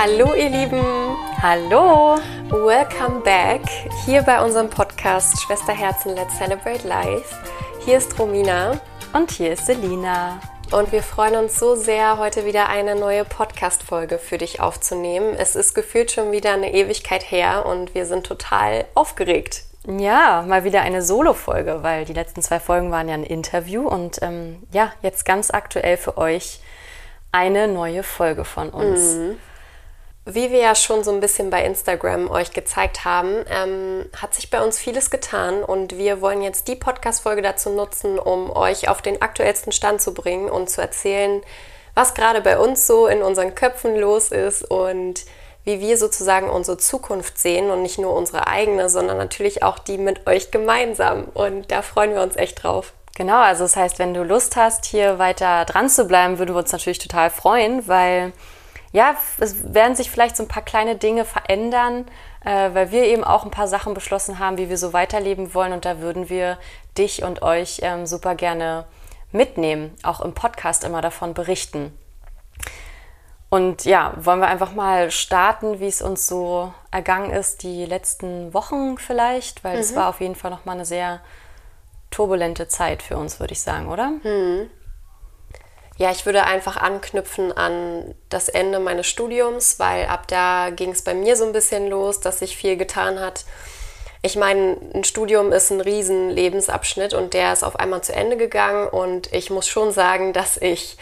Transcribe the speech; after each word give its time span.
Hallo 0.00 0.32
ihr 0.32 0.48
Lieben, 0.48 1.16
Hallo! 1.42 2.20
welcome 2.50 3.18
back 3.24 3.62
hier 4.04 4.22
bei 4.22 4.40
unserem 4.40 4.70
Podcast 4.70 5.42
Schwesterherzen 5.42 6.14
Let's 6.14 6.38
Celebrate 6.38 6.86
Life. 6.86 7.34
Hier 7.84 7.98
ist 7.98 8.16
Romina 8.16 8.80
Und 9.12 9.32
hier 9.32 9.54
ist 9.54 9.66
Selina. 9.66 10.38
und 10.70 10.92
wir 10.92 11.02
freuen 11.02 11.34
uns 11.34 11.58
so 11.58 11.74
sehr, 11.74 12.16
heute 12.18 12.44
wieder 12.44 12.68
eine 12.68 12.94
neue 12.94 13.24
Podcast-Folge 13.24 14.18
für 14.18 14.38
dich 14.38 14.60
aufzunehmen. 14.60 15.34
Es 15.36 15.56
ist 15.56 15.74
gefühlt 15.74 16.12
schon 16.12 16.30
wieder 16.30 16.52
eine 16.52 16.72
Ewigkeit 16.72 17.28
her 17.28 17.66
und 17.66 17.92
wir 17.96 18.06
sind 18.06 18.24
total 18.24 18.84
aufgeregt. 18.94 19.64
Ja, 19.84 20.44
mal 20.46 20.62
wieder 20.62 20.82
eine 20.82 21.02
Solo-Folge, 21.02 21.82
weil 21.82 22.04
die 22.04 22.12
letzten 22.14 22.40
zwei 22.40 22.60
Folgen 22.60 22.92
waren 22.92 23.08
ja 23.08 23.14
ein 23.14 23.24
Interview 23.24 23.88
und 23.88 24.22
ähm, 24.22 24.62
ja, 24.70 24.92
jetzt 25.02 25.24
ganz 25.24 25.50
aktuell 25.50 25.96
für 25.96 26.16
euch 26.18 26.60
eine 27.32 27.66
neue 27.66 28.04
Folge 28.04 28.44
von 28.44 28.70
uns. 28.70 29.16
Wie 30.30 30.50
wir 30.52 30.58
ja 30.58 30.74
schon 30.74 31.04
so 31.04 31.10
ein 31.10 31.20
bisschen 31.20 31.48
bei 31.48 31.64
Instagram 31.64 32.30
euch 32.30 32.52
gezeigt 32.52 33.06
haben, 33.06 33.46
ähm, 33.48 34.04
hat 34.14 34.34
sich 34.34 34.50
bei 34.50 34.62
uns 34.62 34.78
vieles 34.78 35.08
getan 35.08 35.64
und 35.64 35.96
wir 35.96 36.20
wollen 36.20 36.42
jetzt 36.42 36.68
die 36.68 36.76
Podcast-Folge 36.76 37.40
dazu 37.40 37.70
nutzen, 37.70 38.18
um 38.18 38.54
euch 38.54 38.90
auf 38.90 39.00
den 39.00 39.22
aktuellsten 39.22 39.72
Stand 39.72 40.02
zu 40.02 40.12
bringen 40.12 40.50
und 40.50 40.68
zu 40.68 40.82
erzählen, 40.82 41.40
was 41.94 42.12
gerade 42.12 42.42
bei 42.42 42.58
uns 42.58 42.86
so 42.86 43.06
in 43.06 43.22
unseren 43.22 43.54
Köpfen 43.54 43.96
los 43.96 44.28
ist 44.28 44.70
und 44.70 45.24
wie 45.64 45.80
wir 45.80 45.96
sozusagen 45.96 46.50
unsere 46.50 46.76
Zukunft 46.76 47.38
sehen 47.38 47.70
und 47.70 47.80
nicht 47.80 47.98
nur 47.98 48.12
unsere 48.12 48.48
eigene, 48.48 48.90
sondern 48.90 49.16
natürlich 49.16 49.62
auch 49.62 49.78
die 49.78 49.96
mit 49.96 50.26
euch 50.26 50.50
gemeinsam. 50.50 51.24
Und 51.32 51.72
da 51.72 51.80
freuen 51.80 52.12
wir 52.12 52.20
uns 52.20 52.36
echt 52.36 52.62
drauf. 52.62 52.92
Genau, 53.16 53.40
also 53.40 53.64
das 53.64 53.76
heißt, 53.76 53.98
wenn 53.98 54.12
du 54.12 54.24
Lust 54.24 54.56
hast, 54.56 54.84
hier 54.84 55.18
weiter 55.18 55.64
dran 55.64 55.88
zu 55.88 56.04
bleiben, 56.04 56.38
würden 56.38 56.54
wir 56.54 56.60
uns 56.60 56.72
natürlich 56.72 56.98
total 56.98 57.30
freuen, 57.30 57.88
weil 57.88 58.34
ja, 58.92 59.16
es 59.38 59.74
werden 59.74 59.94
sich 59.94 60.10
vielleicht 60.10 60.36
so 60.36 60.42
ein 60.44 60.48
paar 60.48 60.62
kleine 60.62 60.96
Dinge 60.96 61.24
verändern, 61.24 62.06
äh, 62.44 62.70
weil 62.72 62.90
wir 62.90 63.04
eben 63.04 63.24
auch 63.24 63.44
ein 63.44 63.50
paar 63.50 63.68
Sachen 63.68 63.94
beschlossen 63.94 64.38
haben, 64.38 64.58
wie 64.58 64.68
wir 64.68 64.78
so 64.78 64.92
weiterleben 64.92 65.54
wollen 65.54 65.72
und 65.72 65.84
da 65.84 66.00
würden 66.00 66.28
wir 66.28 66.58
dich 66.96 67.22
und 67.22 67.42
euch 67.42 67.80
ähm, 67.82 68.06
super 68.06 68.34
gerne 68.34 68.86
mitnehmen, 69.30 69.94
auch 70.02 70.20
im 70.20 70.32
Podcast 70.34 70.84
immer 70.84 71.02
davon 71.02 71.34
berichten. 71.34 71.96
Und 73.50 73.84
ja, 73.84 74.12
wollen 74.16 74.40
wir 74.40 74.48
einfach 74.48 74.74
mal 74.74 75.10
starten, 75.10 75.80
wie 75.80 75.86
es 75.86 76.02
uns 76.02 76.26
so 76.26 76.72
ergangen 76.90 77.30
ist, 77.30 77.62
die 77.62 77.86
letzten 77.86 78.52
Wochen 78.52 78.98
vielleicht, 78.98 79.64
weil 79.64 79.78
es 79.78 79.96
war 79.96 80.08
auf 80.08 80.20
jeden 80.20 80.34
Fall 80.34 80.50
nochmal 80.50 80.74
eine 80.74 80.84
sehr 80.84 81.20
turbulente 82.10 82.68
Zeit 82.68 83.02
für 83.02 83.16
uns, 83.16 83.40
würde 83.40 83.52
ich 83.52 83.60
sagen, 83.60 83.88
oder? 83.88 84.12
Ja, 85.98 86.12
ich 86.12 86.24
würde 86.26 86.44
einfach 86.44 86.76
anknüpfen 86.76 87.50
an 87.50 88.14
das 88.28 88.48
Ende 88.48 88.78
meines 88.78 89.08
Studiums, 89.08 89.80
weil 89.80 90.06
ab 90.06 90.28
da 90.28 90.70
ging 90.70 90.92
es 90.92 91.02
bei 91.02 91.12
mir 91.12 91.34
so 91.34 91.44
ein 91.44 91.52
bisschen 91.52 91.88
los, 91.88 92.20
dass 92.20 92.38
sich 92.38 92.56
viel 92.56 92.76
getan 92.76 93.18
hat. 93.18 93.44
Ich 94.22 94.36
meine, 94.36 94.76
ein 94.94 95.02
Studium 95.02 95.50
ist 95.52 95.70
ein 95.70 95.80
riesen 95.80 96.30
Lebensabschnitt 96.30 97.14
und 97.14 97.34
der 97.34 97.52
ist 97.52 97.64
auf 97.64 97.76
einmal 97.76 98.02
zu 98.02 98.14
Ende 98.14 98.36
gegangen 98.36 98.88
und 98.88 99.32
ich 99.32 99.50
muss 99.50 99.68
schon 99.68 99.92
sagen, 99.92 100.32
dass 100.32 100.56
ich 100.56 100.96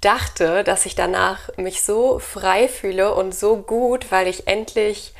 dachte, 0.00 0.62
dass 0.62 0.86
ich 0.86 0.94
danach 0.94 1.48
mich 1.56 1.82
so 1.82 2.20
frei 2.20 2.68
fühle 2.68 3.14
und 3.14 3.34
so 3.34 3.56
gut, 3.56 4.12
weil 4.12 4.28
ich 4.28 4.46
endlich 4.46 5.12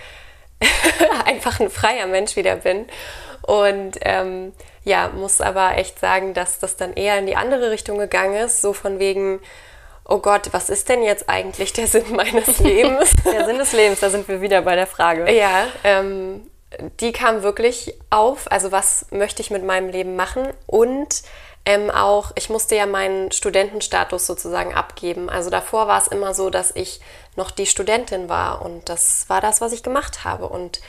einfach 1.25 1.59
ein 1.59 1.71
freier 1.71 2.07
Mensch 2.07 2.37
wieder 2.37 2.57
bin. 2.57 2.87
Und 3.43 3.99
ähm, 4.03 4.53
ja, 4.87 5.09
muss 5.09 5.41
aber 5.41 5.77
echt 5.77 5.99
sagen, 5.99 6.33
dass 6.33 6.61
das 6.61 6.77
dann 6.77 6.93
eher 6.95 7.19
in 7.19 7.27
die 7.27 7.35
andere 7.35 7.73
Richtung 7.73 7.99
gegangen 7.99 8.37
ist, 8.37 8.63
so 8.63 8.73
von 8.73 9.01
wegen, 9.01 9.41
oh 10.05 10.19
Gott, 10.19 10.51
was 10.53 10.71
ist 10.71 10.89
denn 10.89 11.03
jetzt 11.03 11.29
eigentlich 11.29 11.73
der 11.73 11.89
Sinn 11.89 12.15
meines 12.15 12.59
Lebens? 12.61 13.11
Der 13.25 13.47
Sinn 13.47 13.59
des 13.59 13.73
Lebens, 13.73 13.99
da 13.99 14.11
sind 14.11 14.29
wir 14.29 14.41
wieder 14.41 14.63
bei 14.63 14.77
der 14.77 14.87
Frage. 14.87 15.31
ja, 15.33 15.67
ähm, 15.83 16.49
die 17.01 17.11
kam 17.11 17.43
wirklich 17.43 17.95
auf. 18.11 18.51
Also 18.51 18.71
was 18.71 19.07
möchte 19.11 19.43
ich 19.43 19.51
mit 19.51 19.65
meinem 19.65 19.89
Leben 19.89 20.15
machen? 20.15 20.47
Und 20.67 21.23
ähm, 21.65 21.91
auch, 21.91 22.31
ich 22.37 22.49
musste 22.49 22.77
ja 22.77 22.87
meinen 22.87 23.33
Studentenstatus 23.33 24.25
sozusagen 24.25 24.73
abgeben. 24.73 25.29
Also 25.29 25.51
davor 25.51 25.89
war 25.89 25.99
es 25.99 26.07
immer 26.07 26.33
so, 26.33 26.49
dass 26.49 26.71
ich 26.77 27.01
noch 27.35 27.51
die 27.51 27.67
Studentin 27.67 28.29
war 28.29 28.63
und 28.63 28.89
das 28.89 29.25
war 29.29 29.41
das, 29.41 29.61
was 29.61 29.73
ich 29.73 29.83
gemacht 29.83 30.23
habe. 30.23 30.49
Und 30.49 30.81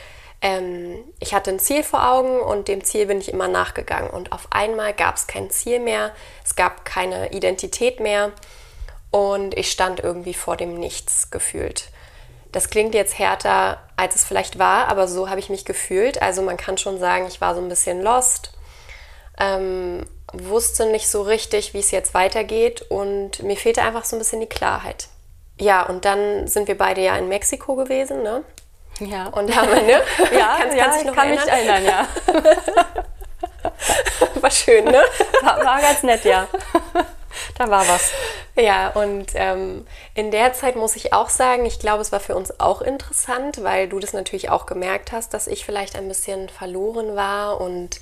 ähm, 0.42 1.03
ich 1.20 1.34
hatte 1.34 1.52
ein 1.52 1.59
Ziel 1.59 1.84
vor 1.84 2.08
Augen 2.08 2.40
und 2.40 2.68
dem 2.68 2.84
Ziel 2.84 3.08
bin 3.08 3.20
ich 3.20 3.31
immer 3.31 3.48
nachgegangen. 3.48 4.09
Und 4.09 4.31
auf 4.31 4.48
einmal 4.52 4.94
gab 4.94 5.16
es 5.16 5.28
kein 5.28 5.50
Ziel 5.50 5.80
mehr, 5.80 6.12
es 6.44 6.56
gab 6.56 6.86
keine 6.86 7.31
Identität 7.31 8.00
mehr 8.00 8.31
und 9.12 9.58
ich 9.58 9.72
stand 9.72 10.00
irgendwie 10.00 10.34
vor 10.34 10.58
dem 10.58 10.75
Nichts 10.75 11.31
gefühlt. 11.31 11.90
Das 12.52 12.70
klingt 12.70 12.94
jetzt 12.94 13.20
härter, 13.20 13.81
als 13.98 14.16
es 14.16 14.24
vielleicht 14.24 14.58
war, 14.58 14.88
aber 14.88 15.08
so 15.08 15.30
habe 15.30 15.40
ich 15.40 15.50
mich 15.50 15.66
gefühlt. 15.66 16.22
Also 16.22 16.42
man 16.42 16.58
kann 16.58 16.78
schon 16.78 17.00
sagen, 17.00 17.28
ich 17.28 17.42
war 17.42 17.56
so 17.56 17.62
ein 17.62 17.69
bisschen 17.69 18.02
lost, 18.02 18.54
ähm, 19.40 20.06
wusste 20.34 20.86
nicht 20.88 21.09
so 21.09 21.22
richtig, 21.24 21.74
wie 21.74 21.80
es 21.80 21.92
jetzt 21.92 22.14
weitergeht 22.14 22.84
und 22.90 23.44
mir 23.44 23.58
fehlte 23.58 23.81
einfach 23.81 24.06
so 24.06 24.16
ein 24.16 24.19
bisschen 24.19 24.42
die 24.42 24.48
Klarheit. 24.48 25.08
Ja, 25.59 25.84
und 25.88 26.06
dann 26.06 26.48
sind 26.48 26.68
wir 26.68 26.78
beide 26.78 27.02
ja 27.02 27.18
in 27.18 27.28
Mexiko 27.28 27.75
gewesen, 27.75 28.22
ne? 28.22 28.44
Ja. 29.00 29.28
Und 29.28 29.56
haben 29.56 29.69
wir, 29.69 29.81
ne? 29.81 29.91
ja, 30.38 30.58
kannst, 30.59 30.75
ja, 30.75 30.84
kannst 30.84 31.00
dich 31.00 31.02
ich 31.02 31.08
noch 31.08 31.16
kann 31.16 31.30
mich 31.30 31.40
erinnern? 31.40 31.85
erinnern, 31.85 32.08
ja. 32.34 33.03
War 34.41 34.52
schön, 34.52 34.85
ne? 34.85 35.03
War, 35.41 35.63
war 35.63 35.81
ganz 35.81 36.03
nett, 36.03 36.25
ja. 36.25 36.47
Da 37.57 37.69
war 37.69 37.88
was. 37.88 38.12
Ja, 38.56 38.90
und 38.90 39.28
ähm, 39.36 39.86
in 40.16 40.31
der 40.31 40.53
Zeit 40.53 40.75
muss 40.75 40.96
ich 40.96 41.13
auch 41.13 41.30
sagen, 41.30 41.66
ich 41.66 41.80
glaube, 41.80 42.02
es 42.02 42.12
war 42.12 42.19
für 42.19 42.36
uns 42.36 42.59
auch 42.59 42.81
interessant, 42.81 43.63
weil 43.63 43.88
du 43.88 44.00
das 44.00 44.13
natürlich 44.13 44.50
auch 44.50 44.66
gemerkt 44.66 45.12
hast, 45.12 45.34
dass 45.34 45.47
ich 45.47 45.66
vielleicht 45.66 45.96
ein 45.96 46.07
bisschen 46.07 46.50
verloren 46.50 47.16
war 47.16 47.62
und 47.62 48.00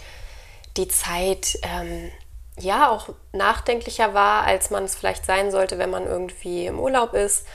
die 0.77 0.87
Zeit 0.87 1.57
ähm, 1.63 2.11
ja 2.57 2.89
auch 2.89 3.09
nachdenklicher 3.33 4.13
war, 4.13 4.43
als 4.43 4.69
man 4.69 4.85
es 4.85 4.95
vielleicht 4.95 5.25
sein 5.25 5.51
sollte, 5.51 5.77
wenn 5.77 5.89
man 5.89 6.05
irgendwie 6.05 6.67
im 6.67 6.79
Urlaub 6.79 7.13
ist. 7.13 7.45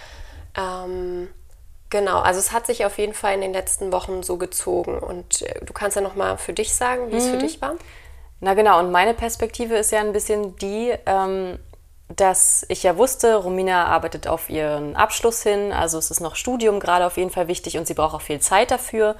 Ähm, 0.56 1.28
genau, 1.90 2.20
also 2.20 2.38
es 2.38 2.52
hat 2.52 2.66
sich 2.66 2.84
auf 2.84 2.98
jeden 2.98 3.14
Fall 3.14 3.34
in 3.34 3.40
den 3.40 3.52
letzten 3.52 3.92
Wochen 3.92 4.22
so 4.22 4.36
gezogen. 4.36 4.98
Und 4.98 5.42
äh, 5.42 5.64
du 5.64 5.72
kannst 5.72 5.96
ja 5.96 6.02
noch 6.02 6.14
mal 6.14 6.38
für 6.38 6.52
dich 6.52 6.74
sagen, 6.74 7.10
wie 7.10 7.16
es 7.16 7.28
für 7.28 7.38
dich 7.38 7.60
war. 7.60 7.74
Na 8.40 8.54
genau, 8.54 8.78
und 8.78 8.90
meine 8.90 9.12
Perspektive 9.12 9.76
ist 9.76 9.92
ja 9.92 10.00
ein 10.00 10.12
bisschen 10.12 10.56
die, 10.56 10.94
ähm, 11.04 11.58
dass 12.08 12.64
ich 12.68 12.82
ja 12.82 12.96
wusste, 12.96 13.36
Romina 13.36 13.84
arbeitet 13.86 14.26
auf 14.26 14.48
ihren 14.48 14.96
Abschluss 14.96 15.42
hin, 15.42 15.72
also 15.72 15.98
es 15.98 16.10
ist 16.10 16.20
noch 16.20 16.34
Studium 16.36 16.80
gerade 16.80 17.06
auf 17.06 17.16
jeden 17.16 17.30
Fall 17.30 17.48
wichtig 17.48 17.76
und 17.76 17.86
sie 17.86 17.94
braucht 17.94 18.14
auch 18.14 18.22
viel 18.22 18.40
Zeit 18.40 18.70
dafür. 18.70 19.16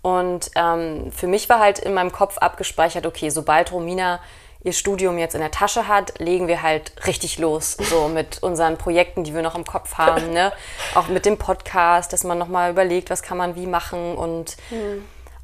Und 0.00 0.50
ähm, 0.56 1.12
für 1.12 1.28
mich 1.28 1.48
war 1.48 1.60
halt 1.60 1.78
in 1.78 1.94
meinem 1.94 2.10
Kopf 2.10 2.38
abgespeichert, 2.38 3.06
okay, 3.06 3.30
sobald 3.30 3.70
Romina 3.70 4.18
ihr 4.64 4.72
Studium 4.72 5.18
jetzt 5.18 5.34
in 5.34 5.40
der 5.40 5.50
Tasche 5.50 5.88
hat, 5.88 6.18
legen 6.18 6.46
wir 6.46 6.62
halt 6.62 6.92
richtig 7.06 7.38
los, 7.38 7.76
so 7.78 8.08
mit 8.08 8.42
unseren 8.42 8.76
Projekten, 8.78 9.24
die 9.24 9.34
wir 9.34 9.42
noch 9.42 9.56
im 9.56 9.64
Kopf 9.64 9.98
haben, 9.98 10.32
ne? 10.32 10.52
auch 10.94 11.08
mit 11.08 11.26
dem 11.26 11.36
Podcast, 11.38 12.12
dass 12.12 12.24
man 12.24 12.38
nochmal 12.38 12.70
überlegt, 12.70 13.10
was 13.10 13.22
kann 13.22 13.36
man 13.38 13.56
wie 13.56 13.66
machen 13.66 14.16
und 14.16 14.56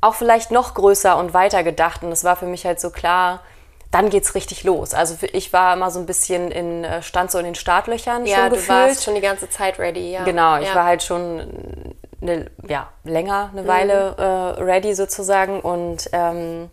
auch 0.01 0.15
vielleicht 0.15 0.51
noch 0.51 0.75
größer 0.75 1.17
und 1.17 1.34
weiter 1.34 1.62
gedacht. 1.65 2.03
Und 2.03 2.12
es 2.12 2.25
war 2.25 2.37
für 2.37 2.47
mich 2.47 2.65
halt 2.65 2.81
so 2.81 2.91
klar, 2.91 3.41
dann 3.91 4.11
geht's 4.11 4.34
richtig 4.34 4.65
los. 4.65 4.95
Also 4.95 5.17
ich 5.33 5.53
war 5.53 5.75
immer 5.75 5.91
so 5.91 5.99
ein 5.99 6.06
bisschen 6.06 6.50
in, 6.50 6.85
äh, 6.85 7.03
stand 7.03 7.31
so 7.31 7.39
in 7.39 7.45
den 7.45 7.55
Startlöchern 7.55 8.27
Ja, 8.27 8.37
schon 8.37 8.50
du 8.50 8.56
gefühlt. 8.56 8.69
warst 8.69 9.05
schon 9.05 9.15
die 9.15 9.21
ganze 9.21 9.49
Zeit 9.49 9.79
ready, 9.79 10.12
ja. 10.12 10.25
Genau, 10.25 10.59
ich 10.59 10.69
ja. 10.69 10.75
war 10.75 10.85
halt 10.85 11.03
schon 11.03 11.97
eine, 12.21 12.50
ja, 12.69 12.89
länger, 13.05 13.50
eine 13.53 13.67
Weile 13.67 14.15
äh, 14.19 14.62
ready 14.62 14.95
sozusagen. 14.95 15.61
Und 15.61 16.11
ähm, 16.12 16.71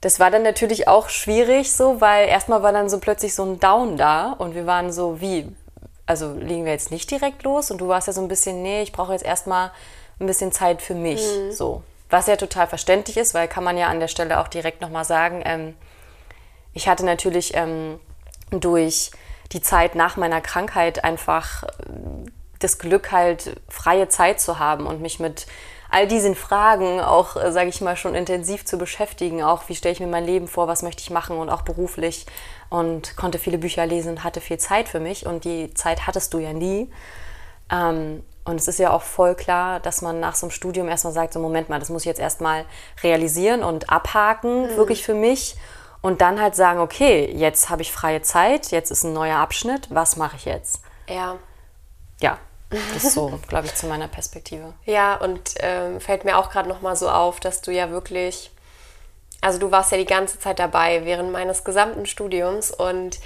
das 0.00 0.18
war 0.18 0.30
dann 0.30 0.42
natürlich 0.42 0.88
auch 0.88 1.08
schwierig 1.08 1.72
so, 1.72 2.00
weil 2.00 2.28
erstmal 2.28 2.62
war 2.62 2.72
dann 2.72 2.88
so 2.88 2.98
plötzlich 2.98 3.34
so 3.34 3.44
ein 3.44 3.60
Down 3.60 3.96
da 3.96 4.32
und 4.32 4.54
wir 4.54 4.66
waren 4.66 4.92
so, 4.92 5.20
wie, 5.20 5.46
also 6.06 6.32
legen 6.32 6.64
wir 6.64 6.72
jetzt 6.72 6.90
nicht 6.90 7.10
direkt 7.10 7.42
los? 7.42 7.70
Und 7.70 7.78
du 7.78 7.88
warst 7.88 8.06
ja 8.06 8.12
so 8.12 8.22
ein 8.22 8.28
bisschen, 8.28 8.62
nee, 8.62 8.82
ich 8.82 8.92
brauche 8.92 9.12
jetzt 9.12 9.24
erstmal 9.24 9.72
ein 10.18 10.26
bisschen 10.26 10.52
Zeit 10.52 10.80
für 10.80 10.94
mich. 10.94 11.20
So. 11.52 11.82
Was 12.08 12.26
ja 12.26 12.36
total 12.36 12.66
verständlich 12.66 13.16
ist, 13.16 13.34
weil 13.34 13.46
kann 13.46 13.62
man 13.62 13.76
ja 13.76 13.88
an 13.88 14.00
der 14.00 14.08
Stelle 14.08 14.40
auch 14.40 14.48
direkt 14.48 14.80
nochmal 14.80 15.04
sagen, 15.04 15.42
ähm, 15.44 15.76
ich 16.72 16.88
hatte 16.88 17.04
natürlich 17.04 17.54
ähm, 17.54 18.00
durch 18.50 19.10
die 19.52 19.60
Zeit 19.60 19.94
nach 19.94 20.16
meiner 20.16 20.40
Krankheit 20.40 21.04
einfach 21.04 21.64
das 22.58 22.78
Glück, 22.78 23.10
halt 23.10 23.56
freie 23.68 24.08
Zeit 24.08 24.40
zu 24.40 24.58
haben 24.58 24.86
und 24.86 25.00
mich 25.00 25.18
mit 25.18 25.46
all 25.90 26.06
diesen 26.06 26.34
Fragen 26.34 27.00
auch, 27.00 27.36
äh, 27.36 27.52
sage 27.52 27.68
ich 27.68 27.80
mal, 27.80 27.96
schon 27.96 28.14
intensiv 28.14 28.64
zu 28.64 28.78
beschäftigen. 28.78 29.42
Auch 29.42 29.68
wie 29.68 29.74
stelle 29.74 29.92
ich 29.92 30.00
mir 30.00 30.06
mein 30.06 30.24
Leben 30.24 30.48
vor, 30.48 30.68
was 30.68 30.82
möchte 30.82 31.02
ich 31.02 31.10
machen 31.10 31.36
und 31.38 31.48
auch 31.48 31.62
beruflich. 31.62 32.26
Und 32.68 33.16
konnte 33.16 33.38
viele 33.38 33.58
Bücher 33.58 33.86
lesen 33.86 34.10
und 34.10 34.24
hatte 34.24 34.40
viel 34.40 34.58
Zeit 34.58 34.88
für 34.88 35.00
mich. 35.00 35.26
Und 35.26 35.44
die 35.44 35.74
Zeit 35.74 36.06
hattest 36.06 36.32
du 36.34 36.38
ja 36.38 36.52
nie. 36.52 36.90
Ähm, 37.70 38.22
und 38.44 38.56
es 38.56 38.68
ist 38.68 38.78
ja 38.78 38.92
auch 38.92 39.02
voll 39.02 39.34
klar, 39.34 39.80
dass 39.80 40.02
man 40.02 40.18
nach 40.20 40.34
so 40.34 40.46
einem 40.46 40.50
Studium 40.50 40.88
erstmal 40.88 41.12
sagt, 41.12 41.32
so 41.32 41.40
Moment 41.40 41.68
mal, 41.68 41.78
das 41.78 41.90
muss 41.90 42.02
ich 42.02 42.06
jetzt 42.06 42.20
erstmal 42.20 42.64
realisieren 43.02 43.62
und 43.62 43.90
abhaken, 43.90 44.76
wirklich 44.76 45.04
für 45.04 45.14
mich. 45.14 45.56
Und 46.02 46.22
dann 46.22 46.40
halt 46.40 46.56
sagen, 46.56 46.80
okay, 46.80 47.30
jetzt 47.34 47.68
habe 47.68 47.82
ich 47.82 47.92
freie 47.92 48.22
Zeit, 48.22 48.70
jetzt 48.70 48.90
ist 48.90 49.04
ein 49.04 49.12
neuer 49.12 49.36
Abschnitt, 49.36 49.88
was 49.90 50.16
mache 50.16 50.36
ich 50.36 50.46
jetzt? 50.46 50.80
Ja, 51.06 51.36
Ja, 52.20 52.38
Das 52.70 53.04
ist 53.04 53.14
so, 53.14 53.38
glaube 53.48 53.66
ich, 53.66 53.74
zu 53.74 53.86
meiner 53.86 54.08
Perspektive. 54.08 54.72
Ja, 54.84 55.16
und 55.16 55.54
ähm, 55.58 56.00
fällt 56.00 56.24
mir 56.24 56.38
auch 56.38 56.50
gerade 56.50 56.68
nochmal 56.68 56.96
so 56.96 57.08
auf, 57.10 57.40
dass 57.40 57.62
du 57.62 57.72
ja 57.72 57.90
wirklich, 57.90 58.50
also 59.40 59.58
du 59.58 59.70
warst 59.70 59.90
ja 59.90 59.98
die 59.98 60.04
ganze 60.04 60.38
Zeit 60.38 60.58
dabei 60.58 61.04
während 61.04 61.32
meines 61.32 61.64
gesamten 61.64 62.06
Studiums 62.06 62.70
und 62.70 63.18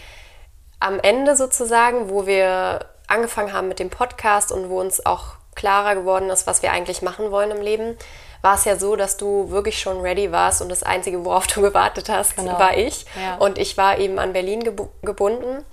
am 0.81 0.99
Ende 1.01 1.37
sozusagen, 1.37 2.09
wo 2.09 2.27
wir 2.27 2.87
angefangen 3.07 3.53
haben 3.53 3.69
mit 3.69 3.79
dem 3.79 3.91
Podcast 3.91 4.51
und 4.51 4.71
wo 4.71 4.81
uns 4.81 5.05
auch 5.05 5.35
klarer 5.55 5.95
geworden 5.95 6.31
ist, 6.31 6.47
was 6.47 6.63
wir 6.63 6.73
eigentlich 6.73 7.03
machen 7.03 7.31
wollen 7.31 7.51
im 7.51 7.61
Leben, 7.61 7.97
war 8.43 8.57
es 8.57 8.65
ja 8.65 8.77
so, 8.77 8.97
dass 8.97 9.17
du 9.17 9.51
wirklich 9.51 9.81
schon 9.81 10.01
ready 10.01 10.31
warst 10.33 10.61
und 10.61 10.69
das 10.69 10.83
Einzige, 10.83 11.25
worauf 11.25 11.47
du 11.47 11.61
gewartet 11.63 12.09
hast, 12.09 12.37
genau. 12.37 12.59
war 12.59 12.77
ich. 12.77 13.07
Ja. 13.21 13.37
Und 13.37 13.59
ich 13.59 13.77
war 13.77 13.99
eben 13.99 14.19
an 14.19 14.33
Berlin 14.33 14.65
geb 14.65 14.83
gebunden. 15.03 15.65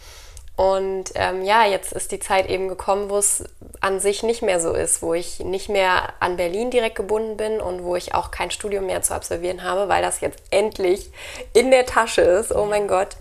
Und 0.55 1.05
ähm, 1.15 1.43
ja, 1.43 1.65
jetzt 1.65 1.91
ist 1.93 2.11
die 2.11 2.19
Zeit 2.19 2.47
eben 2.47 2.67
gekommen, 2.67 3.09
wo 3.09 3.17
es 3.17 3.43
an 3.79 3.99
sich 3.99 4.21
nicht 4.21 4.41
mehr 4.41 4.59
so 4.59 4.73
ist, 4.73 5.01
wo 5.01 5.13
ich 5.13 5.39
nicht 5.39 5.69
mehr 5.69 6.13
an 6.19 6.37
Berlin 6.37 6.69
direkt 6.69 6.95
gebunden 6.95 7.37
bin 7.37 7.59
und 7.59 7.83
wo 7.83 7.95
ich 7.95 8.13
auch 8.13 8.29
kein 8.31 8.51
Studium 8.51 8.85
mehr 8.85 9.01
zu 9.01 9.15
absolvieren 9.15 9.63
habe, 9.63 9.89
weil 9.89 10.03
das 10.03 10.21
jetzt 10.21 10.43
endlich 10.51 11.09
in 11.53 11.71
der 11.71 11.85
Tasche 11.85 12.21
ist. 12.21 12.53
Oh 12.53 12.65
mein 12.65 12.87
Gott. 12.87 13.15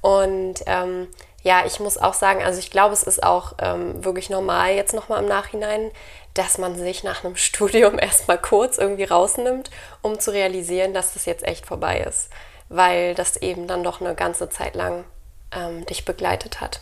Und 0.00 0.60
ähm, 0.66 1.08
ja, 1.42 1.64
ich 1.66 1.80
muss 1.80 1.98
auch 1.98 2.14
sagen, 2.14 2.42
also 2.42 2.58
ich 2.58 2.70
glaube, 2.70 2.92
es 2.92 3.02
ist 3.02 3.22
auch 3.22 3.54
ähm, 3.60 4.04
wirklich 4.04 4.30
normal 4.30 4.74
jetzt 4.74 4.94
nochmal 4.94 5.22
im 5.22 5.28
Nachhinein, 5.28 5.90
dass 6.34 6.58
man 6.58 6.76
sich 6.76 7.02
nach 7.02 7.24
einem 7.24 7.36
Studium 7.36 7.98
erstmal 7.98 8.38
kurz 8.38 8.78
irgendwie 8.78 9.04
rausnimmt, 9.04 9.70
um 10.02 10.20
zu 10.20 10.32
realisieren, 10.32 10.94
dass 10.94 11.14
das 11.14 11.24
jetzt 11.24 11.44
echt 11.44 11.66
vorbei 11.66 12.00
ist, 12.00 12.28
weil 12.68 13.14
das 13.14 13.38
eben 13.38 13.66
dann 13.66 13.82
doch 13.82 14.00
eine 14.00 14.14
ganze 14.14 14.48
Zeit 14.50 14.74
lang 14.74 15.04
ähm, 15.52 15.84
dich 15.86 16.04
begleitet 16.04 16.60
hat. 16.60 16.80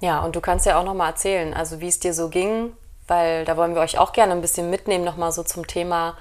Ja, 0.00 0.20
und 0.20 0.36
du 0.36 0.40
kannst 0.40 0.66
ja 0.66 0.78
auch 0.78 0.84
nochmal 0.84 1.10
erzählen, 1.10 1.54
also 1.54 1.80
wie 1.80 1.88
es 1.88 1.98
dir 1.98 2.14
so 2.14 2.28
ging, 2.28 2.72
weil 3.08 3.44
da 3.44 3.56
wollen 3.56 3.74
wir 3.74 3.80
euch 3.80 3.98
auch 3.98 4.12
gerne 4.12 4.32
ein 4.32 4.40
bisschen 4.40 4.70
mitnehmen, 4.70 5.04
nochmal 5.04 5.32
so 5.32 5.42
zum 5.42 5.66
Thema 5.66 6.16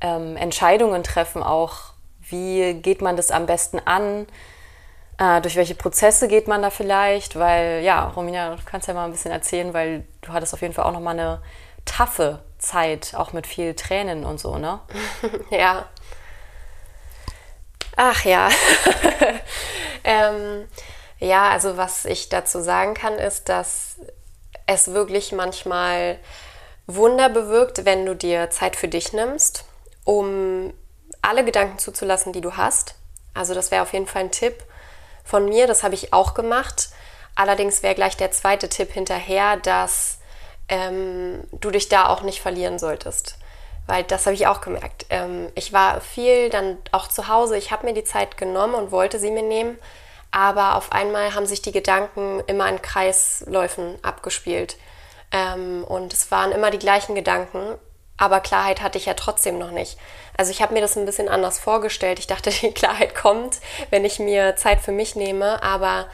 ähm, 0.00 0.36
Entscheidungen 0.36 1.02
treffen, 1.02 1.42
auch 1.42 1.94
wie 2.28 2.74
geht 2.74 3.02
man 3.02 3.16
das 3.16 3.30
am 3.30 3.46
besten 3.46 3.80
an, 3.84 4.26
äh, 5.18 5.40
durch 5.40 5.56
welche 5.56 5.74
Prozesse 5.74 6.28
geht 6.28 6.46
man 6.46 6.62
da 6.62 6.70
vielleicht, 6.70 7.36
weil 7.36 7.82
ja, 7.82 8.08
Romina, 8.08 8.54
du 8.54 8.62
kannst 8.64 8.86
ja 8.86 8.94
mal 8.94 9.06
ein 9.06 9.12
bisschen 9.12 9.32
erzählen, 9.32 9.72
weil 9.72 10.04
du 10.20 10.32
hattest 10.32 10.52
auf 10.54 10.60
jeden 10.60 10.74
Fall 10.74 10.84
auch 10.84 10.92
nochmal 10.92 11.18
eine 11.18 11.40
taffe 11.84 12.40
Zeit, 12.58 13.14
auch 13.16 13.32
mit 13.32 13.46
viel 13.46 13.74
Tränen 13.74 14.24
und 14.24 14.38
so, 14.38 14.58
ne? 14.58 14.80
ja. 15.50 15.86
Ach 17.96 18.24
ja. 18.24 18.50
ähm, 20.04 20.68
ja, 21.18 21.48
also 21.48 21.76
was 21.76 22.04
ich 22.04 22.28
dazu 22.28 22.60
sagen 22.60 22.94
kann, 22.94 23.14
ist, 23.14 23.48
dass 23.48 23.96
es 24.66 24.92
wirklich 24.92 25.32
manchmal 25.32 26.18
Wunder 26.86 27.28
bewirkt, 27.28 27.84
wenn 27.84 28.04
du 28.04 28.14
dir 28.14 28.50
Zeit 28.50 28.76
für 28.76 28.88
dich 28.88 29.12
nimmst, 29.12 29.64
um 30.04 30.72
alle 31.22 31.44
Gedanken 31.44 31.78
zuzulassen, 31.78 32.32
die 32.32 32.40
du 32.40 32.56
hast. 32.56 32.94
Also 33.34 33.54
das 33.54 33.70
wäre 33.70 33.82
auf 33.82 33.92
jeden 33.92 34.06
Fall 34.06 34.22
ein 34.22 34.30
Tipp 34.30 34.62
von 35.24 35.48
mir, 35.48 35.66
das 35.66 35.82
habe 35.82 35.94
ich 35.94 36.12
auch 36.12 36.34
gemacht. 36.34 36.90
Allerdings 37.34 37.82
wäre 37.82 37.94
gleich 37.94 38.16
der 38.16 38.30
zweite 38.30 38.68
Tipp 38.68 38.92
hinterher, 38.92 39.56
dass 39.56 40.18
ähm, 40.68 41.44
du 41.52 41.70
dich 41.70 41.88
da 41.88 42.08
auch 42.08 42.22
nicht 42.22 42.40
verlieren 42.40 42.78
solltest. 42.78 43.35
Weil 43.86 44.02
das 44.04 44.26
habe 44.26 44.34
ich 44.34 44.46
auch 44.46 44.60
gemerkt. 44.60 45.06
Ähm, 45.10 45.48
ich 45.54 45.72
war 45.72 46.00
viel 46.00 46.50
dann 46.50 46.78
auch 46.92 47.08
zu 47.08 47.28
Hause. 47.28 47.56
Ich 47.56 47.70
habe 47.70 47.86
mir 47.86 47.94
die 47.94 48.04
Zeit 48.04 48.36
genommen 48.36 48.74
und 48.74 48.90
wollte 48.90 49.18
sie 49.18 49.30
mir 49.30 49.42
nehmen. 49.42 49.78
Aber 50.32 50.74
auf 50.74 50.92
einmal 50.92 51.34
haben 51.34 51.46
sich 51.46 51.62
die 51.62 51.72
Gedanken 51.72 52.42
immer 52.46 52.68
in 52.68 52.82
Kreisläufen 52.82 53.96
abgespielt. 54.02 54.76
Ähm, 55.32 55.84
und 55.84 56.12
es 56.12 56.30
waren 56.30 56.52
immer 56.52 56.70
die 56.70 56.78
gleichen 56.78 57.14
Gedanken. 57.14 57.78
Aber 58.16 58.40
Klarheit 58.40 58.80
hatte 58.80 58.98
ich 58.98 59.06
ja 59.06 59.14
trotzdem 59.14 59.58
noch 59.58 59.70
nicht. 59.70 59.98
Also 60.36 60.50
ich 60.50 60.62
habe 60.62 60.74
mir 60.74 60.80
das 60.80 60.96
ein 60.96 61.06
bisschen 61.06 61.28
anders 61.28 61.58
vorgestellt. 61.58 62.18
Ich 62.18 62.26
dachte, 62.26 62.50
die 62.62 62.72
Klarheit 62.72 63.14
kommt, 63.14 63.60
wenn 63.90 64.04
ich 64.04 64.18
mir 64.18 64.56
Zeit 64.56 64.80
für 64.80 64.92
mich 64.92 65.16
nehme. 65.16 65.62
Aber 65.62 66.06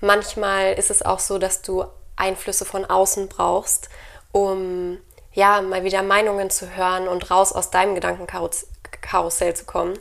manchmal 0.00 0.74
ist 0.74 0.90
es 0.90 1.02
auch 1.02 1.18
so, 1.18 1.38
dass 1.38 1.62
du 1.62 1.84
Einflüsse 2.16 2.64
von 2.64 2.84
außen 2.84 3.28
brauchst, 3.28 3.90
um 4.32 4.98
ja 5.36 5.62
mal 5.62 5.84
wieder 5.84 6.02
Meinungen 6.02 6.50
zu 6.50 6.74
hören 6.74 7.06
und 7.06 7.30
raus 7.30 7.52
aus 7.52 7.70
deinem 7.70 7.94
Gedankenkarussell 7.94 9.54
zu 9.54 9.64
kommen. 9.64 9.96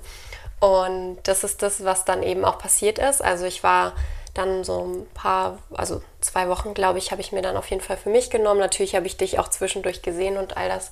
Und 0.60 1.20
das 1.24 1.44
ist 1.44 1.62
das, 1.62 1.84
was 1.84 2.06
dann 2.06 2.24
eben 2.24 2.44
auch 2.44 2.58
passiert 2.58 2.98
ist. 2.98 3.22
Also 3.22 3.46
ich 3.46 3.62
war 3.62 3.94
dann 4.34 4.64
so 4.64 4.86
ein 4.86 5.08
paar, 5.14 5.60
also 5.74 6.02
zwei 6.22 6.50
Wochen, 6.50 6.74
glaube 6.74 6.98
ich, 6.98 7.12
habe 7.12 7.22
ich 7.22 7.32
mir 7.32 7.42
dann 7.42 7.58
auf 7.58 7.70
jeden 7.70 7.82
Fall 7.82 7.98
für 7.98 8.10
mich 8.10 8.30
genommen. 8.30 8.60
Natürlich 8.60 8.96
habe 8.96 9.06
ich 9.06 9.18
dich 9.18 9.38
auch 9.38 9.50
zwischendurch 9.50 10.02
gesehen 10.02 10.38
und 10.38 10.58
all 10.58 10.70
das. 10.70 10.92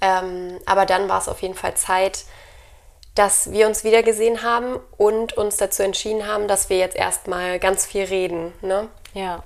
Ähm, 0.00 0.58
aber 0.66 0.86
dann 0.86 1.08
war 1.08 1.18
es 1.18 1.28
auf 1.28 1.40
jeden 1.42 1.54
Fall 1.54 1.74
Zeit, 1.74 2.24
dass 3.14 3.50
wir 3.50 3.66
uns 3.66 3.84
wiedergesehen 3.84 4.42
haben 4.42 4.78
und 4.98 5.34
uns 5.34 5.56
dazu 5.56 5.82
entschieden 5.82 6.26
haben, 6.26 6.48
dass 6.48 6.68
wir 6.68 6.78
jetzt 6.78 6.96
erstmal 6.96 7.58
ganz 7.58 7.86
viel 7.86 8.04
reden. 8.04 8.52
Ne? 8.60 8.88
Ja. 9.14 9.42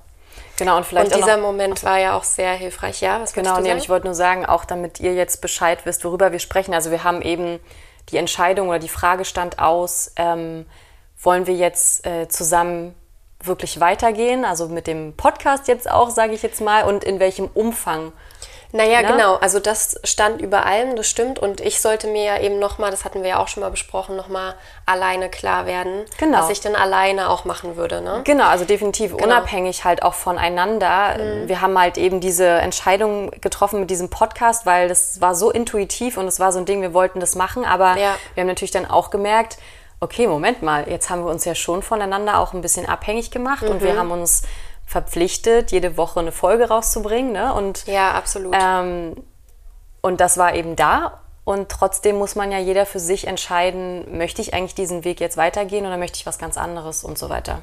Genau, 0.60 0.76
und 0.76 0.84
vielleicht. 0.84 1.14
Und 1.14 1.22
dieser 1.22 1.38
noch, 1.38 1.44
Moment 1.44 1.82
war 1.84 1.98
ja 1.98 2.14
auch 2.14 2.22
sehr 2.22 2.52
hilfreich, 2.52 3.00
ja? 3.00 3.18
Was 3.18 3.32
genau, 3.32 3.58
nee, 3.60 3.72
ich 3.76 3.88
wollte 3.88 4.06
nur 4.06 4.14
sagen, 4.14 4.44
auch 4.44 4.66
damit 4.66 5.00
ihr 5.00 5.14
jetzt 5.14 5.40
Bescheid 5.40 5.86
wisst, 5.86 6.04
worüber 6.04 6.32
wir 6.32 6.38
sprechen. 6.38 6.74
Also 6.74 6.90
wir 6.90 7.02
haben 7.02 7.22
eben 7.22 7.58
die 8.10 8.18
Entscheidung 8.18 8.68
oder 8.68 8.78
die 8.78 8.90
Frage 8.90 9.24
stand 9.24 9.58
aus, 9.58 10.12
ähm, 10.16 10.66
wollen 11.22 11.46
wir 11.46 11.54
jetzt 11.54 12.06
äh, 12.06 12.28
zusammen 12.28 12.94
wirklich 13.42 13.80
weitergehen, 13.80 14.44
also 14.44 14.68
mit 14.68 14.86
dem 14.86 15.16
Podcast 15.16 15.66
jetzt 15.66 15.90
auch, 15.90 16.10
sage 16.10 16.34
ich 16.34 16.42
jetzt 16.42 16.60
mal, 16.60 16.84
und 16.84 17.04
in 17.04 17.20
welchem 17.20 17.48
Umfang 17.54 18.12
naja, 18.72 19.02
ne? 19.02 19.08
genau. 19.08 19.36
Also 19.36 19.58
das 19.58 20.00
stand 20.04 20.40
über 20.40 20.64
allem, 20.64 20.96
das 20.96 21.08
stimmt. 21.08 21.38
Und 21.38 21.60
ich 21.60 21.80
sollte 21.80 22.06
mir 22.06 22.24
ja 22.24 22.38
eben 22.40 22.58
nochmal, 22.58 22.90
das 22.90 23.04
hatten 23.04 23.22
wir 23.22 23.30
ja 23.30 23.38
auch 23.38 23.48
schon 23.48 23.62
mal 23.62 23.70
besprochen, 23.70 24.16
nochmal 24.16 24.54
alleine 24.86 25.28
klar 25.28 25.66
werden, 25.66 26.04
genau. 26.18 26.38
was 26.38 26.50
ich 26.50 26.60
dann 26.60 26.74
alleine 26.74 27.30
auch 27.30 27.44
machen 27.44 27.76
würde. 27.76 28.00
Ne? 28.00 28.20
Genau, 28.24 28.44
also 28.44 28.64
definitiv 28.64 29.12
genau. 29.12 29.24
unabhängig 29.24 29.84
halt 29.84 30.02
auch 30.02 30.14
voneinander. 30.14 31.16
Mhm. 31.18 31.48
Wir 31.48 31.60
haben 31.60 31.78
halt 31.78 31.98
eben 31.98 32.20
diese 32.20 32.46
Entscheidung 32.46 33.30
getroffen 33.40 33.80
mit 33.80 33.90
diesem 33.90 34.10
Podcast, 34.10 34.66
weil 34.66 34.88
das 34.88 35.20
war 35.20 35.34
so 35.34 35.50
intuitiv 35.50 36.16
und 36.16 36.26
es 36.26 36.38
war 36.38 36.52
so 36.52 36.58
ein 36.58 36.64
Ding, 36.64 36.82
wir 36.82 36.94
wollten 36.94 37.20
das 37.20 37.34
machen. 37.34 37.64
Aber 37.64 37.96
ja. 37.96 38.16
wir 38.34 38.42
haben 38.42 38.48
natürlich 38.48 38.72
dann 38.72 38.86
auch 38.86 39.10
gemerkt, 39.10 39.58
okay, 40.00 40.26
Moment 40.26 40.62
mal, 40.62 40.88
jetzt 40.88 41.10
haben 41.10 41.24
wir 41.24 41.30
uns 41.30 41.44
ja 41.44 41.54
schon 41.54 41.82
voneinander 41.82 42.38
auch 42.38 42.54
ein 42.54 42.62
bisschen 42.62 42.86
abhängig 42.86 43.30
gemacht 43.30 43.62
mhm. 43.62 43.70
und 43.70 43.82
wir 43.82 43.92
mhm. 43.94 43.98
haben 43.98 44.10
uns 44.12 44.42
verpflichtet, 44.90 45.70
jede 45.70 45.96
Woche 45.96 46.18
eine 46.18 46.32
Folge 46.32 46.68
rauszubringen. 46.68 47.30
Ne? 47.30 47.54
Und, 47.54 47.86
ja, 47.86 48.10
absolut. 48.10 48.56
Ähm, 48.60 49.22
und 50.00 50.20
das 50.20 50.36
war 50.36 50.52
eben 50.56 50.74
da. 50.74 51.20
Und 51.44 51.68
trotzdem 51.68 52.18
muss 52.18 52.34
man 52.34 52.50
ja 52.50 52.58
jeder 52.58 52.86
für 52.86 52.98
sich 52.98 53.28
entscheiden, 53.28 54.18
möchte 54.18 54.42
ich 54.42 54.52
eigentlich 54.52 54.74
diesen 54.74 55.04
Weg 55.04 55.20
jetzt 55.20 55.36
weitergehen 55.36 55.86
oder 55.86 55.96
möchte 55.96 56.16
ich 56.16 56.26
was 56.26 56.38
ganz 56.38 56.58
anderes 56.58 57.04
und 57.04 57.18
so 57.18 57.28
weiter. 57.28 57.62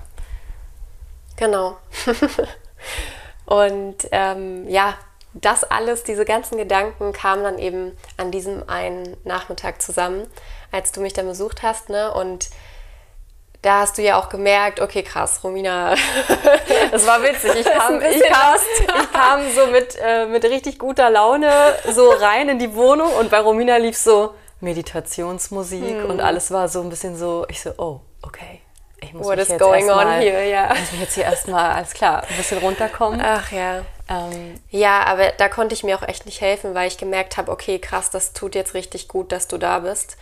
Genau. 1.35 1.75
und 3.45 4.07
ähm, 4.11 4.69
ja, 4.69 4.93
das 5.33 5.65
alles, 5.65 6.05
diese 6.05 6.23
ganzen 6.23 6.57
Gedanken 6.57 7.11
kamen 7.11 7.43
dann 7.43 7.59
eben 7.59 7.91
an 8.15 8.31
diesem 8.31 8.67
einen 8.69 9.17
Nachmittag 9.25 9.81
zusammen, 9.81 10.27
als 10.71 10.93
du 10.93 11.01
mich 11.01 11.11
dann 11.11 11.27
besucht 11.27 11.61
hast. 11.61 11.89
Ne? 11.89 12.13
Und 12.13 12.49
da 13.67 13.81
hast 13.81 13.97
du 13.97 14.01
ja 14.01 14.17
auch 14.17 14.29
gemerkt, 14.29 14.79
okay, 14.79 15.03
krass, 15.03 15.41
Romina. 15.43 15.93
Das 16.89 17.05
war 17.05 17.21
witzig. 17.21 17.51
Ich 17.53 17.65
kam, 17.65 18.01
ich 18.01 18.23
kam, 18.23 18.55
ich 19.01 19.11
kam 19.11 19.51
so 19.53 19.67
mit, 19.67 19.97
äh, 20.01 20.25
mit 20.25 20.45
richtig 20.45 20.79
guter 20.79 21.09
Laune 21.09 21.51
so 21.91 22.09
rein 22.11 22.47
in 22.47 22.59
die 22.59 22.73
Wohnung 22.75 23.11
und 23.19 23.29
bei 23.29 23.39
Romina 23.39 23.75
lief 23.75 23.97
so 23.97 24.33
Meditationsmusik 24.61 25.83
hm. 25.83 26.09
und 26.09 26.21
alles 26.21 26.49
war 26.51 26.69
so 26.69 26.81
ein 26.81 26.89
bisschen 26.89 27.17
so, 27.17 27.45
ich 27.49 27.61
so, 27.61 27.71
oh, 27.77 27.99
okay. 28.21 28.61
Ich 29.01 29.13
muss 29.13 29.27
What 29.27 29.37
is 29.37 29.49
going 29.57 29.89
on 29.89 30.05
mal, 30.05 30.21
here, 30.21 30.49
ja. 30.49 30.69
Muss 30.69 30.91
mich 30.93 31.01
jetzt 31.01 31.15
hier 31.15 31.25
erstmal, 31.25 31.71
alles 31.71 31.93
klar, 31.93 32.23
ein 32.23 32.37
bisschen 32.37 32.59
runterkommen. 32.59 33.21
Ach 33.21 33.51
ja. 33.51 33.81
Ähm, 34.09 34.59
ja, 34.69 35.03
aber 35.03 35.33
da 35.37 35.49
konnte 35.49 35.75
ich 35.75 35.83
mir 35.83 35.97
auch 35.97 36.07
echt 36.07 36.25
nicht 36.25 36.39
helfen, 36.39 36.73
weil 36.73 36.87
ich 36.87 36.97
gemerkt 36.97 37.35
habe, 37.35 37.51
okay, 37.51 37.79
krass, 37.79 38.09
das 38.09 38.31
tut 38.31 38.55
jetzt 38.55 38.73
richtig 38.73 39.09
gut, 39.09 39.33
dass 39.33 39.47
du 39.49 39.57
da 39.57 39.79
bist. 39.79 40.17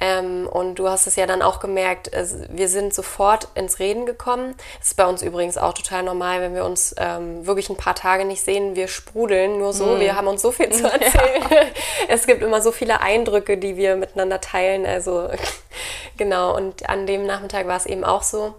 Ähm, 0.00 0.48
und 0.48 0.76
du 0.76 0.88
hast 0.88 1.06
es 1.06 1.16
ja 1.16 1.26
dann 1.26 1.42
auch 1.42 1.60
gemerkt, 1.60 2.10
wir 2.48 2.68
sind 2.68 2.94
sofort 2.94 3.48
ins 3.54 3.78
Reden 3.78 4.06
gekommen. 4.06 4.54
Das 4.78 4.88
ist 4.88 4.96
bei 4.96 5.06
uns 5.06 5.22
übrigens 5.22 5.58
auch 5.58 5.74
total 5.74 6.02
normal, 6.02 6.40
wenn 6.40 6.54
wir 6.54 6.64
uns 6.64 6.94
ähm, 6.98 7.46
wirklich 7.46 7.68
ein 7.68 7.76
paar 7.76 7.94
Tage 7.94 8.24
nicht 8.24 8.42
sehen. 8.42 8.76
Wir 8.76 8.88
sprudeln 8.88 9.58
nur 9.58 9.74
so, 9.74 9.96
mm. 9.96 10.00
wir 10.00 10.16
haben 10.16 10.26
uns 10.26 10.40
so 10.40 10.52
viel 10.52 10.70
zu 10.70 10.84
erzählen. 10.92 11.42
Ja. 11.50 11.60
Es 12.08 12.26
gibt 12.26 12.42
immer 12.42 12.60
so 12.60 12.72
viele 12.72 13.00
Eindrücke, 13.02 13.58
die 13.58 13.76
wir 13.76 13.94
miteinander 13.94 14.40
teilen. 14.40 14.86
Also 14.86 15.28
genau, 16.16 16.56
und 16.56 16.88
an 16.88 17.06
dem 17.06 17.26
Nachmittag 17.26 17.66
war 17.66 17.76
es 17.76 17.86
eben 17.86 18.04
auch 18.04 18.22
so. 18.22 18.54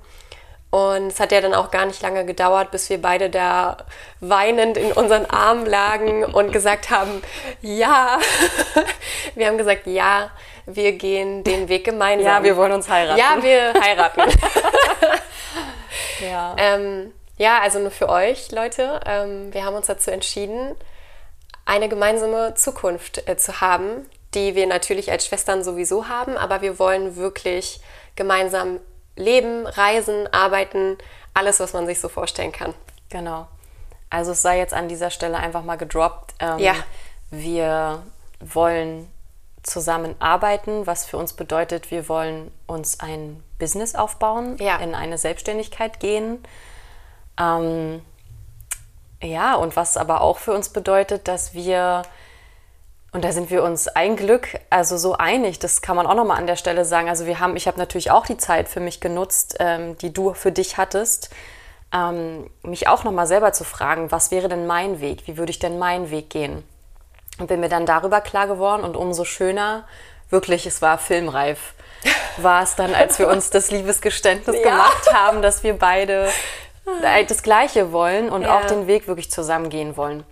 Und 0.69 1.07
es 1.07 1.19
hat 1.19 1.33
ja 1.33 1.41
dann 1.41 1.53
auch 1.53 1.69
gar 1.69 1.85
nicht 1.85 2.01
lange 2.01 2.25
gedauert, 2.25 2.71
bis 2.71 2.89
wir 2.89 3.01
beide 3.01 3.29
da 3.29 3.77
weinend 4.21 4.77
in 4.77 4.93
unseren 4.93 5.25
Armen 5.25 5.65
lagen 5.65 6.23
und 6.23 6.53
gesagt 6.53 6.89
haben, 6.89 7.21
ja. 7.61 8.19
Wir 9.35 9.47
haben 9.47 9.57
gesagt, 9.57 9.85
ja, 9.85 10.31
wir 10.65 10.93
gehen 10.93 11.43
den 11.43 11.69
Weg 11.69 11.83
gemeinsam. 11.85 12.27
Ja, 12.27 12.43
wir 12.43 12.57
wollen 12.57 12.71
uns 12.71 12.89
heiraten. 12.89 13.19
Ja, 13.19 13.41
wir 13.41 13.73
heiraten. 13.81 14.21
ja. 16.21 16.55
Ähm, 16.57 17.13
Ja, 17.37 17.59
also 17.61 17.79
nur 17.79 17.89
für 17.91 18.07
euch, 18.07 18.51
Leute. 18.51 18.99
Ähm, 19.05 19.51
wir 19.53 19.65
haben 19.65 19.75
uns 19.75 19.87
dazu 19.87 20.11
entschieden, 20.11 20.75
eine 21.65 21.89
gemeinsame 21.89 22.53
Zukunft 22.53 23.27
äh, 23.27 23.35
zu 23.37 23.61
haben, 23.61 24.05
die 24.35 24.53
wir 24.55 24.67
natürlich 24.67 25.11
als 25.11 25.25
Schwestern 25.25 25.63
sowieso 25.63 26.07
haben, 26.07 26.37
aber 26.37 26.61
wir 26.61 26.77
wollen 26.77 27.15
wirklich 27.15 27.81
gemeinsam 28.15 28.79
leben, 29.15 29.65
reisen, 29.65 30.31
arbeiten, 30.31 30.97
alles, 31.33 31.59
was 31.59 31.73
man 31.73 31.85
sich 31.87 31.99
so 31.99 32.09
vorstellen 32.09 32.51
kann. 32.51 32.73
Genau. 33.09 33.47
Also 34.09 34.31
es 34.33 34.41
sei 34.41 34.57
jetzt 34.59 34.73
an 34.73 34.87
dieser 34.87 35.09
Stelle 35.09 35.37
einfach 35.37 35.63
mal 35.63 35.77
gedroppt. 35.77 36.35
Ähm, 36.39 36.59
ja. 36.59 36.75
Wir 37.31 38.03
wollen 38.39 39.09
zusammenarbeiten, 39.63 40.87
was 40.87 41.05
für 41.05 41.17
uns 41.17 41.33
bedeutet, 41.33 41.91
wir 41.91 42.09
wollen 42.09 42.51
uns 42.67 42.99
ein 42.99 43.43
Business 43.59 43.95
aufbauen, 43.95 44.57
ja. 44.59 44.77
in 44.77 44.95
eine 44.95 45.17
Selbstständigkeit 45.17 45.99
gehen. 45.99 46.43
Ähm, 47.39 48.01
ja, 49.21 49.55
und 49.55 49.75
was 49.75 49.97
aber 49.97 50.21
auch 50.21 50.39
für 50.39 50.53
uns 50.53 50.69
bedeutet, 50.69 51.27
dass 51.27 51.53
wir, 51.53 52.01
und 53.11 53.23
da 53.23 53.31
sind 53.31 53.51
wir 53.51 53.63
uns 53.63 53.87
ein 53.87 54.15
Glück, 54.15 54.59
also 54.71 54.97
so 54.97 55.13
einig, 55.13 55.59
das 55.59 55.81
kann 55.81 55.95
man 55.95 56.07
auch 56.07 56.15
nochmal 56.15 56.37
an 56.37 56.47
der 56.47 56.55
Stelle 56.55 56.85
sagen. 56.85 57.07
Also 57.07 57.27
wir 57.27 57.39
haben, 57.39 57.55
ich 57.55 57.67
habe 57.67 57.77
natürlich 57.77 58.09
auch 58.09 58.25
die 58.25 58.37
Zeit 58.37 58.67
für 58.67 58.79
mich 58.79 58.99
genutzt, 58.99 59.57
ähm, 59.59 59.97
die 59.99 60.11
du 60.11 60.33
für 60.33 60.51
dich 60.51 60.77
hattest, 60.77 61.29
ähm, 61.93 62.49
mich 62.63 62.87
auch 62.87 63.03
nochmal 63.03 63.27
selber 63.27 63.53
zu 63.53 63.63
fragen, 63.63 64.11
was 64.11 64.31
wäre 64.31 64.49
denn 64.49 64.65
mein 64.65 65.01
Weg? 65.01 65.27
Wie 65.27 65.37
würde 65.37 65.51
ich 65.51 65.59
denn 65.59 65.77
meinen 65.77 66.09
Weg 66.09 66.31
gehen? 66.31 66.63
Und 67.39 67.47
bin 67.47 67.59
mir 67.59 67.69
dann 67.69 67.85
darüber 67.85 68.21
klar 68.21 68.47
geworden 68.47 68.83
und 68.83 68.95
umso 68.95 69.25
schöner, 69.25 69.87
wirklich, 70.29 70.65
es 70.65 70.81
war 70.81 70.97
filmreif, 70.97 71.73
war 72.37 72.63
es 72.63 72.75
dann, 72.75 72.93
als 72.93 73.19
wir 73.19 73.27
uns 73.27 73.49
das 73.49 73.71
Liebesgeständnis 73.71 74.57
ja. 74.57 74.63
gemacht 74.63 75.13
haben, 75.13 75.41
dass 75.41 75.63
wir 75.63 75.77
beide 75.77 76.29
das 77.27 77.43
Gleiche 77.43 77.91
wollen 77.91 78.29
und 78.29 78.43
ja. 78.43 78.57
auch 78.57 78.65
den 78.65 78.87
Weg 78.87 79.07
wirklich 79.07 79.31
zusammen 79.31 79.69
gehen 79.69 79.97
wollen. 79.97 80.23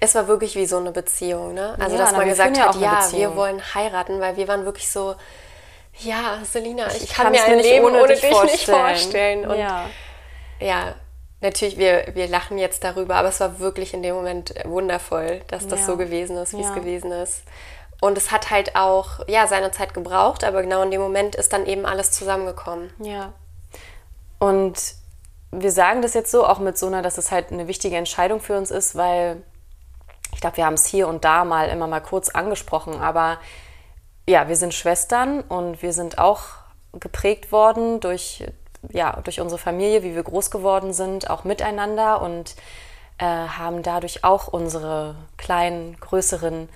Es 0.00 0.14
war 0.14 0.26
wirklich 0.26 0.56
wie 0.56 0.66
so 0.66 0.78
eine 0.78 0.90
Beziehung, 0.90 1.54
ne? 1.54 1.76
Also, 1.78 1.96
ja, 1.96 2.02
dass 2.02 2.12
man 2.12 2.28
gesagt 2.28 2.58
hat, 2.60 2.76
ja, 2.76 3.06
wir 3.12 3.36
wollen 3.36 3.62
heiraten, 3.74 4.20
weil 4.20 4.36
wir 4.36 4.48
waren 4.48 4.64
wirklich 4.64 4.90
so, 4.90 5.14
ja, 6.00 6.38
Selina, 6.44 6.88
ich, 6.88 7.04
ich 7.04 7.14
kann 7.14 7.30
mir 7.30 7.44
ein 7.44 7.58
Leben 7.58 7.86
ohne, 7.86 8.02
ohne 8.02 8.14
dich, 8.14 8.20
vorstellen. 8.20 8.52
nicht 8.52 8.68
vorstellen. 8.68 9.46
Und 9.46 9.58
ja, 9.58 9.86
ja 10.60 10.94
natürlich, 11.40 11.78
wir, 11.78 12.08
wir 12.14 12.28
lachen 12.28 12.58
jetzt 12.58 12.84
darüber, 12.84 13.16
aber 13.16 13.28
es 13.28 13.40
war 13.40 13.58
wirklich 13.58 13.94
in 13.94 14.02
dem 14.02 14.14
Moment 14.14 14.54
wundervoll, 14.64 15.40
dass 15.48 15.66
das 15.66 15.80
ja. 15.80 15.86
so 15.86 15.96
gewesen 15.96 16.36
ist, 16.36 16.52
wie 16.52 16.62
ja. 16.62 16.68
es 16.68 16.74
gewesen 16.74 17.12
ist. 17.12 17.42
Und 18.00 18.16
es 18.16 18.30
hat 18.30 18.50
halt 18.50 18.76
auch, 18.76 19.26
ja, 19.26 19.46
seine 19.46 19.72
Zeit 19.72 19.92
gebraucht, 19.92 20.44
aber 20.44 20.62
genau 20.62 20.82
in 20.82 20.90
dem 20.90 21.00
Moment 21.00 21.34
ist 21.34 21.52
dann 21.52 21.66
eben 21.66 21.84
alles 21.84 22.12
zusammengekommen. 22.12 22.90
Ja. 23.00 23.32
Und 24.38 24.94
wir 25.50 25.72
sagen 25.72 26.02
das 26.02 26.14
jetzt 26.14 26.30
so, 26.30 26.46
auch 26.46 26.58
mit 26.60 26.78
so 26.78 26.86
einer, 26.86 27.02
dass 27.02 27.18
es 27.18 27.32
halt 27.32 27.50
eine 27.50 27.66
wichtige 27.66 27.96
Entscheidung 27.96 28.40
für 28.40 28.56
uns 28.56 28.70
ist, 28.70 28.94
weil 28.94 29.42
ich 30.32 30.40
glaube, 30.40 30.58
wir 30.58 30.66
haben 30.66 30.74
es 30.74 30.86
hier 30.86 31.08
und 31.08 31.24
da 31.24 31.44
mal 31.44 31.68
immer 31.68 31.86
mal 31.86 32.00
kurz 32.00 32.28
angesprochen, 32.28 33.00
aber 33.00 33.38
ja, 34.28 34.46
wir 34.46 34.56
sind 34.56 34.74
Schwestern 34.74 35.40
und 35.40 35.82
wir 35.82 35.92
sind 35.92 36.18
auch 36.18 36.42
geprägt 36.92 37.50
worden 37.50 38.00
durch 38.00 38.44
ja, 38.90 39.18
durch 39.24 39.40
unsere 39.40 39.58
Familie, 39.58 40.02
wie 40.02 40.14
wir 40.14 40.22
groß 40.22 40.50
geworden 40.50 40.92
sind, 40.92 41.30
auch 41.30 41.44
miteinander 41.44 42.22
und 42.22 42.54
äh, 43.18 43.24
haben 43.24 43.82
dadurch 43.82 44.24
auch 44.24 44.48
unsere 44.48 45.16
kleinen, 45.36 45.98
größeren 46.00 46.68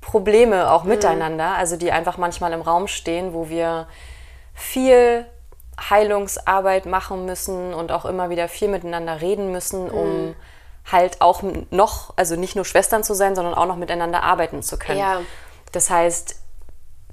Probleme 0.00 0.70
auch 0.70 0.84
mhm. 0.84 0.90
miteinander, 0.90 1.54
also 1.54 1.76
die 1.76 1.92
einfach 1.92 2.18
manchmal 2.18 2.52
im 2.52 2.60
Raum 2.60 2.86
stehen, 2.86 3.34
wo 3.34 3.48
wir 3.48 3.88
viel 4.54 5.26
Heilungsarbeit 5.78 6.86
machen 6.86 7.24
müssen 7.26 7.74
und 7.74 7.92
auch 7.92 8.04
immer 8.04 8.30
wieder 8.30 8.48
viel 8.48 8.68
miteinander 8.68 9.20
reden 9.20 9.52
müssen, 9.52 9.90
um 9.90 10.26
mhm. 10.28 10.34
halt 10.90 11.20
auch 11.20 11.42
noch, 11.70 12.14
also 12.16 12.36
nicht 12.36 12.56
nur 12.56 12.64
Schwestern 12.64 13.04
zu 13.04 13.14
sein, 13.14 13.34
sondern 13.34 13.54
auch 13.54 13.66
noch 13.66 13.76
miteinander 13.76 14.22
arbeiten 14.22 14.62
zu 14.62 14.78
können. 14.78 14.98
Ja. 14.98 15.20
Das 15.72 15.90
heißt, 15.90 16.36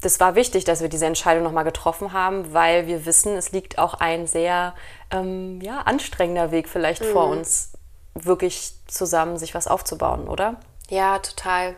das 0.02 0.20
war 0.20 0.36
wichtig, 0.36 0.66
dass 0.66 0.82
wir 0.82 0.90
diese 0.90 1.06
Entscheidung 1.06 1.44
nochmal 1.44 1.64
getroffen 1.64 2.14
haben, 2.14 2.54
weil 2.54 2.88
wir 2.88 3.06
wissen, 3.06 3.36
es 3.36 3.52
liegt 3.52 3.78
auch 3.78 3.96
ein 3.96 4.28
sehr 4.28 4.75
ähm, 5.12 5.62
ja, 5.62 5.82
anstrengender 5.82 6.52
Weg 6.52 6.70
vielleicht 6.70 7.04
mhm. 7.04 7.12
vor 7.12 7.28
uns, 7.28 7.72
wirklich 8.14 8.74
zusammen 8.88 9.38
sich 9.38 9.56
was 9.56 9.68
aufzubauen, 9.68 10.28
oder? 10.28 10.58
Ja, 10.90 11.20
total. 11.20 11.75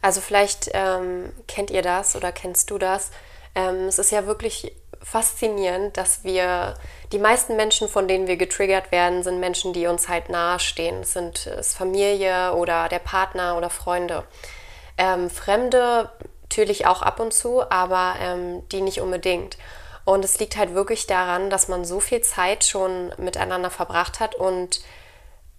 Also 0.00 0.20
vielleicht 0.20 0.70
ähm, 0.74 1.32
kennt 1.46 1.70
ihr 1.70 1.82
das 1.82 2.16
oder 2.16 2.32
kennst 2.32 2.70
du 2.70 2.78
das. 2.78 3.10
Ähm, 3.54 3.86
es 3.86 3.98
ist 3.98 4.10
ja 4.10 4.26
wirklich 4.26 4.74
faszinierend, 5.00 5.96
dass 5.96 6.24
wir, 6.24 6.74
die 7.12 7.18
meisten 7.18 7.56
Menschen, 7.56 7.88
von 7.88 8.06
denen 8.06 8.26
wir 8.26 8.36
getriggert 8.36 8.92
werden, 8.92 9.22
sind 9.22 9.40
Menschen, 9.40 9.72
die 9.72 9.86
uns 9.86 10.08
halt 10.08 10.28
nahestehen. 10.28 11.00
Es 11.00 11.12
sind 11.12 11.46
es 11.46 11.74
Familie 11.74 12.54
oder 12.54 12.88
der 12.88 13.00
Partner 13.00 13.56
oder 13.56 13.70
Freunde. 13.70 14.24
Ähm, 14.98 15.30
Fremde 15.30 16.10
natürlich 16.52 16.86
auch 16.86 17.00
ab 17.00 17.18
und 17.18 17.32
zu, 17.32 17.62
aber 17.70 18.16
ähm, 18.20 18.68
die 18.68 18.82
nicht 18.82 19.00
unbedingt. 19.00 19.56
Und 20.04 20.22
es 20.24 20.38
liegt 20.38 20.56
halt 20.56 20.74
wirklich 20.74 21.06
daran, 21.06 21.48
dass 21.48 21.68
man 21.68 21.84
so 21.84 21.98
viel 21.98 22.20
Zeit 22.20 22.64
schon 22.64 23.12
miteinander 23.16 23.70
verbracht 23.70 24.20
hat 24.20 24.34
und 24.34 24.82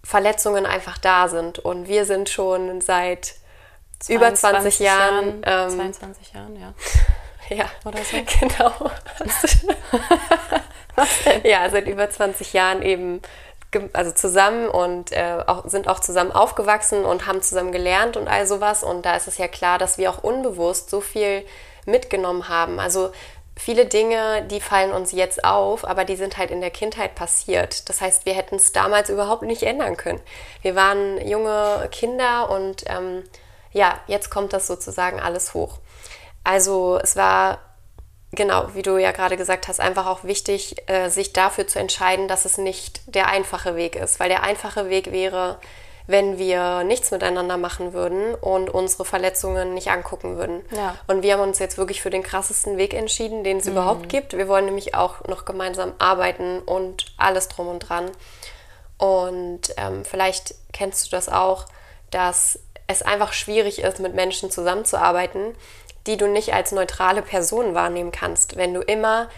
Verletzungen 0.04 0.66
einfach 0.66 0.98
da 0.98 1.28
sind. 1.28 1.58
Und 1.58 1.88
wir 1.88 2.04
sind 2.04 2.28
schon 2.28 2.80
seit 2.80 3.34
über 4.08 4.32
20 4.32 4.78
Jahren. 4.78 5.42
Jahren 5.42 5.70
ähm, 5.72 5.76
22 5.76 6.32
Jahren, 6.32 6.60
ja. 6.60 6.74
ja, 7.56 7.64
oder 7.84 7.98
so. 8.04 8.16
Genau. 8.40 8.72
Was 10.94 11.24
denn? 11.24 11.44
Ja, 11.44 11.68
seit 11.70 11.88
über 11.88 12.08
20 12.08 12.52
Jahren 12.52 12.82
eben 12.82 13.20
also 13.92 14.10
zusammen 14.12 14.68
und 14.68 15.12
äh, 15.12 15.42
auch, 15.46 15.68
sind 15.68 15.88
auch 15.88 16.00
zusammen 16.00 16.32
aufgewachsen 16.32 17.04
und 17.04 17.26
haben 17.26 17.42
zusammen 17.42 17.72
gelernt 17.72 18.16
und 18.16 18.28
all 18.28 18.46
sowas. 18.46 18.82
Und 18.82 19.04
da 19.06 19.16
ist 19.16 19.28
es 19.28 19.38
ja 19.38 19.48
klar, 19.48 19.78
dass 19.78 19.98
wir 19.98 20.10
auch 20.10 20.22
unbewusst 20.22 20.90
so 20.90 21.00
viel 21.00 21.44
mitgenommen 21.86 22.48
haben. 22.48 22.80
Also 22.80 23.10
viele 23.56 23.86
Dinge, 23.86 24.44
die 24.50 24.60
fallen 24.60 24.92
uns 24.92 25.12
jetzt 25.12 25.44
auf, 25.44 25.86
aber 25.86 26.04
die 26.04 26.16
sind 26.16 26.38
halt 26.38 26.50
in 26.50 26.60
der 26.60 26.70
Kindheit 26.70 27.14
passiert. 27.14 27.88
Das 27.88 28.00
heißt, 28.00 28.26
wir 28.26 28.34
hätten 28.34 28.56
es 28.56 28.72
damals 28.72 29.10
überhaupt 29.10 29.42
nicht 29.42 29.62
ändern 29.62 29.96
können. 29.96 30.20
Wir 30.62 30.74
waren 30.74 31.24
junge 31.26 31.88
Kinder 31.90 32.50
und 32.50 32.84
ähm, 32.86 33.24
ja, 33.72 34.00
jetzt 34.06 34.30
kommt 34.30 34.52
das 34.52 34.66
sozusagen 34.66 35.20
alles 35.20 35.54
hoch. 35.54 35.78
Also 36.44 36.98
es 37.02 37.16
war 37.16 37.58
genau, 38.34 38.68
wie 38.74 38.82
du 38.82 38.96
ja 38.96 39.12
gerade 39.12 39.36
gesagt 39.36 39.68
hast, 39.68 39.80
einfach 39.80 40.06
auch 40.06 40.24
wichtig, 40.24 40.76
äh, 40.86 41.08
sich 41.08 41.32
dafür 41.32 41.66
zu 41.66 41.78
entscheiden, 41.78 42.28
dass 42.28 42.44
es 42.44 42.58
nicht 42.58 43.02
der 43.06 43.28
einfache 43.28 43.76
Weg 43.76 43.96
ist. 43.96 44.20
Weil 44.20 44.28
der 44.28 44.42
einfache 44.42 44.88
Weg 44.88 45.12
wäre, 45.12 45.58
wenn 46.06 46.38
wir 46.38 46.84
nichts 46.84 47.10
miteinander 47.10 47.56
machen 47.56 47.92
würden 47.92 48.34
und 48.34 48.68
unsere 48.68 49.04
Verletzungen 49.04 49.72
nicht 49.74 49.90
angucken 49.90 50.36
würden. 50.36 50.62
Ja. 50.70 50.96
Und 51.06 51.22
wir 51.22 51.34
haben 51.34 51.40
uns 51.42 51.58
jetzt 51.58 51.78
wirklich 51.78 52.02
für 52.02 52.10
den 52.10 52.22
krassesten 52.22 52.76
Weg 52.76 52.92
entschieden, 52.92 53.42
den 53.42 53.58
es 53.58 53.64
mhm. 53.64 53.72
überhaupt 53.72 54.08
gibt. 54.08 54.36
Wir 54.36 54.48
wollen 54.48 54.66
nämlich 54.66 54.94
auch 54.94 55.24
noch 55.26 55.44
gemeinsam 55.44 55.94
arbeiten 55.98 56.60
und 56.60 57.06
alles 57.16 57.48
drum 57.48 57.68
und 57.68 57.80
dran. 57.80 58.10
Und 58.98 59.62
ähm, 59.76 60.04
vielleicht 60.04 60.54
kennst 60.72 61.06
du 61.06 61.10
das 61.16 61.28
auch, 61.28 61.64
dass 62.10 62.58
es 62.86 63.02
einfach 63.02 63.32
schwierig 63.32 63.80
ist, 63.80 63.98
mit 63.98 64.14
Menschen 64.14 64.50
zusammenzuarbeiten, 64.50 65.54
die 66.06 66.16
du 66.16 66.26
nicht 66.26 66.52
als 66.52 66.72
neutrale 66.72 67.22
Person 67.22 67.74
wahrnehmen 67.74 68.12
kannst. 68.12 68.56
Wenn 68.56 68.74
du 68.74 68.80
immer 68.80 69.28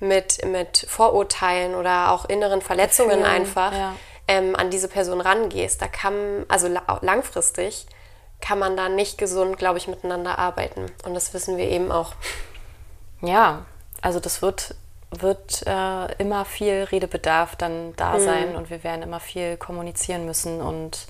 mit, 0.00 0.44
mit 0.44 0.86
Vorurteilen 0.88 1.74
oder 1.74 2.10
auch 2.10 2.24
inneren 2.24 2.62
Verletzungen 2.62 3.20
Gefühlen, 3.20 3.30
einfach 3.30 3.72
ja. 3.72 3.94
ähm, 4.28 4.56
an 4.56 4.70
diese 4.70 4.88
Person 4.88 5.20
rangehst, 5.20 5.80
da 5.80 5.88
kann, 5.88 6.44
also 6.48 6.68
langfristig, 7.00 7.86
kann 8.40 8.58
man 8.58 8.76
da 8.76 8.88
nicht 8.88 9.16
gesund, 9.18 9.58
glaube 9.58 9.78
ich, 9.78 9.88
miteinander 9.88 10.38
arbeiten. 10.38 10.86
Und 11.04 11.14
das 11.14 11.32
wissen 11.32 11.56
wir 11.56 11.68
eben 11.68 11.90
auch. 11.90 12.12
Ja, 13.22 13.64
also 14.02 14.20
das 14.20 14.42
wird, 14.42 14.74
wird 15.10 15.66
äh, 15.66 16.12
immer 16.18 16.44
viel 16.44 16.84
Redebedarf 16.84 17.56
dann 17.56 17.94
da 17.96 18.14
mhm. 18.14 18.20
sein 18.20 18.56
und 18.56 18.68
wir 18.68 18.84
werden 18.84 19.02
immer 19.02 19.20
viel 19.20 19.56
kommunizieren 19.56 20.26
müssen 20.26 20.60
und 20.60 21.06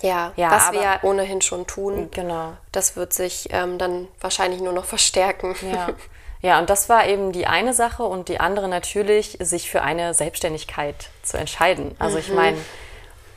ja, 0.00 0.32
ja 0.36 0.50
was 0.50 0.72
wir 0.72 0.82
ja 0.82 0.98
ohnehin 1.02 1.42
schon 1.42 1.66
tun. 1.66 2.08
Genau. 2.12 2.52
Das 2.72 2.96
wird 2.96 3.12
sich 3.12 3.48
ähm, 3.52 3.78
dann 3.78 4.08
wahrscheinlich 4.20 4.60
nur 4.60 4.72
noch 4.72 4.84
verstärken. 4.84 5.54
Ja. 5.72 5.88
ja, 6.42 6.58
und 6.58 6.70
das 6.70 6.88
war 6.88 7.06
eben 7.06 7.32
die 7.32 7.46
eine 7.46 7.74
Sache 7.74 8.02
und 8.04 8.28
die 8.28 8.40
andere 8.40 8.68
natürlich, 8.68 9.38
sich 9.40 9.70
für 9.70 9.82
eine 9.82 10.14
Selbstständigkeit 10.14 11.10
zu 11.22 11.36
entscheiden. 11.36 11.94
Also 11.98 12.16
mhm. 12.16 12.20
ich 12.20 12.32
meine, 12.32 12.58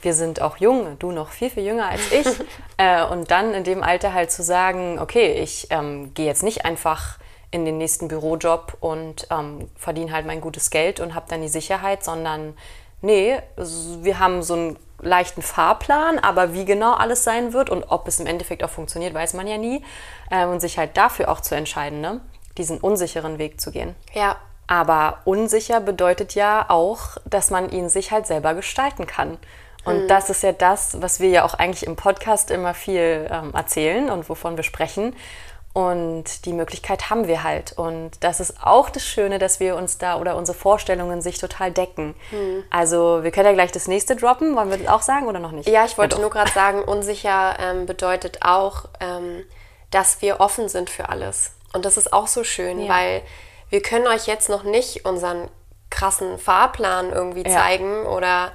wir 0.02 0.14
sind 0.14 0.42
auch 0.42 0.58
jung, 0.58 0.98
du 1.00 1.12
noch 1.12 1.30
viel, 1.30 1.50
viel 1.50 1.64
jünger 1.64 1.88
als 1.88 2.12
ich. 2.12 2.28
äh, 2.78 3.04
und 3.06 3.32
dann 3.32 3.54
in 3.54 3.64
dem 3.64 3.84
Alter 3.84 4.14
halt 4.14 4.32
zu 4.32 4.44
sagen, 4.44 5.00
okay, 5.00 5.34
ich 5.34 5.68
ähm, 5.70 6.14
gehe 6.14 6.26
jetzt 6.26 6.44
nicht 6.44 6.66
einfach 6.66 7.18
in 7.52 7.66
den 7.66 7.78
nächsten 7.78 8.08
Bürojob 8.08 8.78
und 8.80 9.28
ähm, 9.30 9.70
verdiene 9.76 10.12
halt 10.12 10.26
mein 10.26 10.42
gutes 10.42 10.70
Geld 10.70 11.00
und 11.00 11.16
habe 11.16 11.26
dann 11.30 11.42
die 11.42 11.50
Sicherheit, 11.50 12.04
sondern 12.04 12.58
nee, 13.02 13.38
wir 13.58 14.20
haben 14.20 14.42
so 14.42 14.56
ein 14.56 14.78
leichten 15.02 15.42
Fahrplan, 15.42 16.20
aber 16.20 16.54
wie 16.54 16.66
genau 16.66 16.94
alles 16.94 17.24
sein 17.24 17.54
wird 17.54 17.70
und 17.70 17.84
ob 17.90 18.08
es 18.08 18.20
im 18.20 18.28
Endeffekt 18.28 18.64
auch 18.64 18.70
funktioniert, 18.70 19.14
weiß 19.14 19.34
man 19.34 19.48
ja 19.48 19.58
nie. 19.58 19.84
Ähm, 20.30 20.50
und 20.50 20.60
sich 20.60 20.78
halt 20.78 20.98
dafür 20.98 21.30
auch 21.30 21.42
zu 21.42 21.56
entscheiden, 21.56 22.02
ne? 22.02 22.22
diesen 22.58 22.80
unsicheren 22.80 23.38
Weg 23.38 23.62
zu 23.62 23.72
gehen. 23.72 23.96
Ja, 24.14 24.38
Aber 24.68 25.20
unsicher 25.26 25.82
bedeutet 25.82 26.36
ja 26.36 26.66
auch, 26.70 27.18
dass 27.26 27.50
man 27.50 27.70
ihn 27.70 27.90
sich 27.90 28.12
halt 28.12 28.28
selber 28.28 28.54
gestalten 28.54 29.08
kann. 29.08 29.38
Und 29.84 30.04
mhm. 30.04 30.08
das 30.08 30.30
ist 30.30 30.44
ja 30.44 30.52
das, 30.52 31.02
was 31.02 31.20
wir 31.20 31.30
ja 31.30 31.44
auch 31.44 31.56
eigentlich 31.56 31.86
im 31.86 31.96
Podcast 31.96 32.52
immer 32.52 32.74
viel 32.74 33.28
ähm, 33.32 33.52
erzählen 33.54 34.10
und 34.10 34.30
wovon 34.30 34.56
wir 34.56 34.64
sprechen. 34.64 35.16
Und 35.74 36.46
die 36.46 36.52
Möglichkeit 36.52 37.10
haben 37.10 37.28
wir 37.28 37.44
halt. 37.44 37.72
Und 37.74 38.12
das 38.20 38.42
ist 38.42 38.56
auch 38.62 38.90
das 38.90 39.06
Schöne, 39.06 39.40
dass 39.40 39.62
wir 39.62 39.78
uns 39.78 39.98
da 39.98 40.20
oder 40.20 40.36
unsere 40.36 40.58
Vorstellungen 40.58 41.22
sich 41.22 41.40
total 41.40 41.72
decken. 41.72 42.14
Mhm. 42.32 42.64
Also 42.70 43.24
wir 43.24 43.32
können 43.32 43.48
ja 43.48 43.54
gleich 43.54 43.72
das 43.72 43.88
nächste 43.88 44.18
droppen. 44.18 44.56
Wollen 44.56 44.70
wir 44.70 44.78
das 44.78 44.88
auch 44.88 45.02
sagen 45.02 45.28
oder 45.28 45.40
noch 45.40 45.52
nicht? 45.52 45.70
Ja, 45.70 45.86
ich 45.86 45.98
wollte 45.98 46.18
ja, 46.18 46.22
nur 46.22 46.30
gerade 46.30 46.52
sagen, 46.52 46.84
unsicher 46.84 47.56
ähm, 47.60 47.86
bedeutet 47.86 48.40
auch, 48.42 48.86
ähm, 49.00 49.46
dass 49.92 50.22
wir 50.22 50.42
offen 50.42 50.68
sind 50.68 50.90
für 50.90 51.08
alles. 51.08 51.52
Und 51.74 51.86
das 51.86 51.96
ist 51.96 52.12
auch 52.12 52.28
so 52.28 52.44
schön, 52.44 52.82
ja. 52.82 52.94
weil 52.94 53.22
wir 53.70 53.82
können 53.82 54.08
euch 54.08 54.28
jetzt 54.28 54.50
noch 54.50 54.64
nicht 54.64 55.06
unseren 55.06 55.50
krassen 55.90 56.38
Fahrplan 56.38 57.12
irgendwie 57.14 57.44
ja. 57.44 57.52
zeigen 57.52 58.06
oder 58.06 58.52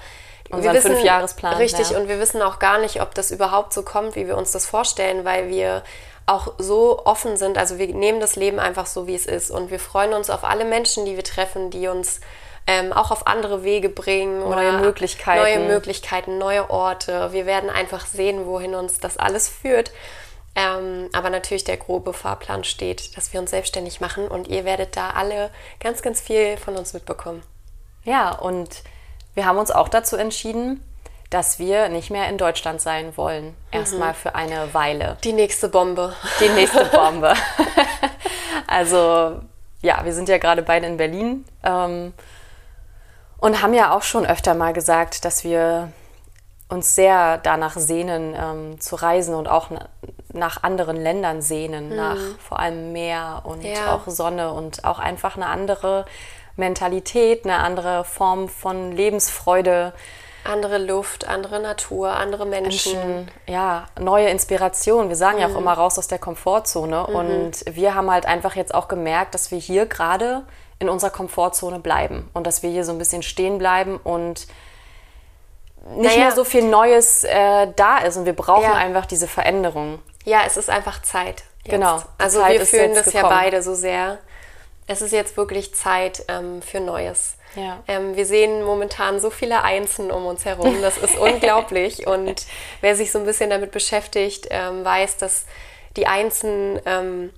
unseren 0.51 0.75
wir 0.75 0.79
wissen, 0.79 0.93
Fünfjahresplan. 0.93 1.55
Richtig, 1.55 1.97
und 1.97 2.09
wir 2.09 2.21
wissen 2.21 2.43
auch 2.43 2.59
gar 2.59 2.79
nicht, 2.79 3.01
ob 3.01 3.15
das 3.15 3.31
überhaupt 3.31 3.73
so 3.73 3.83
kommt, 3.83 4.17
wie 4.17 4.27
wir 4.27 4.37
uns 4.37 4.53
das 4.53 4.67
vorstellen, 4.67 5.25
weil 5.25 5.49
wir 5.49 5.83
auch 6.27 6.55
so 6.59 7.05
offen 7.05 7.37
sind. 7.37 7.57
Also 7.57 7.79
wir 7.79 7.87
nehmen 7.89 8.21
das 8.21 8.37
Leben 8.37 8.59
einfach 8.59 8.87
so, 8.87 9.07
wie 9.07 9.15
es 9.15 9.27
ist. 9.27 9.51
Und 9.51 9.71
wir 9.71 9.79
freuen 9.79 10.13
uns 10.13 10.29
auf 10.29 10.45
alle 10.45 10.65
Menschen, 10.65 11.05
die 11.05 11.17
wir 11.17 11.25
treffen, 11.25 11.71
die 11.71 11.87
uns 11.87 12.21
ähm, 12.67 12.93
auch 12.93 13.13
auf 13.13 13.27
andere 13.29 13.63
Wege 13.63 13.89
bringen 13.89 14.41
neue 14.41 14.49
oder 14.49 14.79
Möglichkeiten. 14.81 15.41
neue 15.41 15.69
Möglichkeiten, 15.69 16.39
neue 16.39 16.69
Orte. 16.69 17.33
Wir 17.33 17.47
werden 17.47 17.71
einfach 17.71 18.07
sehen, 18.07 18.45
wohin 18.47 18.75
uns 18.75 18.99
das 18.99 19.17
alles 19.17 19.49
führt. 19.49 19.93
Ähm, 20.57 21.09
aber 21.13 21.31
natürlich 21.31 21.65
der 21.65 21.77
grobe 21.77 22.13
Fahrplan 22.13 22.65
steht, 22.65 23.17
dass 23.17 23.33
wir 23.33 23.41
uns 23.41 23.51
selbstständig 23.51 24.01
machen 24.01 24.27
und 24.27 24.49
ihr 24.49 24.65
werdet 24.65 24.97
da 24.97 25.11
alle 25.11 25.51
ganz, 25.81 26.01
ganz 26.01 26.21
viel 26.21 26.57
von 26.57 26.77
uns 26.77 26.95
mitbekommen. 26.95 27.43
Ja, 28.05 28.33
und 28.33 28.83
wir 29.35 29.45
haben 29.45 29.59
uns 29.59 29.71
auch 29.71 29.91
dazu 29.91 30.17
entschieden, 30.17 30.83
dass 31.37 31.59
wir 31.59 31.91
nicht 31.91 32.11
mehr 32.11 32.31
in 32.31 32.39
Deutschland 32.39 32.81
sein 32.81 33.15
wollen. 33.19 33.55
Erstmal 33.71 34.13
mhm. 34.13 34.17
für 34.17 34.35
eine 34.35 34.73
Weile. 34.73 35.19
Die 35.23 35.35
nächste 35.35 35.69
Bombe. 35.69 36.15
Die 36.41 36.49
nächste 36.49 36.83
Bombe. 36.97 37.35
also, 38.67 39.43
ja, 39.83 40.03
wir 40.03 40.15
sind 40.15 40.31
ja 40.31 40.39
gerade 40.39 40.63
beide 40.63 40.87
in 40.87 40.97
Berlin 40.97 41.45
ähm, 41.63 42.15
und 43.37 43.61
haben 43.61 43.75
ja 43.75 43.95
auch 43.95 44.01
schon 44.01 44.25
öfter 44.25 44.55
mal 44.55 44.73
gesagt, 44.73 45.27
dass 45.27 45.45
wir 45.45 45.93
uns 46.71 46.95
sehr 46.95 47.37
danach 47.37 47.77
sehnen, 47.77 48.35
ähm, 48.35 48.81
zu 48.81 48.97
reisen 48.97 49.35
und 49.35 49.47
auch 49.47 49.69
nach 50.33 50.63
anderen 50.63 50.97
Ländern 50.97 51.43
sehnen, 51.43 51.91
mhm. 51.91 51.97
nach 51.97 52.19
vor 52.39 52.61
allem 52.61 52.95
Meer 52.95 53.43
und 53.45 53.63
ja. 53.63 53.95
auch 53.95 54.05
Sonne 54.07 54.55
und 54.55 54.87
auch 54.87 54.99
einfach 54.99 55.37
eine 55.37 55.49
andere 55.49 56.07
Mentalität, 56.57 57.45
eine 57.45 57.59
andere 57.59 58.05
Form 58.05 58.49
von 58.49 58.91
Lebensfreude. 58.93 59.93
Andere 60.47 60.79
Luft, 60.79 61.27
andere 61.27 61.61
Natur, 61.61 62.11
andere 62.11 62.47
Menschen. 62.47 62.95
Menschen 62.95 63.31
ja, 63.47 63.87
neue 63.99 64.29
Inspiration. 64.29 65.09
Wir 65.09 65.17
sagen 65.17 65.37
mhm. 65.37 65.41
ja 65.43 65.47
auch 65.49 65.53
mhm. 65.53 65.59
immer 65.59 65.73
raus 65.73 65.99
aus 65.99 66.09
der 66.09 66.19
Komfortzone. 66.19 67.07
Mhm. 67.09 67.15
Und 67.15 67.65
wir 67.67 67.95
haben 67.95 68.11
halt 68.11 68.27
einfach 68.27 68.57
jetzt 68.57 68.75
auch 68.75 68.89
gemerkt, 68.89 69.35
dass 69.35 69.51
wir 69.51 69.59
hier 69.59 69.87
gerade 69.87 70.45
in 70.79 70.89
unserer 70.89 71.11
Komfortzone 71.11 71.79
bleiben 71.79 72.29
und 72.35 72.47
dass 72.47 72.63
wir 72.63 72.71
hier 72.71 72.85
so 72.85 72.93
ein 72.93 72.99
bisschen 72.99 73.23
stehen 73.23 73.59
bleiben 73.59 73.97
und 73.97 74.47
nicht 75.95 76.05
naja. 76.05 76.19
mehr 76.19 76.33
so 76.33 76.45
viel 76.45 76.65
Neues 76.65 77.25
äh, 77.25 77.69
da 77.77 77.99
ist. 77.99 78.17
Und 78.17 78.27
wir 78.27 78.35
brauchen 78.35 78.63
ja. 78.63 78.75
einfach 78.75 79.07
diese 79.07 79.29
Veränderung. 79.29 80.01
Ja, 80.25 80.41
es 80.47 80.57
ist 80.57 80.69
einfach 80.69 81.03
Zeit. 81.03 81.45
Jetzt. 81.65 81.71
Genau. 81.71 82.03
Also 82.19 82.41
Zeit 82.41 82.59
wir 82.59 82.67
fühlen 82.67 82.95
das 82.95 83.07
gekommen. 83.07 83.25
ja 83.25 83.29
beide 83.29 83.63
so 83.63 83.75
sehr. 83.75 84.19
Es 84.87 85.03
ist 85.03 85.13
jetzt 85.13 85.37
wirklich 85.37 85.75
Zeit 85.75 86.25
ähm, 86.29 86.63
für 86.63 86.81
Neues. 86.81 87.36
Ja. 87.57 87.83
Ähm, 87.89 88.15
wir 88.15 88.27
sehen 88.27 88.63
momentan 88.63 89.19
so 89.21 89.31
viele 89.31 89.63
Einsen 89.63 90.11
um 90.11 90.27
uns 90.27 90.45
herum. 90.45 90.81
Das 90.83 90.99
ist 90.99 91.19
unglaublich. 91.19 92.07
Und 92.07 92.47
wer 92.81 92.95
sich 92.95 93.11
so 93.11 93.19
ein 93.19 93.25
bisschen 93.25 93.51
damit 93.51 93.73
beschäftigt, 93.73 94.47
ähm, 94.51 94.85
weiß, 94.85 95.17
dass 95.17 95.47
die 95.97 96.07
Einsen 96.07 96.81
ähm, 96.87 97.33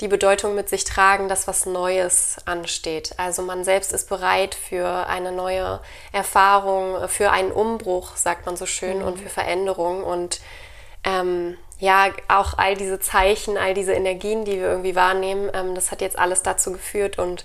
die 0.00 0.08
Bedeutung 0.08 0.54
mit 0.54 0.68
sich 0.68 0.84
tragen, 0.84 1.28
dass 1.28 1.46
was 1.46 1.66
Neues 1.66 2.36
ansteht. 2.46 3.14
Also 3.18 3.42
man 3.42 3.64
selbst 3.64 3.92
ist 3.92 4.08
bereit 4.08 4.54
für 4.54 5.06
eine 5.06 5.30
neue 5.30 5.80
Erfahrung, 6.12 7.08
für 7.08 7.30
einen 7.30 7.52
Umbruch, 7.52 8.16
sagt 8.16 8.46
man 8.46 8.56
so 8.56 8.66
schön, 8.66 8.98
mhm. 8.98 9.04
und 9.04 9.18
für 9.20 9.28
Veränderung. 9.28 10.02
Und 10.02 10.40
ähm, 11.04 11.56
ja, 11.78 12.08
auch 12.28 12.56
all 12.56 12.76
diese 12.76 12.98
Zeichen, 12.98 13.56
all 13.56 13.74
diese 13.74 13.92
Energien, 13.92 14.44
die 14.44 14.56
wir 14.56 14.68
irgendwie 14.68 14.96
wahrnehmen, 14.96 15.50
ähm, 15.54 15.74
das 15.74 15.90
hat 15.90 16.00
jetzt 16.00 16.18
alles 16.18 16.42
dazu 16.42 16.72
geführt 16.72 17.18
und 17.18 17.44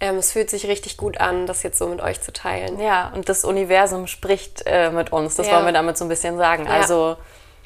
ähm, 0.00 0.16
es 0.16 0.32
fühlt 0.32 0.50
sich 0.50 0.66
richtig 0.66 0.96
gut 0.96 1.18
an, 1.18 1.46
das 1.46 1.62
jetzt 1.62 1.78
so 1.78 1.86
mit 1.86 2.00
euch 2.00 2.20
zu 2.20 2.32
teilen. 2.32 2.78
Ja, 2.78 3.10
und 3.14 3.28
das 3.28 3.44
Universum 3.44 4.06
spricht 4.06 4.62
äh, 4.66 4.90
mit 4.90 5.12
uns, 5.12 5.36
das 5.36 5.46
ja. 5.46 5.54
wollen 5.54 5.66
wir 5.66 5.72
damit 5.72 5.96
so 5.96 6.04
ein 6.04 6.08
bisschen 6.08 6.36
sagen. 6.36 6.66
Ja. 6.66 6.72
Also 6.72 7.16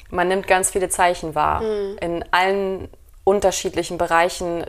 man 0.09 0.27
nimmt 0.27 0.47
ganz 0.47 0.69
viele 0.71 0.89
Zeichen 0.89 1.35
wahr 1.35 1.61
mhm. 1.61 1.97
in 1.99 2.25
allen 2.31 2.89
unterschiedlichen 3.23 3.97
Bereichen. 3.97 4.65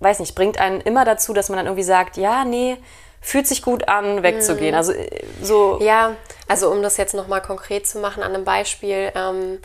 Weiß 0.00 0.20
nicht, 0.20 0.34
bringt 0.34 0.58
einen 0.60 0.80
immer 0.80 1.04
dazu, 1.04 1.32
dass 1.32 1.48
man 1.48 1.56
dann 1.56 1.66
irgendwie 1.66 1.82
sagt, 1.82 2.16
ja, 2.16 2.44
nee, 2.44 2.76
fühlt 3.20 3.46
sich 3.46 3.62
gut 3.62 3.88
an, 3.88 4.22
wegzugehen. 4.22 4.72
Mhm. 4.72 4.76
Also 4.76 4.92
äh, 4.92 5.24
so. 5.42 5.78
Ja, 5.80 6.14
also 6.46 6.70
um 6.70 6.82
das 6.82 6.96
jetzt 6.96 7.14
nochmal 7.14 7.42
konkret 7.42 7.86
zu 7.86 7.98
machen 7.98 8.22
an 8.22 8.34
einem 8.34 8.44
Beispiel. 8.44 9.10
Ähm, 9.14 9.58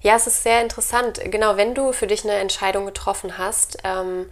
ja, 0.00 0.16
es 0.16 0.26
ist 0.26 0.42
sehr 0.42 0.60
interessant. 0.60 1.20
Genau, 1.24 1.56
wenn 1.56 1.74
du 1.74 1.92
für 1.92 2.06
dich 2.06 2.24
eine 2.24 2.34
Entscheidung 2.34 2.84
getroffen 2.84 3.38
hast, 3.38 3.78
ähm, 3.84 4.26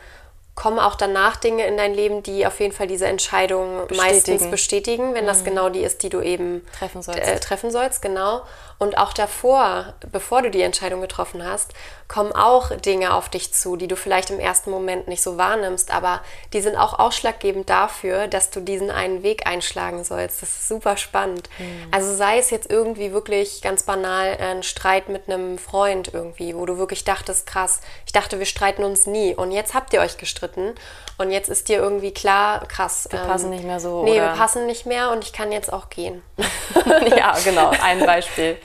kommen 0.54 0.78
auch 0.78 0.96
danach 0.96 1.36
Dinge 1.36 1.66
in 1.66 1.76
dein 1.76 1.94
Leben, 1.94 2.22
die 2.22 2.46
auf 2.46 2.60
jeden 2.60 2.72
Fall 2.72 2.86
diese 2.86 3.06
Entscheidung 3.06 3.86
bestätigen. 3.86 3.96
meistens 3.96 4.50
bestätigen, 4.50 5.14
wenn 5.14 5.24
mhm. 5.24 5.28
das 5.28 5.44
genau 5.44 5.70
die 5.70 5.80
ist, 5.80 6.02
die 6.02 6.10
du 6.10 6.20
eben 6.20 6.62
treffen 6.78 7.02
sollst. 7.02 7.20
Äh, 7.20 7.40
treffen 7.40 7.70
sollst, 7.70 8.02
genau. 8.02 8.42
Und 8.82 8.98
auch 8.98 9.12
davor, 9.12 9.94
bevor 10.10 10.42
du 10.42 10.50
die 10.50 10.60
Entscheidung 10.60 11.00
getroffen 11.00 11.46
hast, 11.46 11.72
kommen 12.08 12.32
auch 12.32 12.74
Dinge 12.74 13.14
auf 13.14 13.28
dich 13.28 13.54
zu, 13.54 13.76
die 13.76 13.86
du 13.86 13.94
vielleicht 13.94 14.30
im 14.30 14.40
ersten 14.40 14.72
Moment 14.72 15.06
nicht 15.06 15.22
so 15.22 15.38
wahrnimmst, 15.38 15.94
aber 15.94 16.20
die 16.52 16.60
sind 16.60 16.76
auch 16.76 16.98
ausschlaggebend 16.98 17.70
dafür, 17.70 18.26
dass 18.26 18.50
du 18.50 18.58
diesen 18.58 18.90
einen 18.90 19.22
Weg 19.22 19.46
einschlagen 19.46 20.02
sollst. 20.02 20.42
Das 20.42 20.48
ist 20.48 20.66
super 20.66 20.96
spannend. 20.96 21.48
Mhm. 21.60 21.86
Also 21.92 22.12
sei 22.12 22.38
es 22.38 22.50
jetzt 22.50 22.72
irgendwie 22.72 23.12
wirklich 23.12 23.62
ganz 23.62 23.84
banal 23.84 24.36
ein 24.40 24.64
Streit 24.64 25.08
mit 25.08 25.28
einem 25.28 25.58
Freund 25.58 26.12
irgendwie, 26.12 26.56
wo 26.56 26.66
du 26.66 26.76
wirklich 26.76 27.04
dachtest, 27.04 27.46
krass, 27.46 27.82
ich 28.04 28.12
dachte, 28.12 28.40
wir 28.40 28.46
streiten 28.46 28.82
uns 28.82 29.06
nie 29.06 29.32
und 29.32 29.52
jetzt 29.52 29.74
habt 29.74 29.92
ihr 29.92 30.00
euch 30.00 30.18
gestritten 30.18 30.74
und 31.18 31.30
jetzt 31.30 31.48
ist 31.48 31.68
dir 31.68 31.78
irgendwie 31.78 32.12
klar, 32.12 32.66
krass. 32.66 33.06
Wir 33.10 33.20
ähm, 33.20 33.28
passen 33.28 33.50
nicht 33.50 33.62
mehr 33.62 33.78
so. 33.78 34.02
Nee, 34.02 34.14
oder? 34.14 34.30
wir 34.30 34.36
passen 34.36 34.66
nicht 34.66 34.86
mehr 34.86 35.12
und 35.12 35.22
ich 35.22 35.32
kann 35.32 35.52
jetzt 35.52 35.72
auch 35.72 35.88
gehen. 35.88 36.24
ja, 37.16 37.36
genau, 37.44 37.70
ein 37.82 38.04
Beispiel. 38.04 38.58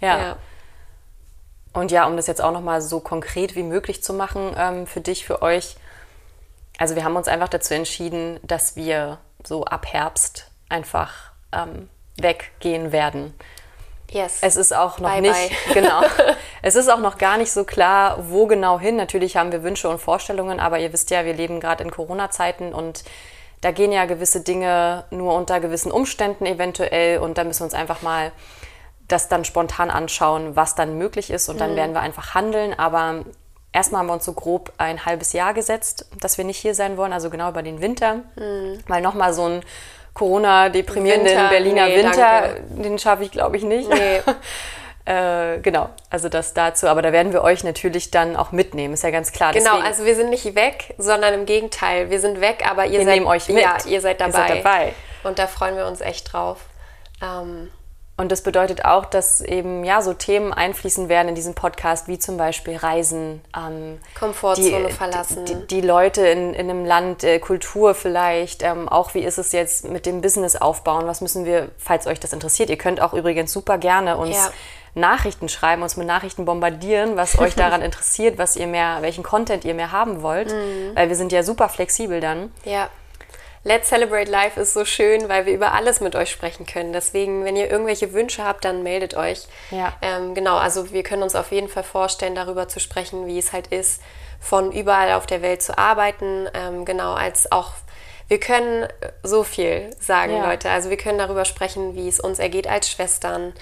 Ja. 0.00 0.18
ja. 0.18 0.36
Und 1.72 1.90
ja, 1.90 2.06
um 2.06 2.16
das 2.16 2.26
jetzt 2.26 2.40
auch 2.40 2.52
nochmal 2.52 2.80
so 2.80 3.00
konkret 3.00 3.56
wie 3.56 3.64
möglich 3.64 4.02
zu 4.02 4.14
machen 4.14 4.54
ähm, 4.56 4.86
für 4.86 5.00
dich, 5.00 5.26
für 5.26 5.42
euch. 5.42 5.76
Also 6.78 6.94
wir 6.94 7.04
haben 7.04 7.16
uns 7.16 7.28
einfach 7.28 7.48
dazu 7.48 7.74
entschieden, 7.74 8.38
dass 8.42 8.76
wir 8.76 9.18
so 9.44 9.64
ab 9.64 9.86
Herbst 9.86 10.50
einfach 10.68 11.32
ähm, 11.52 11.88
weggehen 12.16 12.92
werden. 12.92 13.34
Yes. 14.10 14.38
Es 14.42 14.56
ist 14.56 14.74
auch 14.74 14.98
noch 14.98 15.10
bye 15.10 15.20
nicht, 15.20 15.34
bye. 15.34 15.74
genau. 15.74 16.02
Es 16.62 16.76
ist 16.76 16.88
auch 16.88 16.98
noch 16.98 17.18
gar 17.18 17.36
nicht 17.36 17.52
so 17.52 17.64
klar, 17.64 18.30
wo 18.30 18.46
genau 18.46 18.78
hin. 18.78 18.96
Natürlich 18.96 19.36
haben 19.36 19.52
wir 19.52 19.62
Wünsche 19.62 19.88
und 19.88 19.98
Vorstellungen, 19.98 20.60
aber 20.60 20.78
ihr 20.78 20.92
wisst 20.94 21.10
ja, 21.10 21.26
wir 21.26 21.34
leben 21.34 21.60
gerade 21.60 21.84
in 21.84 21.90
Corona-Zeiten 21.90 22.72
und 22.72 23.04
da 23.60 23.70
gehen 23.70 23.92
ja 23.92 24.06
gewisse 24.06 24.40
Dinge 24.40 25.04
nur 25.10 25.34
unter 25.34 25.60
gewissen 25.60 25.92
Umständen 25.92 26.46
eventuell 26.46 27.18
und 27.18 27.36
da 27.36 27.44
müssen 27.44 27.60
wir 27.60 27.64
uns 27.64 27.74
einfach 27.74 28.00
mal 28.00 28.32
das 29.08 29.28
dann 29.28 29.44
spontan 29.44 29.90
anschauen, 29.90 30.56
was 30.56 30.74
dann 30.74 30.96
möglich 30.96 31.30
ist 31.30 31.48
und 31.48 31.60
dann 31.60 31.72
mhm. 31.72 31.76
werden 31.76 31.92
wir 31.94 32.00
einfach 32.00 32.34
handeln. 32.34 32.78
Aber 32.78 33.24
erstmal 33.72 34.00
haben 34.00 34.06
wir 34.06 34.14
uns 34.14 34.24
so 34.24 34.32
grob 34.32 34.72
ein 34.78 35.04
halbes 35.04 35.32
Jahr 35.32 35.52
gesetzt, 35.52 36.06
dass 36.20 36.38
wir 36.38 36.44
nicht 36.44 36.58
hier 36.58 36.74
sein 36.74 36.96
wollen, 36.96 37.12
also 37.12 37.28
genau 37.28 37.50
über 37.50 37.62
den 37.62 37.80
Winter, 37.80 38.22
mhm. 38.36 38.82
weil 38.86 39.02
nochmal 39.02 39.34
so 39.34 39.46
ein 39.46 39.60
Corona-deprimierenden 40.14 41.48
Berliner 41.48 41.86
nee, 41.86 41.96
Winter, 41.96 42.42
danke. 42.42 42.82
den 42.82 42.98
schaffe 42.98 43.24
ich 43.24 43.32
glaube 43.32 43.56
ich 43.56 43.64
nicht. 43.64 43.90
Nee. 43.90 44.20
äh, 45.12 45.58
genau, 45.58 45.90
also 46.08 46.28
das 46.28 46.54
dazu. 46.54 46.86
Aber 46.86 47.02
da 47.02 47.12
werden 47.12 47.32
wir 47.32 47.42
euch 47.42 47.64
natürlich 47.64 48.12
dann 48.12 48.36
auch 48.36 48.52
mitnehmen, 48.52 48.94
ist 48.94 49.02
ja 49.02 49.10
ganz 49.10 49.32
klar. 49.32 49.52
Genau, 49.52 49.72
Deswegen, 49.72 49.86
also 49.86 50.04
wir 50.04 50.14
sind 50.14 50.30
nicht 50.30 50.54
weg, 50.54 50.94
sondern 50.98 51.34
im 51.34 51.46
Gegenteil, 51.46 52.10
wir 52.10 52.20
sind 52.20 52.40
weg, 52.40 52.64
aber 52.70 52.86
ihr 52.86 53.00
wir 53.00 53.04
seid 53.04 53.14
nehmen 53.14 53.26
euch 53.26 53.48
mit. 53.48 53.60
Ja, 53.60 53.76
ihr 53.86 54.00
seid 54.00 54.20
dabei. 54.20 54.38
Ihr 54.38 54.46
seid 54.46 54.64
dabei. 54.64 54.94
Und 55.24 55.38
da 55.40 55.48
freuen 55.48 55.76
wir 55.76 55.86
uns 55.86 56.00
echt 56.00 56.32
drauf. 56.32 56.60
Ähm, 57.20 57.70
und 58.16 58.30
das 58.30 58.42
bedeutet 58.42 58.84
auch, 58.84 59.06
dass 59.06 59.40
eben 59.40 59.82
ja 59.82 60.00
so 60.00 60.14
Themen 60.14 60.52
einfließen 60.52 61.08
werden 61.08 61.30
in 61.30 61.34
diesen 61.34 61.54
Podcast, 61.54 62.06
wie 62.06 62.16
zum 62.16 62.36
Beispiel 62.36 62.76
Reisen, 62.76 63.42
ähm, 63.56 63.98
Komfortzone 64.16 64.86
die, 64.86 64.92
verlassen, 64.92 65.44
die, 65.46 65.66
die, 65.66 65.80
Leute 65.80 66.24
in, 66.24 66.54
in 66.54 66.70
einem 66.70 66.84
Land, 66.84 67.24
äh, 67.24 67.40
Kultur 67.40 67.92
vielleicht, 67.94 68.62
ähm, 68.62 68.88
auch 68.88 69.14
wie 69.14 69.24
ist 69.24 69.38
es 69.38 69.50
jetzt 69.50 69.88
mit 69.88 70.06
dem 70.06 70.20
Business 70.20 70.54
aufbauen, 70.54 71.08
was 71.08 71.22
müssen 71.22 71.44
wir, 71.44 71.70
falls 71.76 72.06
euch 72.06 72.20
das 72.20 72.32
interessiert, 72.32 72.70
ihr 72.70 72.78
könnt 72.78 73.00
auch 73.00 73.14
übrigens 73.14 73.52
super 73.52 73.78
gerne 73.78 74.16
uns 74.16 74.36
ja. 74.36 74.52
Nachrichten 74.94 75.48
schreiben, 75.48 75.82
uns 75.82 75.96
mit 75.96 76.06
Nachrichten 76.06 76.44
bombardieren, 76.44 77.16
was 77.16 77.36
euch 77.40 77.56
daran 77.56 77.82
interessiert, 77.82 78.38
was 78.38 78.54
ihr 78.54 78.68
mehr, 78.68 78.98
welchen 79.00 79.24
Content 79.24 79.64
ihr 79.64 79.74
mehr 79.74 79.90
haben 79.90 80.22
wollt, 80.22 80.52
mhm. 80.52 80.92
weil 80.94 81.08
wir 81.08 81.16
sind 81.16 81.32
ja 81.32 81.42
super 81.42 81.68
flexibel 81.68 82.20
dann. 82.20 82.52
Ja. 82.64 82.88
Let's 83.64 83.88
Celebrate 83.88 84.30
Life 84.30 84.60
ist 84.60 84.74
so 84.74 84.84
schön, 84.84 85.28
weil 85.30 85.46
wir 85.46 85.54
über 85.54 85.72
alles 85.72 86.00
mit 86.00 86.14
euch 86.14 86.30
sprechen 86.30 86.66
können. 86.66 86.92
Deswegen, 86.92 87.44
wenn 87.44 87.56
ihr 87.56 87.70
irgendwelche 87.70 88.12
Wünsche 88.12 88.44
habt, 88.44 88.64
dann 88.66 88.82
meldet 88.82 89.14
euch. 89.14 89.46
Ja. 89.70 89.94
Ähm, 90.02 90.34
genau, 90.34 90.56
also 90.56 90.92
wir 90.92 91.02
können 91.02 91.22
uns 91.22 91.34
auf 91.34 91.50
jeden 91.50 91.68
Fall 91.68 91.82
vorstellen, 91.82 92.34
darüber 92.34 92.68
zu 92.68 92.78
sprechen, 92.78 93.26
wie 93.26 93.38
es 93.38 93.54
halt 93.54 93.68
ist, 93.68 94.02
von 94.38 94.70
überall 94.70 95.14
auf 95.14 95.24
der 95.24 95.40
Welt 95.40 95.62
zu 95.62 95.78
arbeiten. 95.78 96.46
Ähm, 96.52 96.84
genau, 96.84 97.14
als 97.14 97.50
auch 97.50 97.70
wir 98.28 98.38
können 98.38 98.86
so 99.22 99.44
viel 99.44 99.90
sagen, 99.98 100.36
Ja. 100.36 100.46
Leute. 100.50 100.68
Also 100.70 100.90
wir 100.90 100.96
können 100.98 101.18
darüber 101.18 101.46
sprechen, 101.46 101.94
wie 101.94 102.08
es 102.08 102.20
uns 102.20 102.38
ergeht 102.38 102.66
als 102.66 102.90
Schwestern, 102.90 103.54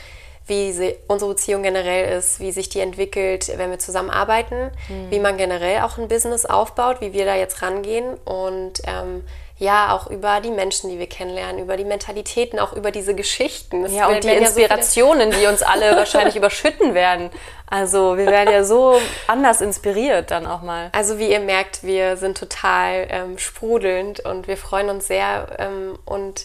wie 0.46 0.72
sie, 0.72 0.96
unsere 1.06 1.30
Beziehung 1.32 1.62
generell 1.62 2.16
ist, 2.18 2.40
wie 2.40 2.50
sich 2.50 2.68
die 2.68 2.80
entwickelt, 2.80 3.52
wenn 3.56 3.70
wir 3.70 3.78
zusammenarbeiten, 3.78 4.72
wie 5.10 5.20
man 5.20 5.36
generell 5.36 5.82
auch 5.82 5.98
ein 5.98 6.08
Business 6.08 6.46
aufbaut, 6.46 7.00
wie 7.00 7.12
wir 7.12 7.24
da 7.24 7.36
jetzt 7.36 7.62
rangehen 7.62 8.14
und 8.24 8.82
ähm, 8.86 9.24
ja, 9.62 9.94
auch 9.94 10.08
über 10.08 10.40
die 10.40 10.50
Menschen, 10.50 10.90
die 10.90 10.98
wir 10.98 11.06
kennenlernen, 11.06 11.62
über 11.62 11.76
die 11.76 11.84
Mentalitäten, 11.84 12.58
auch 12.58 12.72
über 12.72 12.90
diese 12.90 13.14
Geschichten. 13.14 13.84
Es 13.84 13.92
Ja, 13.92 14.08
und 14.08 14.24
die 14.24 14.28
ja 14.28 14.34
so 14.34 14.40
Inspirationen, 14.40 15.30
die 15.30 15.46
uns 15.46 15.62
alle 15.62 15.94
wahrscheinlich 15.96 16.34
überschütten 16.34 16.94
werden. 16.94 17.30
Also 17.70 18.16
wir 18.18 18.26
werden 18.26 18.52
ja 18.52 18.64
so 18.64 19.00
anders 19.28 19.60
inspiriert 19.60 20.32
dann 20.32 20.46
auch 20.46 20.62
mal. 20.62 20.90
Also 20.90 21.20
wie 21.20 21.30
ihr 21.30 21.38
merkt, 21.38 21.84
wir 21.84 22.16
sind 22.16 22.36
total 22.36 23.06
ähm, 23.08 23.38
sprudelnd 23.38 24.18
und 24.20 24.48
wir 24.48 24.56
freuen 24.56 24.90
uns 24.90 25.06
sehr. 25.06 25.46
Ähm, 25.60 25.96
und 26.04 26.44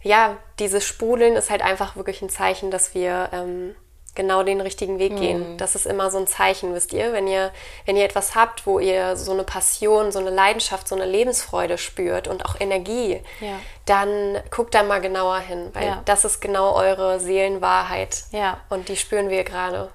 ja, 0.00 0.38
dieses 0.58 0.86
Sprudeln 0.86 1.36
ist 1.36 1.50
halt 1.50 1.62
einfach 1.62 1.96
wirklich 1.96 2.22
ein 2.22 2.30
Zeichen, 2.30 2.70
dass 2.70 2.94
wir 2.94 3.28
ähm, 3.34 3.74
genau 4.14 4.42
den 4.42 4.60
richtigen 4.60 4.98
Weg 4.98 5.12
Mhm. 5.12 5.16
gehen. 5.20 5.56
Das 5.58 5.74
ist 5.74 5.86
immer 5.86 6.10
so 6.10 6.18
ein 6.18 6.26
Zeichen, 6.26 6.74
wisst 6.74 6.92
ihr, 6.92 7.12
wenn 7.12 7.26
ihr, 7.26 7.50
wenn 7.86 7.96
ihr 7.96 8.04
etwas 8.04 8.34
habt, 8.34 8.66
wo 8.66 8.78
ihr 8.78 9.16
so 9.16 9.32
eine 9.32 9.44
Passion, 9.44 10.12
so 10.12 10.18
eine 10.18 10.30
Leidenschaft, 10.30 10.86
so 10.88 10.94
eine 10.94 11.06
Lebensfreude 11.06 11.78
spürt 11.78 12.28
und 12.28 12.44
auch 12.44 12.60
Energie, 12.60 13.20
Ja. 13.40 13.58
dann 13.86 14.38
guckt 14.50 14.74
da 14.74 14.82
mal 14.82 15.00
genauer 15.00 15.38
hin, 15.38 15.70
weil 15.72 15.86
Ja. 15.86 16.02
das 16.04 16.24
ist 16.24 16.40
genau 16.40 16.74
eure 16.74 17.18
Seelenwahrheit. 17.20 18.24
Ja. 18.32 18.58
Und 18.68 18.88
die 18.88 18.96
spüren 18.96 19.28
wir 19.30 19.44
gerade. 19.44 19.90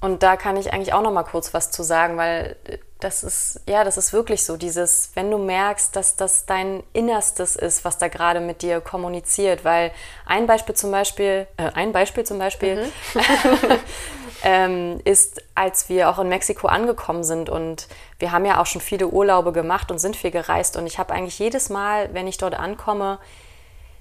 Und 0.00 0.22
da 0.22 0.36
kann 0.36 0.56
ich 0.56 0.72
eigentlich 0.72 0.92
auch 0.92 1.02
noch 1.02 1.10
mal 1.12 1.24
kurz 1.24 1.52
was 1.54 1.70
zu 1.70 1.82
sagen, 1.82 2.16
weil 2.16 2.56
das 3.00 3.22
ist 3.22 3.60
ja, 3.68 3.84
das 3.84 3.96
ist 3.96 4.12
wirklich 4.12 4.44
so 4.44 4.56
dieses, 4.56 5.12
wenn 5.14 5.30
du 5.30 5.38
merkst, 5.38 5.94
dass 5.94 6.16
das 6.16 6.46
dein 6.46 6.82
Innerstes 6.92 7.54
ist, 7.54 7.84
was 7.84 7.98
da 7.98 8.08
gerade 8.08 8.40
mit 8.40 8.62
dir 8.62 8.80
kommuniziert, 8.80 9.64
weil 9.64 9.92
ein 10.26 10.46
Beispiel 10.46 10.74
zum 10.74 10.90
Beispiel, 10.90 11.46
äh, 11.56 11.70
ein 11.74 11.92
Beispiel 11.92 12.24
zum 12.24 12.38
Beispiel 12.38 12.90
ähm, 14.42 15.00
ist, 15.04 15.42
als 15.54 15.88
wir 15.88 16.10
auch 16.10 16.18
in 16.18 16.28
Mexiko 16.28 16.66
angekommen 16.66 17.22
sind 17.22 17.48
und 17.48 17.86
wir 18.18 18.32
haben 18.32 18.44
ja 18.44 18.60
auch 18.60 18.66
schon 18.66 18.80
viele 18.80 19.06
Urlaube 19.06 19.52
gemacht 19.52 19.92
und 19.92 20.00
sind 20.00 20.16
viel 20.16 20.32
gereist 20.32 20.76
und 20.76 20.86
ich 20.86 20.98
habe 20.98 21.14
eigentlich 21.14 21.38
jedes 21.38 21.70
Mal, 21.70 22.12
wenn 22.14 22.26
ich 22.26 22.38
dort 22.38 22.54
ankomme, 22.54 23.20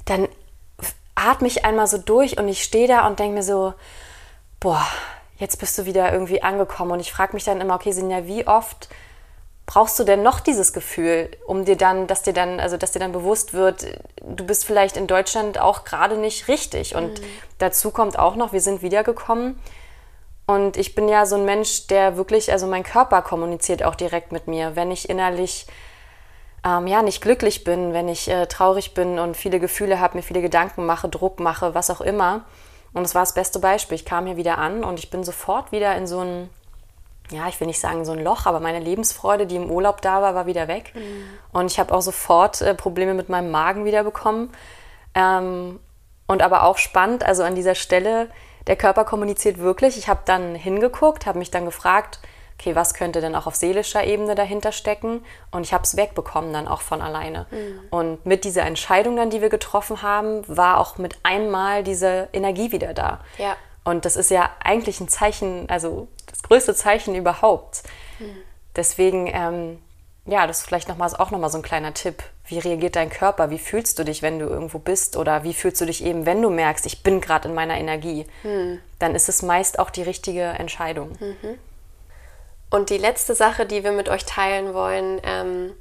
dann 0.06 0.28
atme 1.14 1.48
ich 1.48 1.66
einmal 1.66 1.88
so 1.88 2.00
durch 2.00 2.40
und 2.40 2.48
ich 2.48 2.64
stehe 2.64 2.88
da 2.88 3.06
und 3.06 3.20
denke 3.20 3.36
mir 3.36 3.44
so, 3.44 3.74
boah, 4.60 4.86
jetzt 5.38 5.60
bist 5.60 5.78
du 5.78 5.86
wieder 5.86 6.12
irgendwie 6.12 6.44
angekommen. 6.44 6.92
Und 6.92 7.00
ich 7.00 7.12
frage 7.12 7.34
mich 7.34 7.44
dann 7.44 7.62
immer, 7.62 7.76
okay, 7.76 7.92
Sinja, 7.92 8.28
wie 8.28 8.48
oft 8.48 8.90
brauchst 9.66 10.00
du 10.00 10.04
denn 10.04 10.24
noch 10.24 10.40
dieses 10.40 10.72
Gefühl, 10.72 11.30
um 11.46 11.66
dir 11.66 11.76
dann, 11.76 12.08
dass 12.08 12.24
dir 12.24 12.34
dann, 12.34 12.60
also 12.60 12.78
dass 12.78 12.94
dir 12.94 13.00
dann 13.00 13.12
bewusst 13.12 13.54
wird, 13.54 13.86
du 14.24 14.46
bist 14.46 14.66
vielleicht 14.66 14.96
in 14.96 15.08
Deutschland 15.08 15.60
auch 15.60 15.84
gerade 15.84 16.18
nicht 16.18 16.48
richtig. 16.48 16.96
Und 16.96 17.22
dazu 17.58 17.92
kommt 17.92 18.18
auch 18.18 18.36
noch, 18.36 18.54
wir 18.54 18.62
sind 18.62 18.82
wiedergekommen. 18.82 19.60
Und 20.46 20.78
ich 20.78 20.96
bin 20.96 21.10
ja 21.10 21.26
so 21.26 21.36
ein 21.36 21.44
Mensch, 21.44 21.88
der 21.88 22.16
wirklich, 22.16 22.52
also 22.54 22.66
mein 22.66 22.84
Körper 22.84 23.22
kommuniziert 23.22 23.84
auch 23.84 23.96
direkt 23.96 24.32
mit 24.32 24.48
mir. 24.48 24.78
Wenn 24.78 24.90
ich 24.92 25.10
innerlich 25.10 25.68
ähm, 26.66 26.88
ja, 26.88 27.02
nicht 27.02 27.22
glücklich 27.22 27.66
bin, 27.66 27.94
wenn 27.94 28.08
ich 28.08 28.30
äh, 28.30 28.48
traurig 28.48 28.94
bin 28.94 29.20
und 29.20 29.36
viele 29.36 29.60
Gefühle 29.60 30.00
habe, 30.00 30.18
mir 30.18 30.24
viele 30.24 30.42
Gedanken 30.42 30.86
mache, 30.86 31.10
Druck 31.10 31.42
mache, 31.42 31.76
was 31.76 31.90
auch 31.90 32.00
immer. 32.00 32.46
Und 32.94 33.04
es 33.04 33.16
war 33.16 33.22
das 33.22 33.34
beste 33.34 33.60
Beispiel. 33.60 33.96
Ich 33.96 34.06
kam 34.06 34.26
hier 34.26 34.38
wieder 34.38 34.58
an 34.58 34.84
und 34.84 35.00
ich 35.00 35.10
bin 35.10 35.24
sofort 35.24 35.72
wieder 35.72 35.96
in 35.96 36.08
so 36.08 36.20
ein, 36.20 36.50
ja, 37.30 37.48
ich 37.48 37.60
will 37.60 37.68
nicht 37.68 37.80
sagen 37.80 38.06
so 38.06 38.14
ein 38.14 38.24
Loch, 38.24 38.46
aber 38.46 38.60
meine 38.60 38.80
Lebensfreude, 38.80 39.46
die 39.46 39.58
im 39.58 39.70
Urlaub 39.70 40.02
da 40.02 40.22
war, 40.22 40.36
war 40.36 40.46
wieder 40.46 40.68
weg. 40.68 40.94
Und 41.52 41.72
ich 41.72 41.80
habe 41.80 41.94
auch 41.94 42.02
sofort 42.02 42.62
äh, 42.62 42.74
Probleme 42.74 43.14
mit 43.14 43.30
meinem 43.30 43.52
Magen 43.52 43.86
wieder 43.86 44.04
bekommen. 44.04 44.52
Ähm, 45.14 45.80
und 46.28 46.42
aber 46.42 46.64
auch 46.64 46.78
spannend, 46.78 47.24
also 47.24 47.44
an 47.44 47.56
dieser 47.56 47.76
Stelle, 47.76 48.30
der 48.68 48.76
Körper 48.76 49.06
kommuniziert 49.06 49.60
wirklich. 49.60 49.98
Ich 49.98 50.08
habe 50.10 50.22
dann 50.26 50.56
hingeguckt, 50.56 51.26
habe 51.26 51.40
mich 51.40 51.52
dann 51.52 51.66
gefragt, 51.66 52.20
okay, 52.60 52.76
was 52.76 52.94
könnte 52.94 53.22
denn 53.22 53.36
auch 53.36 53.46
auf 53.46 53.56
seelischer 53.56 54.04
Ebene 54.04 54.36
dahinter 54.36 54.72
stecken? 54.72 55.24
Und 55.52 55.64
ich 55.64 55.74
habe 55.74 55.84
es 55.84 55.96
wegbekommen 55.96 56.52
dann 56.54 56.68
auch 56.68 56.82
von 56.82 57.02
alleine. 57.02 57.46
Und 57.92 58.26
mit 58.26 58.44
dieser 58.44 58.64
Entscheidung 58.64 59.16
dann, 59.16 59.30
die 59.30 59.42
wir 59.42 59.50
getroffen 59.50 60.02
haben, 60.02 60.44
war 60.48 60.80
auch 60.80 60.98
mit 60.98 61.18
einmal 61.24 61.84
diese 61.84 62.30
Energie 62.34 62.72
wieder 62.72 62.94
da. 62.94 63.20
Ja. 63.38 63.56
Und 63.84 64.06
das 64.06 64.16
ist 64.16 64.32
ja 64.32 64.50
eigentlich 64.64 65.00
ein 65.00 65.08
Zeichen, 65.08 65.70
also 65.70 66.08
das 66.26 66.44
größte 66.44 66.76
Zeichen 66.76 67.16
überhaupt. 67.16 67.84
Deswegen, 68.76 69.28
ähm, 69.28 69.80
ja, 70.26 70.46
das 70.46 70.60
ist 70.60 70.66
vielleicht 70.66 70.90
noch 70.90 70.98
mal, 70.98 71.10
auch 71.16 71.32
nochmal 71.32 71.50
so 71.50 71.58
ein 71.58 71.64
kleiner 71.64 71.94
Tipp. 71.94 72.24
Wie 72.48 72.60
reagiert 72.60 72.96
dein 72.96 73.10
Körper? 73.10 73.50
Wie 73.50 73.60
fühlst 73.60 73.98
du 74.00 74.04
dich, 74.04 74.22
wenn 74.22 74.40
du 74.40 74.46
irgendwo 74.46 74.80
bist? 74.80 75.16
Oder 75.16 75.44
wie 75.44 75.54
fühlst 75.54 75.80
du 75.80 75.86
dich 75.86 76.04
eben, 76.04 76.26
wenn 76.26 76.42
du 76.42 76.50
merkst, 76.50 76.86
ich 76.86 77.04
bin 77.04 77.22
gerade 77.22 77.48
in 77.48 77.54
meiner 77.54 77.78
Energie? 77.78 78.26
Dann 79.00 79.16
ist 79.16 79.30
es 79.30 79.42
meist 79.42 79.80
auch 79.80 79.90
die 79.90 80.04
richtige 80.04 80.42
Entscheidung. 80.44 81.12
Und 82.70 82.90
die 82.90 82.98
letzte 82.98 83.34
Sache, 83.36 83.66
die 83.66 83.84
wir 83.84 83.92
mit 83.92 84.10
euch 84.10 84.26
teilen 84.26 84.74
wollen, 84.74 85.22
ähm, 85.24 85.74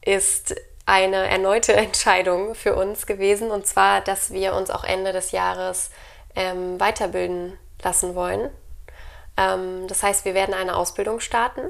ist 0.00 0.54
eine 0.86 1.28
erneute 1.28 1.72
Entscheidung 1.74 2.54
für 2.54 2.74
uns 2.74 3.06
gewesen. 3.06 3.50
Und 3.50 3.66
zwar, 3.66 4.00
dass 4.00 4.32
wir 4.32 4.54
uns 4.54 4.70
auch 4.70 4.84
Ende 4.84 5.12
des 5.12 5.32
Jahres 5.32 5.90
ähm, 6.34 6.80
weiterbilden 6.80 7.58
lassen 7.82 8.14
wollen. 8.14 8.50
Ähm, 9.36 9.86
das 9.88 10.02
heißt, 10.02 10.24
wir 10.24 10.34
werden 10.34 10.54
eine 10.54 10.76
Ausbildung 10.76 11.20
starten. 11.20 11.62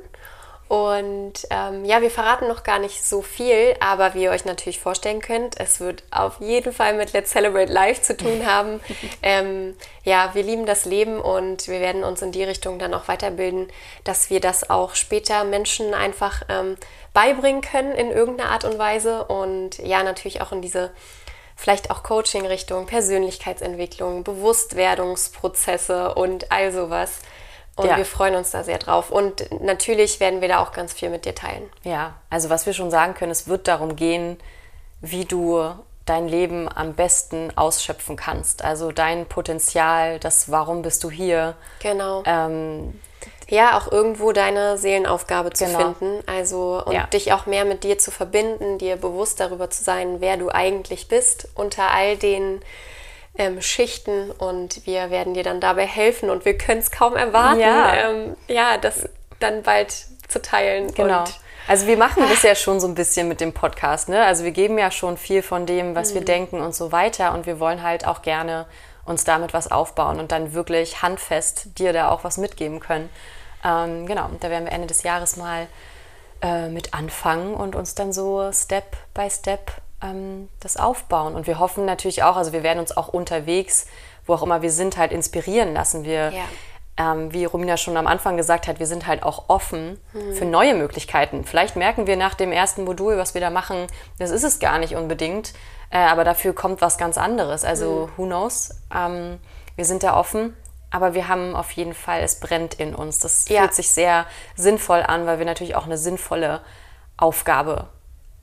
Und 0.67 1.35
ähm, 1.51 1.85
ja, 1.85 2.01
wir 2.01 2.11
verraten 2.11 2.49
noch 2.49 2.63
gar 2.63 2.79
nicht 2.79 3.05
so 3.05 3.21
viel, 3.21 3.75
aber 3.81 4.15
wie 4.15 4.25
ihr 4.25 4.31
euch 4.31 4.47
natürlich 4.47 4.81
vorstellen 4.81 5.21
könnt, 5.21 5.61
es 5.61 5.79
wird 5.79 6.03
auf 6.11 6.41
jeden 6.41 6.73
Fall 6.73 6.95
mit 6.95 7.13
Let's 7.13 7.31
Celebrate 7.31 7.71
Life 7.71 8.01
zu 8.01 8.17
tun 8.17 8.47
haben. 8.47 8.81
ähm, 9.23 9.77
ja, 10.05 10.31
wir 10.33 10.43
lieben 10.43 10.65
das 10.65 10.87
Leben 10.87 11.21
und 11.21 11.69
wir 11.69 11.81
werden 11.81 12.03
uns 12.03 12.23
in 12.23 12.33
die 12.33 12.45
Richtung 12.45 12.79
dann 12.79 12.95
auch 12.95 13.09
weiterbilden, 13.09 13.69
dass 14.05 14.31
wir 14.31 14.41
das 14.41 14.71
auch 14.71 14.95
später 14.95 15.45
Menschen 15.45 15.93
einfach 15.93 16.43
ähm, 16.49 16.77
beibringen 17.13 17.61
können 17.61 17.93
in 17.93 18.11
irgendeiner 18.11 18.51
Art 18.51 18.65
und 18.65 18.79
Weise 18.79 19.25
und 19.25 19.79
ja, 19.79 20.03
natürlich 20.03 20.41
auch 20.41 20.53
in 20.53 20.63
diese 20.63 20.91
vielleicht 21.57 21.91
auch 21.91 22.03
Coaching-Richtung, 22.03 22.87
Persönlichkeitsentwicklung, 22.87 24.25
Bewusstwerdungsprozesse 24.25 26.15
und 26.15 26.51
all 26.51 26.73
sowas. 26.73 27.21
Und 27.77 27.87
Ja. 27.87 27.97
wir 27.97 28.05
freuen 28.05 28.37
uns 28.37 28.51
da 28.53 28.63
sehr 28.63 28.79
drauf. 28.79 29.11
Und 29.11 29.61
natürlich 29.61 30.21
werden 30.21 30.41
wir 30.41 30.49
da 30.49 30.63
auch 30.63 30.73
ganz 30.73 30.93
viel 30.93 31.11
mit 31.11 31.25
dir 31.25 31.35
teilen. 31.35 31.69
Ja, 31.83 32.15
also 32.31 32.49
was 32.51 32.67
wir 32.67 32.73
schon 32.73 32.91
sagen 32.91 33.15
können, 33.15 33.33
es 33.33 33.49
wird 33.49 33.67
darum 33.69 33.97
gehen, 33.97 34.39
wie 35.01 35.25
du 35.25 35.61
dein 36.07 36.29
Leben 36.29 36.69
am 36.73 36.93
besten 36.95 37.51
ausschöpfen 37.57 38.17
kannst. 38.17 38.63
Also 38.63 38.93
dein 38.93 39.27
Potenzial, 39.27 40.19
das 40.21 40.51
Warum 40.51 40.83
bist 40.83 41.03
du 41.03 41.11
hier. 41.11 41.55
Genau. 41.81 42.23
Ähm, 42.27 43.01
Ja, 43.49 43.77
auch 43.79 43.93
irgendwo 43.93 44.33
deine 44.33 44.79
Seelenaufgabe 44.79 45.51
zu 45.53 45.67
Genau. 45.67 45.79
finden. 45.79 46.23
Also 46.27 46.83
und 46.85 46.93
Ja. 46.93 47.07
dich 47.09 47.33
auch 47.35 47.45
mehr 47.47 47.65
mit 47.67 47.85
dir 47.85 47.99
zu 47.99 48.11
verbinden, 48.11 48.79
dir 48.79 48.97
bewusst 48.97 49.39
darüber 49.41 49.69
zu 49.69 49.83
sein, 49.85 50.21
wer 50.23 50.39
du 50.39 50.49
eigentlich 50.49 51.09
bist 51.09 51.49
unter 51.55 51.91
all 51.91 52.17
den 52.17 52.63
ähm, 53.37 53.61
Schichten. 53.63 54.31
Und 54.31 54.87
wir 54.87 55.11
werden 55.11 55.35
dir 55.35 55.43
dann 55.43 55.61
dabei 55.61 55.87
helfen 55.87 56.31
und 56.31 56.45
wir 56.45 56.57
können 56.59 56.81
es 56.81 56.91
kaum 56.91 57.17
erwarten, 57.17 57.61
Ja. 57.61 57.95
ähm, 57.95 58.37
ja, 58.49 58.77
das 58.79 59.09
dann 59.41 59.63
bald 59.63 59.93
zu 60.29 60.41
teilen. 60.41 60.93
Genau. 60.95 61.25
Also 61.67 61.87
wir 61.87 61.97
machen 61.97 62.25
das 62.29 62.43
ja 62.43 62.55
schon 62.55 62.79
so 62.79 62.87
ein 62.87 62.95
bisschen 62.95 63.27
mit 63.27 63.41
dem 63.41 63.53
Podcast, 63.55 64.09
ne? 64.11 64.23
Also 64.25 64.45
wir 64.45 64.51
geben 64.51 64.77
ja 64.79 64.91
schon 64.91 65.17
viel 65.17 65.43
von 65.43 65.65
dem, 65.65 65.95
was 65.95 66.11
Mhm. 66.11 66.15
wir 66.15 66.25
denken 66.27 66.61
und 66.61 66.75
so 66.75 66.93
weiter 66.93 67.33
und 67.33 67.47
wir 67.47 67.59
wollen 67.59 67.83
halt 67.83 68.07
auch 68.07 68.21
gerne 68.23 68.67
uns 69.07 69.25
damit 69.25 69.55
was 69.55 69.71
aufbauen 69.71 70.19
und 70.21 70.31
dann 70.33 70.53
wirklich 70.55 71.03
handfest 71.03 71.79
dir 71.79 71.93
da 71.95 72.11
auch 72.11 72.23
was 72.25 72.37
mitgeben 72.37 72.81
können. 72.81 73.09
Ähm, 73.65 74.07
genau, 74.07 74.27
und 74.27 74.45
da 74.45 74.51
werden 74.51 74.65
wir 74.67 74.73
Ende 74.73 74.87
des 74.87 75.03
Jahres 75.05 75.37
mal 75.37 75.67
äh, 76.43 76.69
mit 76.69 76.93
anfangen 76.93 77.55
und 77.55 77.75
uns 77.77 77.95
dann 77.95 78.13
so 78.13 78.51
Step 78.53 78.97
by 79.15 79.31
Step 79.31 79.71
ähm, 80.05 80.49
das 80.61 80.77
aufbauen. 80.77 81.35
Und 81.35 81.47
wir 81.47 81.59
hoffen 81.59 81.85
natürlich 81.85 82.23
auch, 82.23 82.37
also 82.37 82.53
wir 82.53 82.63
werden 82.63 82.79
uns 82.79 82.97
auch 82.97 83.09
unterwegs, 83.09 83.87
wo 84.27 84.35
auch 84.35 84.43
immer 84.43 84.63
wir 84.63 84.71
sind, 84.71 84.97
halt 84.97 85.11
inspirieren 85.13 85.73
lassen. 85.75 86.05
Wir 86.05 86.31
Ja. 86.33 86.45
ähm, 86.97 87.33
wie 87.33 87.45
Romina 87.45 87.77
schon 87.77 87.97
am 87.97 88.07
Anfang 88.07 88.37
gesagt 88.37 88.69
hat, 88.69 88.79
wir 88.79 88.87
sind 88.87 89.07
halt 89.09 89.23
auch 89.25 89.49
offen 89.49 89.99
für 90.39 90.45
neue 90.45 90.75
Möglichkeiten. 90.75 91.45
Vielleicht 91.45 91.75
merken 91.77 92.07
wir 92.07 92.17
nach 92.17 92.35
dem 92.35 92.53
ersten 92.53 92.85
Modul, 92.85 93.19
was 93.19 93.35
wir 93.35 93.41
da 93.41 93.51
machen, 93.51 93.89
das 94.21 94.31
ist 94.31 94.45
es 94.45 94.61
gar 94.61 94.79
nicht 94.79 94.95
unbedingt, 94.95 95.55
äh, 95.91 95.99
aber 95.99 96.23
dafür 96.23 96.55
kommt 96.55 96.81
was 96.83 96.97
ganz 96.97 97.19
anderes. 97.19 97.65
Also 97.65 98.09
who 98.17 98.27
knows? 98.27 98.71
Ähm, 98.95 99.41
wir 99.75 99.85
sind 99.85 100.05
da 100.05 100.17
offen, 100.17 100.57
aber 100.93 101.15
wir 101.15 101.27
haben 101.27 101.57
auf 101.57 101.73
jeden 101.73 101.95
Fall, 101.95 102.21
es 102.23 102.39
brennt 102.39 102.75
in 102.75 102.95
uns. 102.95 103.19
Das 103.19 103.49
Ja. 103.49 103.63
fühlt 103.63 103.75
sich 103.75 103.91
sehr 103.91 104.25
sinnvoll 104.55 105.03
an, 105.03 105.27
weil 105.27 105.41
wir 105.41 105.47
natürlich 105.47 105.75
auch 105.75 105.87
eine 105.87 105.99
sinnvolle 105.99 106.61
Aufgabe 107.17 107.89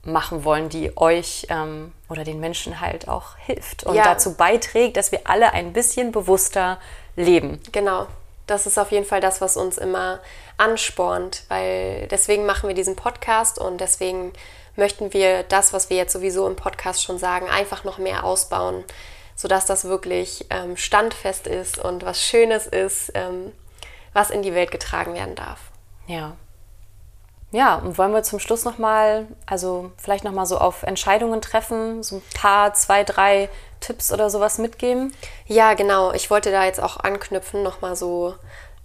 machen 0.03 0.43
wollen, 0.43 0.69
die 0.69 0.95
euch 0.97 1.45
ähm, 1.49 1.93
oder 2.09 2.23
den 2.23 2.39
Menschen 2.39 2.81
halt 2.81 3.07
auch 3.07 3.37
hilft 3.37 3.83
und 3.83 3.95
Ja. 3.95 4.03
dazu 4.03 4.35
beiträgt, 4.35 4.97
dass 4.97 5.11
wir 5.11 5.21
alle 5.25 5.53
ein 5.53 5.73
bisschen 5.73 6.11
bewusster 6.11 6.79
leben. 7.15 7.61
Genau. 7.71 8.07
Das 8.47 8.65
ist 8.65 8.77
auf 8.79 8.91
jeden 8.91 9.05
Fall 9.05 9.21
das, 9.21 9.39
was 9.41 9.55
uns 9.57 9.77
immer 9.77 10.19
anspornt, 10.57 11.43
weil 11.47 12.07
deswegen 12.09 12.45
machen 12.45 12.67
wir 12.67 12.75
diesen 12.75 12.95
Podcast 12.95 13.59
und 13.59 13.79
deswegen 13.79 14.33
möchten 14.75 15.13
wir 15.13 15.43
das, 15.43 15.73
was 15.73 15.89
wir 15.89 15.97
jetzt 15.97 16.13
sowieso 16.13 16.47
im 16.47 16.55
Podcast 16.55 17.03
schon 17.03 17.17
sagen, 17.17 17.47
einfach 17.49 17.83
noch 17.83 17.97
mehr 17.97 18.23
ausbauen, 18.23 18.83
sodass 19.35 19.65
das 19.65 19.85
wirklich 19.85 20.45
ähm, 20.49 20.77
standfest 20.77 21.47
ist 21.47 21.77
und 21.77 22.03
was 22.03 22.21
Schönes 22.23 22.67
ist, 22.67 23.11
ähm, 23.13 23.51
was 24.13 24.29
in 24.31 24.41
die 24.41 24.53
Welt 24.55 24.71
getragen 24.71 25.13
werden 25.13 25.35
darf. 25.35 25.59
Ja. 26.07 26.35
Ja, 27.51 27.75
und 27.75 27.97
wollen 27.97 28.13
wir 28.13 28.23
zum 28.23 28.39
Schluss 28.39 28.63
nochmal, 28.63 29.27
also 29.45 29.91
vielleicht 29.97 30.23
nochmal 30.23 30.45
so 30.45 30.57
auf 30.57 30.83
Entscheidungen 30.83 31.41
treffen, 31.41 32.01
so 32.01 32.17
ein 32.17 32.23
paar, 32.33 32.73
zwei, 32.73 33.03
drei 33.03 33.49
Tipps 33.81 34.11
oder 34.11 34.29
sowas 34.29 34.57
mitgeben? 34.57 35.13
Ja, 35.47 35.73
genau. 35.73 36.13
Ich 36.13 36.29
wollte 36.29 36.51
da 36.51 36.63
jetzt 36.63 36.81
auch 36.81 36.97
anknüpfen, 36.97 37.61
nochmal 37.61 37.97
so 37.97 38.35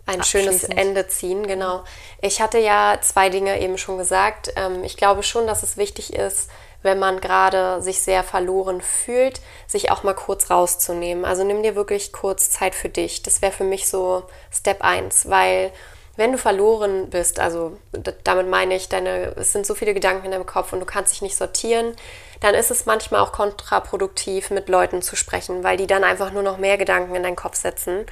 ein 0.07 0.23
schönes. 0.23 0.65
Ende 0.65 1.07
ziehen. 1.07 1.47
Genau. 1.47 1.85
Ich 2.21 2.41
hatte 2.41 2.59
ja 2.59 2.99
zwei 3.03 3.29
Dinge 3.29 3.61
eben 3.61 3.79
schon 3.79 3.99
gesagt. 3.99 4.53
Ähm, 4.57 4.83
ich 4.85 4.97
glaube 4.97 5.23
schon, 5.23 5.47
dass 5.47 5.63
es 5.63 5.77
wichtig 5.77 6.13
ist, 6.15 6.51
wenn 6.83 6.99
man 6.99 7.21
gerade 7.21 7.83
sich 7.83 8.01
sehr 8.01 8.23
verloren 8.23 8.81
fühlt, 8.81 9.41
sich 9.67 9.91
auch 9.91 10.03
mal 10.03 10.15
kurz 10.15 10.51
rauszunehmen. 10.51 11.25
Also 11.25 11.45
nimm 11.45 11.63
dir 11.63 11.75
wirklich 11.75 12.13
kurz 12.13 12.51
Zeit 12.51 12.75
für 12.75 12.89
dich. 12.89 13.23
Das 13.23 13.43
wäre 13.43 13.53
für 13.53 13.65
mich 13.65 13.89
so 13.89 14.25
Step 14.53 14.83
1, 14.83 15.29
weil 15.29 15.73
wenn 16.17 16.33
du 16.33 16.39
verloren 16.39 17.11
bist, 17.11 17.39
also 17.39 17.77
damit 18.25 18.49
meine 18.49 18.75
ich, 18.75 18.89
deine, 18.89 19.35
es 19.37 19.53
sind 19.53 19.67
so 19.67 19.75
viele 19.75 19.95
Gedanken 19.95 20.27
in 20.27 20.33
deinem 20.33 20.47
Kopf 20.47 20.73
und 20.73 20.81
du 20.81 20.87
kannst 20.87 21.13
dich 21.13 21.23
nicht 21.23 21.37
sortieren, 21.37 21.95
dann 22.41 22.55
ist 22.55 22.71
es 22.71 22.87
manchmal 22.87 23.21
auch 23.21 23.33
kontraproduktiv, 23.33 24.51
mit 24.51 24.69
Leuten 24.69 25.03
zu 25.03 25.17
sprechen, 25.17 25.63
weil 25.63 25.77
die 25.77 25.87
dann 25.87 26.05
einfach 26.05 26.33
nur 26.33 26.43
noch 26.43 26.59
mehr 26.59 26.79
Gedanken 26.79 27.15
in 27.15 27.23
deinen 27.23 27.37
Kopf 27.37 27.57
setzen. 27.57 28.07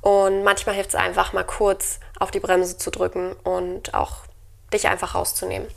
Und 0.00 0.42
manchmal 0.42 0.74
hilft 0.74 0.90
es 0.90 0.94
einfach 0.94 1.32
mal 1.32 1.44
kurz 1.44 2.00
auf 2.18 2.30
die 2.30 2.40
Bremse 2.40 2.76
zu 2.76 2.90
drücken 2.90 3.34
und 3.44 3.94
auch 3.94 4.18
dich 4.72 4.88
einfach 4.88 5.14
rauszunehmen. 5.14 5.68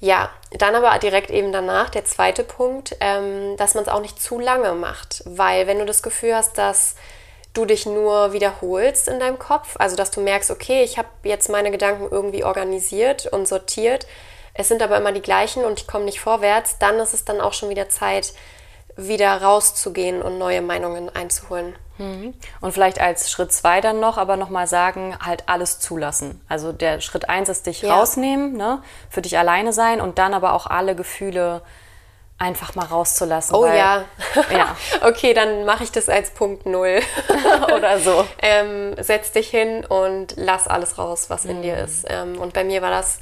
Ja, 0.00 0.30
dann 0.50 0.74
aber 0.74 0.98
direkt 0.98 1.30
eben 1.30 1.52
danach 1.52 1.88
der 1.88 2.04
zweite 2.04 2.42
Punkt, 2.42 2.96
ähm, 2.98 3.56
dass 3.56 3.74
man 3.74 3.84
es 3.84 3.88
auch 3.88 4.00
nicht 4.00 4.20
zu 4.20 4.40
lange 4.40 4.72
macht, 4.72 5.22
weil 5.26 5.68
wenn 5.68 5.78
du 5.78 5.84
das 5.84 6.02
Gefühl 6.02 6.34
hast, 6.34 6.58
dass 6.58 6.96
du 7.54 7.64
dich 7.64 7.86
nur 7.86 8.32
wiederholst 8.32 9.08
in 9.08 9.20
deinem 9.20 9.38
Kopf, 9.38 9.76
also 9.78 9.96
dass 9.96 10.10
du 10.10 10.20
merkst, 10.20 10.50
okay, 10.50 10.82
ich 10.82 10.98
habe 10.98 11.08
jetzt 11.24 11.48
meine 11.50 11.70
Gedanken 11.70 12.08
irgendwie 12.10 12.44
organisiert 12.44 13.26
und 13.26 13.46
sortiert, 13.46 14.06
es 14.54 14.68
sind 14.68 14.82
aber 14.82 14.96
immer 14.96 15.12
die 15.12 15.22
gleichen 15.22 15.64
und 15.64 15.80
ich 15.80 15.86
komme 15.86 16.04
nicht 16.04 16.20
vorwärts, 16.20 16.78
dann 16.78 16.96
ist 16.98 17.14
es 17.14 17.24
dann 17.24 17.40
auch 17.40 17.52
schon 17.52 17.68
wieder 17.70 17.88
Zeit, 17.88 18.32
wieder 18.96 19.40
rauszugehen 19.40 20.20
und 20.20 20.38
neue 20.38 20.60
Meinungen 20.60 21.08
einzuholen. 21.14 21.74
Und 22.60 22.72
vielleicht 22.72 23.00
als 23.00 23.30
Schritt 23.30 23.52
zwei 23.52 23.80
dann 23.80 24.00
noch, 24.00 24.18
aber 24.18 24.36
nochmal 24.36 24.66
sagen, 24.66 25.16
halt 25.24 25.44
alles 25.46 25.78
zulassen. 25.78 26.40
Also 26.48 26.72
der 26.72 27.00
Schritt 27.00 27.28
eins 27.28 27.48
ist 27.48 27.66
dich 27.66 27.82
Ja. 27.82 27.94
rausnehmen, 27.94 28.54
ne? 28.54 28.82
für 29.08 29.22
dich 29.22 29.38
alleine 29.38 29.72
sein 29.72 30.00
und 30.00 30.18
dann 30.18 30.34
aber 30.34 30.54
auch 30.54 30.66
alle 30.66 30.96
Gefühle 30.96 31.62
einfach 32.42 32.74
mal 32.74 32.86
rauszulassen. 32.86 33.54
Oh 33.54 33.62
weil- 33.62 33.78
ja. 33.78 34.04
Ja. 34.50 34.76
okay, 35.08 35.32
dann 35.32 35.64
mache 35.64 35.84
ich 35.84 35.92
das 35.92 36.08
als 36.08 36.30
Punkt 36.30 36.66
Null. 36.66 37.00
Oder 37.74 37.98
so. 38.00 38.26
ähm, 38.40 38.94
setz 39.00 39.32
dich 39.32 39.48
hin 39.48 39.84
und 39.86 40.34
lass 40.36 40.66
alles 40.66 40.98
raus, 40.98 41.30
was 41.30 41.44
in 41.44 41.62
dir 41.62 41.78
ist. 41.78 42.04
Ähm, 42.08 42.38
und 42.38 42.52
bei 42.52 42.64
mir 42.64 42.82
war 42.82 42.90
das 42.90 43.20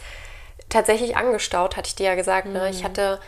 tatsächlich 0.68 1.16
angestaut, 1.16 1.76
hatte 1.76 1.88
ich 1.88 1.94
dir 1.94 2.06
ja 2.06 2.14
gesagt. 2.14 2.46
Ne? 2.46 2.70
Ich 2.70 2.84
hatte, 2.84 3.20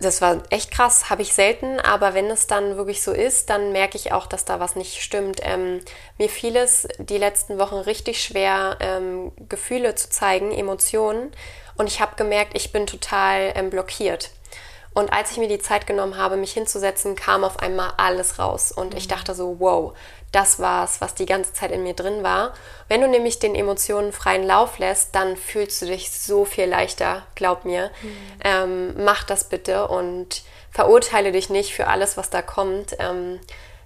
das 0.00 0.20
war 0.20 0.42
echt 0.50 0.70
krass, 0.70 1.08
habe 1.10 1.22
ich 1.22 1.32
selten, 1.34 1.80
aber 1.80 2.14
wenn 2.14 2.26
es 2.26 2.46
dann 2.46 2.76
wirklich 2.76 3.02
so 3.02 3.12
ist, 3.12 3.48
dann 3.50 3.72
merke 3.72 3.96
ich 3.96 4.12
auch, 4.12 4.26
dass 4.26 4.44
da 4.44 4.58
was 4.58 4.74
nicht 4.74 5.00
stimmt. 5.02 5.40
Ähm, 5.42 5.80
mir 6.18 6.28
fiel 6.28 6.56
es 6.56 6.88
die 6.98 7.18
letzten 7.18 7.58
Wochen 7.58 7.76
richtig 7.76 8.22
schwer, 8.22 8.76
ähm, 8.80 9.32
Gefühle 9.48 9.94
zu 9.94 10.10
zeigen, 10.10 10.50
Emotionen. 10.52 11.32
Und 11.76 11.88
ich 11.88 12.00
habe 12.00 12.16
gemerkt, 12.16 12.52
ich 12.56 12.72
bin 12.72 12.86
total 12.86 13.52
ähm, 13.54 13.70
blockiert. 13.70 14.30
Und 14.96 15.12
als 15.12 15.30
ich 15.30 15.36
mir 15.36 15.46
die 15.46 15.58
Zeit 15.58 15.86
genommen 15.86 16.16
habe, 16.16 16.38
mich 16.38 16.54
hinzusetzen, 16.54 17.16
kam 17.16 17.44
auf 17.44 17.58
einmal 17.58 17.92
alles 17.98 18.38
raus. 18.38 18.72
Und 18.72 18.94
ich 18.94 19.08
dachte 19.08 19.34
so, 19.34 19.56
wow, 19.58 19.92
das 20.32 20.58
war's, 20.58 21.02
was 21.02 21.14
die 21.14 21.26
ganze 21.26 21.52
Zeit 21.52 21.70
in 21.70 21.82
mir 21.82 21.92
drin 21.92 22.22
war. 22.22 22.54
Wenn 22.88 23.02
du 23.02 23.06
nämlich 23.06 23.38
den 23.38 23.54
Emotionen 23.54 24.10
freien 24.10 24.42
Lauf 24.42 24.78
lässt, 24.78 25.14
dann 25.14 25.36
fühlst 25.36 25.82
du 25.82 25.86
dich 25.86 26.10
so 26.10 26.46
viel 26.46 26.64
leichter, 26.64 27.26
glaub 27.34 27.66
mir. 27.66 27.90
Ähm, 28.42 28.94
mach 29.04 29.24
das 29.24 29.50
bitte 29.50 29.86
und 29.86 30.44
verurteile 30.70 31.30
dich 31.30 31.50
nicht 31.50 31.74
für 31.74 31.88
alles, 31.88 32.16
was 32.16 32.30
da 32.30 32.40
kommt. 32.40 32.96
Ähm, 32.98 33.38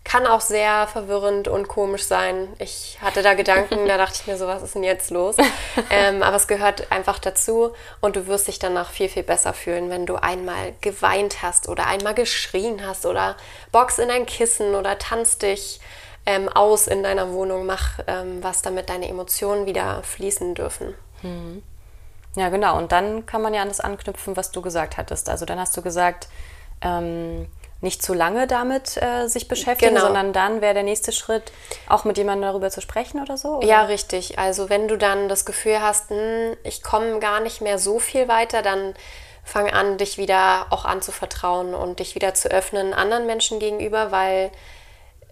kann 0.04 0.26
auch 0.26 0.40
sehr 0.40 0.86
verwirrend 0.86 1.46
und 1.46 1.68
komisch 1.68 2.04
sein. 2.04 2.48
Ich 2.58 2.98
hatte 3.02 3.22
da 3.22 3.34
Gedanken, 3.34 3.86
da 3.86 3.98
dachte 3.98 4.18
ich 4.20 4.26
mir 4.26 4.36
so, 4.36 4.46
was 4.46 4.62
ist 4.62 4.74
denn 4.74 4.82
jetzt 4.82 5.10
los? 5.10 5.36
ähm, 5.90 6.22
aber 6.22 6.36
es 6.36 6.48
gehört 6.48 6.90
einfach 6.90 7.18
dazu 7.18 7.72
und 8.00 8.16
du 8.16 8.26
wirst 8.26 8.48
dich 8.48 8.58
danach 8.58 8.90
viel, 8.90 9.08
viel 9.08 9.22
besser 9.22 9.52
fühlen, 9.52 9.90
wenn 9.90 10.06
du 10.06 10.16
einmal 10.16 10.72
geweint 10.80 11.42
hast 11.42 11.68
oder 11.68 11.86
einmal 11.86 12.14
geschrien 12.14 12.86
hast 12.86 13.06
oder 13.06 13.36
box 13.72 13.98
in 13.98 14.10
ein 14.10 14.26
Kissen 14.26 14.74
oder 14.74 14.98
tanzt 14.98 15.42
dich 15.42 15.80
ähm, 16.26 16.48
aus 16.48 16.86
in 16.86 17.02
deiner 17.02 17.32
Wohnung, 17.32 17.66
mach 17.66 17.98
ähm, 18.06 18.42
was, 18.42 18.62
damit 18.62 18.88
deine 18.88 19.08
Emotionen 19.08 19.66
wieder 19.66 20.02
fließen 20.02 20.54
dürfen. 20.54 20.94
Ja, 22.36 22.48
genau. 22.48 22.78
Und 22.78 22.92
dann 22.92 23.26
kann 23.26 23.42
man 23.42 23.54
ja 23.54 23.62
an 23.62 23.68
das 23.68 23.80
anknüpfen, 23.80 24.36
was 24.36 24.50
du 24.50 24.62
gesagt 24.62 24.96
hattest. 24.96 25.28
Also 25.28 25.44
dann 25.44 25.58
hast 25.58 25.76
du 25.76 25.82
gesagt, 25.82 26.28
ähm, 26.80 27.48
nicht 27.80 28.02
zu 28.02 28.12
lange 28.12 28.46
damit 28.46 28.96
äh, 28.98 29.26
sich 29.26 29.48
beschäftigen, 29.48 29.94
Genau. 29.94 30.06
sondern 30.06 30.32
dann 30.32 30.60
wäre 30.60 30.74
der 30.74 30.82
nächste 30.82 31.12
Schritt, 31.12 31.50
auch 31.88 32.04
mit 32.04 32.18
jemandem 32.18 32.48
darüber 32.50 32.70
zu 32.70 32.80
sprechen 32.80 33.20
oder 33.22 33.36
so? 33.38 33.56
Oder? 33.56 33.66
Ja, 33.66 33.82
richtig. 33.84 34.38
Also 34.38 34.68
wenn 34.68 34.86
du 34.86 34.98
dann 34.98 35.28
das 35.28 35.44
Gefühl 35.44 35.80
hast, 35.80 36.10
hm, 36.10 36.56
ich 36.62 36.82
komme 36.82 37.20
gar 37.20 37.40
nicht 37.40 37.60
mehr 37.60 37.78
so 37.78 37.98
viel 37.98 38.28
weiter, 38.28 38.62
dann 38.62 38.94
fang 39.44 39.70
an, 39.70 39.96
dich 39.96 40.18
wieder 40.18 40.66
auch 40.70 40.84
anzuvertrauen 40.84 41.74
und 41.74 41.98
dich 42.00 42.14
wieder 42.14 42.34
zu 42.34 42.50
öffnen 42.50 42.92
anderen 42.92 43.26
Menschen 43.26 43.58
gegenüber, 43.58 44.12
weil 44.12 44.50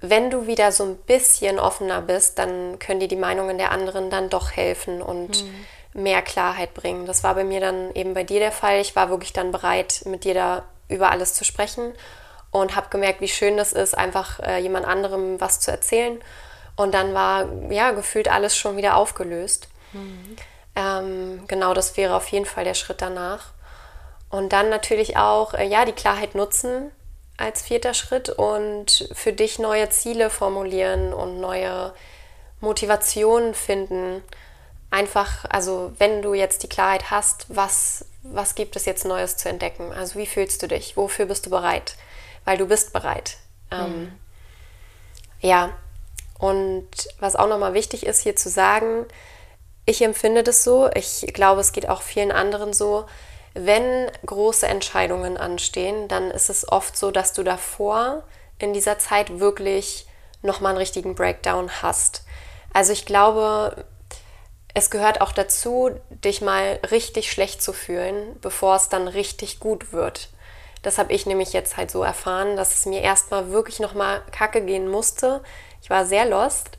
wenn 0.01 0.31
du 0.31 0.47
wieder 0.47 0.73
so 0.73 0.85
ein 0.85 0.97
bisschen 0.97 1.59
offener 1.59 2.01
bist, 2.01 2.39
dann 2.39 2.79
können 2.79 3.01
dir 3.01 3.09
die 3.09 3.17
Meinungen 3.17 3.59
der 3.59 3.73
anderen 3.73 4.11
dann 4.11 4.31
doch 4.31 4.53
helfen 4.53 5.03
und 5.03 5.45
mehr 5.93 6.23
Klarheit 6.23 6.73
bringen. 6.75 7.05
Das 7.07 7.25
war 7.25 7.35
bei 7.35 7.45
mir 7.45 7.61
dann 7.61 7.93
eben 7.95 8.15
bei 8.15 8.23
dir 8.23 8.39
der 8.39 8.53
Fall. 8.53 8.81
Ich 8.81 8.95
war 8.95 9.11
wirklich 9.11 9.33
dann 9.33 9.51
bereit, 9.51 10.03
mit 10.05 10.25
dir 10.25 10.35
da 10.35 10.63
über 10.89 11.11
alles 11.11 11.35
zu 11.35 11.45
sprechen 11.45 11.93
und 12.51 12.77
habe 12.77 12.89
gemerkt, 12.91 13.21
wie 13.21 13.29
schön 13.29 13.57
das 13.57 13.73
ist, 13.73 13.97
einfach 13.97 14.41
äh, 14.41 14.59
jemand 14.59 14.87
anderem 14.87 15.41
was 15.41 15.61
zu 15.61 15.71
erzählen. 15.71 16.21
Und 16.77 16.95
dann 16.95 17.13
war 17.13 17.47
ja 17.71 17.91
gefühlt 17.91 18.29
alles 18.29 18.57
schon 18.57 18.77
wieder 18.77 18.97
aufgelöst. 18.97 19.69
Ähm, 20.77 21.45
genau, 21.49 21.75
das 21.75 21.97
wäre 21.97 22.15
auf 22.15 22.29
jeden 22.29 22.47
Fall 22.47 22.65
der 22.65 22.75
Schritt 22.75 23.03
danach. 23.03 23.53
Und 24.31 24.53
dann 24.53 24.69
natürlich 24.69 25.17
auch, 25.17 25.55
äh, 25.55 25.67
ja, 25.67 25.85
die 25.85 25.93
Klarheit 25.93 26.35
nutzen 26.35 26.93
als 27.37 27.63
vierter 27.63 27.95
Schritt 27.95 28.29
und 28.31 29.09
für 29.13 29.33
dich 29.33 29.59
neue 29.59 29.89
Ziele 29.91 30.29
formulieren 30.29 31.13
und 31.13 31.41
neue 31.41 31.93
Motivationen 32.61 33.55
finden. 33.55 34.23
Einfach, 34.91 35.45
also 35.49 35.93
wenn 35.99 36.23
du 36.23 36.35
jetzt 36.35 36.63
die 36.63 36.69
Klarheit 36.69 37.11
hast, 37.11 37.47
was, 37.49 38.07
was 38.23 38.55
gibt 38.55 38.75
es 38.77 38.87
jetzt 38.87 39.05
Neues 39.05 39.37
zu 39.37 39.49
entdecken? 39.49 39.93
Also 39.93 40.19
wie 40.19 40.27
fühlst 40.27 40.63
du 40.63 40.69
dich? 40.69 40.97
Wofür 40.97 41.27
bist 41.27 41.47
du 41.47 41.51
bereit? 41.51 41.95
Weil 42.45 42.59
du 42.59 42.67
bist 42.67 42.93
bereit. 42.93 43.39
Ähm, 43.71 44.13
ja, 45.41 45.73
und 46.39 46.89
was 47.21 47.37
auch 47.37 47.49
nochmal 47.49 47.75
wichtig 47.75 48.07
ist 48.07 48.23
hier 48.23 48.37
zu 48.37 48.49
sagen, 48.49 49.07
ich 49.85 50.03
empfinde 50.03 50.43
das 50.43 50.65
so, 50.65 50.91
ich 50.95 51.27
glaube, 51.33 51.61
es 51.61 51.73
geht 51.73 51.89
auch 51.89 52.03
vielen 52.03 52.31
anderen 52.31 52.73
so, 52.73 53.07
wenn 53.55 54.11
große 54.27 54.67
Entscheidungen 54.67 55.37
anstehen, 55.37 56.09
dann 56.09 56.31
ist 56.31 56.51
es 56.51 56.69
oft 56.69 56.97
so, 56.97 57.11
dass 57.11 57.33
du 57.33 57.43
davor 57.43 58.23
in 58.59 58.73
dieser 58.73 58.99
Zeit 58.99 59.41
wirklich 59.41 60.07
nochmal 60.43 60.71
einen 60.71 60.79
richtigen 60.79 61.15
Breakdown 61.15 61.71
hast. 61.83 62.25
Also 62.73 62.93
ich 62.93 63.07
glaube, 63.07 63.85
es 64.75 64.91
gehört 64.91 65.21
auch 65.21 65.33
dazu, 65.33 65.91
dich 66.11 66.41
mal 66.41 66.79
richtig 66.91 67.33
schlecht 67.33 67.63
zu 67.63 67.73
fühlen, 67.73 68.39
bevor 68.41 68.77
es 68.77 68.89
dann 68.89 69.09
richtig 69.09 69.59
gut 69.59 69.93
wird. 69.93 70.29
Das 70.83 70.99
habe 70.99 71.13
ich 71.13 71.27
nämlich 71.27 71.53
jetzt 71.53 71.77
halt 71.77 71.91
so 71.91 72.03
erfahren, 72.03 72.57
dass 72.57 72.75
es 72.75 72.87
mir 72.87 73.01
erstmal 73.01 73.51
wirklich 73.51 73.81
nochmal 73.81 74.23
kacke 74.31 74.61
gehen 74.61 74.89
musste. 74.89 75.43
Ich 75.83 75.91
war 75.91 76.05
sehr 76.05 76.27
lost 76.27 76.79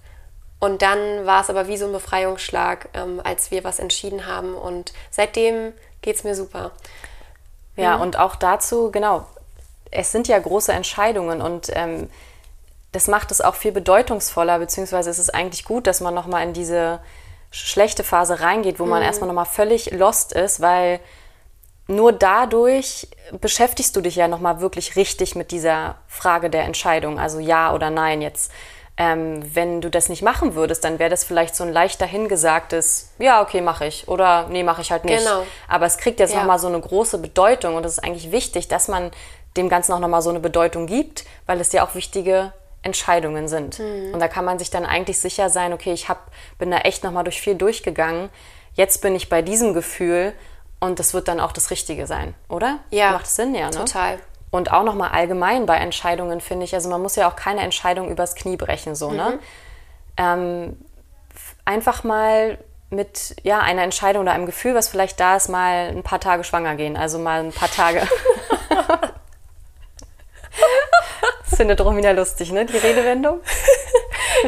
und 0.60 0.82
dann 0.82 1.26
war 1.26 1.42
es 1.42 1.50
aber 1.50 1.68
wie 1.68 1.78
so 1.78 1.86
ein 1.86 1.92
Befreiungsschlag, 1.92 2.90
ähm, 2.94 3.22
als 3.24 3.52
wir 3.52 3.64
was 3.64 3.80
entschieden 3.80 4.26
haben. 4.26 4.56
Und 4.56 4.94
seitdem 5.10 5.74
geht 6.02 6.18
es 6.18 6.24
mir 6.24 6.36
super. 6.36 6.72
Ja, 7.76 7.96
und 7.96 8.20
auch 8.20 8.36
dazu, 8.36 8.92
genau, 8.92 9.26
es 9.90 10.12
sind 10.12 10.28
ja 10.28 10.38
große 10.38 10.74
Entscheidungen 10.74 11.42
und 11.42 11.70
ähm, 11.74 12.10
das 12.92 13.08
macht 13.08 13.32
es 13.32 13.40
auch 13.40 13.56
viel 13.56 13.72
bedeutungsvoller, 13.72 14.60
beziehungsweise 14.60 15.10
es 15.10 15.18
ist 15.18 15.34
eigentlich 15.34 15.64
gut, 15.64 15.88
dass 15.88 16.02
man 16.02 16.14
nochmal 16.14 16.44
in 16.44 16.54
diese 16.54 17.00
schlechte 17.52 18.04
Phase 18.04 18.42
reingeht, 18.42 18.80
wo 18.80 18.86
man 18.86 19.02
erstmal 19.02 19.28
nochmal 19.28 19.46
völlig 19.46 19.92
lost 19.92 20.34
ist, 20.34 20.60
weil 20.60 21.00
nur 21.90 22.14
dadurch 22.14 23.08
beschäftigst 23.42 23.96
du 23.96 24.02
dich 24.02 24.16
ja 24.16 24.28
nochmal 24.28 24.62
wirklich 24.62 24.96
richtig 24.96 25.36
mit 25.36 25.52
dieser 25.52 25.96
Frage 26.08 26.50
der 26.50 26.64
Entscheidung, 26.64 27.20
also 27.20 27.40
ja 27.40 27.74
oder 27.74 27.90
nein 27.90 28.22
jetzt. 28.22 28.52
Ähm, 28.96 29.42
wenn 29.56 29.80
du 29.82 29.90
das 29.90 30.10
nicht 30.10 30.22
machen 30.22 30.56
würdest, 30.56 30.84
dann 30.84 31.00
wäre 31.00 31.10
das 31.10 31.24
vielleicht 31.24 31.56
so 31.56 31.64
ein 31.64 31.72
leicht 31.72 32.02
dahingesagtes, 32.02 33.14
ja, 33.18 33.42
okay, 33.42 33.62
mache 33.62 33.86
ich 33.86 34.08
oder 34.08 34.48
nee, 34.50 34.62
mache 34.62 34.82
ich 34.82 34.92
halt 34.92 35.06
nicht. 35.06 35.20
Genau. 35.20 35.46
Aber 35.68 35.86
es 35.86 35.98
kriegt 35.98 36.20
jetzt 36.20 36.34
Ja. 36.34 36.40
nochmal 36.40 36.60
so 36.60 36.68
eine 36.68 36.80
große 36.80 37.18
Bedeutung 37.18 37.76
und 37.76 37.86
es 37.86 37.94
ist 37.94 38.04
eigentlich 38.04 38.32
wichtig, 38.32 38.68
dass 38.68 38.88
man 38.88 39.12
dem 39.58 39.70
Ganzen 39.70 39.94
auch 39.94 40.00
nochmal 40.00 40.22
so 40.22 40.30
eine 40.30 40.42
Bedeutung 40.42 40.86
gibt, 40.86 41.24
weil 41.46 41.60
es 41.62 41.72
ja 41.72 41.86
auch 41.86 41.96
wichtige 41.96 42.54
Entscheidungen 42.84 43.48
sind. 43.48 43.80
Und 44.14 44.20
da 44.20 44.28
kann 44.28 44.46
man 44.46 44.60
sich 44.60 44.70
dann 44.70 44.86
eigentlich 44.86 45.20
sicher 45.20 45.50
sein, 45.50 45.74
okay, 45.74 45.92
ich 45.94 46.08
hab, 46.10 46.30
bin 46.58 46.70
da 46.70 46.78
echt 46.80 47.04
nochmal 47.04 47.24
durch 47.24 47.42
viel 47.42 47.56
durchgegangen. 47.56 48.30
Jetzt 48.74 49.02
bin 49.02 49.16
ich 49.16 49.28
bei 49.30 49.42
diesem 49.42 49.74
Gefühl 49.74 50.34
und 50.80 51.00
das 51.00 51.14
wird 51.14 51.28
dann 51.28 51.40
auch 51.40 51.52
das 51.52 51.72
Richtige 51.72 52.08
sein, 52.08 52.34
oder? 52.48 52.80
Ja, 52.90 53.12
Macht 53.12 53.28
Sinn, 53.28 53.54
ja, 53.56 53.66
ne? 53.66 53.72
total. 53.72 54.20
Und 54.52 54.72
auch 54.72 54.84
nochmal 54.84 55.10
allgemein 55.12 55.66
bei 55.66 55.78
Entscheidungen 55.78 56.42
finde 56.42 56.64
ich, 56.66 56.74
also 56.74 56.90
man 56.90 57.02
muss 57.02 57.16
ja 57.16 57.30
auch 57.30 57.36
keine 57.36 57.62
Entscheidung 57.62 58.10
übers 58.10 58.34
Knie 58.36 58.58
brechen, 58.58 58.96
so, 58.96 59.12
ne? 59.12 59.40
Ähm, 60.18 60.78
f- 61.36 61.56
einfach 61.66 62.04
mal 62.04 62.58
mit 62.90 63.36
ja, 63.44 63.60
einer 63.60 63.84
Entscheidung 63.84 64.24
oder 64.24 64.32
einem 64.32 64.48
Gefühl, 64.48 64.74
was 64.74 64.88
vielleicht 64.88 65.20
da 65.20 65.36
ist, 65.36 65.48
mal 65.50 65.90
ein 65.90 66.02
paar 66.02 66.20
Tage 66.20 66.44
schwanger 66.44 66.76
gehen. 66.76 66.98
Also 66.98 67.20
mal 67.20 67.42
ein 67.42 67.52
paar 67.54 67.70
Tage. 67.70 68.02
das 71.44 71.56
findet 71.58 71.80
Romina 71.82 72.12
lustig, 72.12 72.52
ne? 72.52 72.66
Die 72.66 72.78
Redewendung. 72.78 73.42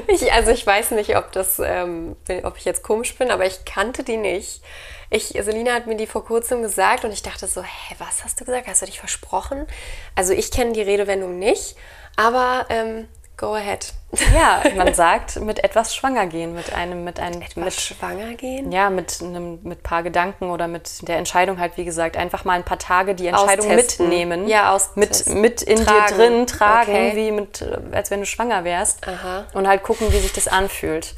Ich, 0.08 0.32
also 0.32 0.51
ich 0.51 0.65
weiß 0.65 0.91
nicht, 0.91 1.17
ob 1.17 1.32
das, 1.32 1.60
ähm, 1.60 2.15
ob 2.43 2.58
ich 2.58 2.65
jetzt 2.65 2.84
komisch 2.84 3.15
bin, 3.15 3.32
aber 3.32 3.45
ich 3.45 3.65
kannte 3.65 4.04
die 4.04 4.17
nicht. 4.17 4.62
Ich, 5.10 5.27
Selina 5.27 5.73
hat 5.73 5.88
mir 5.88 5.95
die 5.95 6.08
vor 6.08 6.23
kurzem 6.23 6.62
gesagt 6.62 7.04
und 7.04 7.12
ich 7.12 7.21
dachte 7.21 7.47
so, 7.47 7.62
hä, 7.62 7.95
was 7.97 8.23
hast 8.23 8.39
du 8.39 8.45
gesagt? 8.45 8.67
Hast 8.67 8.82
du 8.82 8.86
dich 8.86 8.99
versprochen? 8.99 9.67
Also 10.15 10.34
ich 10.34 10.51
kenne 10.51 10.71
die 10.71 10.82
Redewendung 10.82 11.38
nicht, 11.39 11.75
aber 12.15 12.65
ähm, 12.69 13.08
go 13.41 13.56
ahead. 13.56 13.93
Ja, 14.36 14.62
man 14.75 14.93
sagt, 15.04 15.39
mit 15.39 15.63
etwas 15.63 15.95
schwanger 15.95 16.25
gehen, 16.27 16.54
mit 16.54 16.73
einem, 16.73 17.04
mit 17.06 17.17
einem, 17.19 17.39
Mit 17.39 17.56
mit, 17.56 17.73
schwanger 17.73 18.34
gehen? 18.36 18.69
ja, 18.71 18.89
mit 18.89 19.21
einem, 19.21 19.60
mit 19.63 19.84
paar 19.84 20.04
Gedanken 20.04 20.49
oder 20.51 20.67
mit 20.67 21.08
der 21.08 21.17
Entscheidung 21.17 21.60
halt, 21.60 21.77
wie 21.77 21.86
gesagt, 21.86 22.17
einfach 22.17 22.43
mal 22.45 22.54
ein 22.54 22.65
paar 22.65 22.77
Tage 22.77 23.15
die 23.15 23.27
Entscheidung 23.27 23.67
Austesten. 23.71 24.10
mitnehmen. 24.10 24.47
Ja, 24.49 24.77
mit, 24.95 25.10
austesten. 25.12 25.41
mit 25.41 25.62
in 25.62 25.77
Tragen. 25.84 26.08
dir 26.08 26.15
drin 26.15 26.47
tragen, 26.47 26.91
Okay. 26.91 27.12
wie 27.15 27.32
mit, 27.32 27.65
als 27.93 28.12
wenn 28.12 28.19
du 28.19 28.25
schwanger 28.25 28.63
wärst. 28.65 29.08
Aha. 29.08 29.45
Und 29.54 29.65
halt 29.67 29.82
gucken, 29.84 30.12
wie 30.12 30.19
sich 30.19 30.34
das 30.34 30.47
anfühlt. 30.49 31.15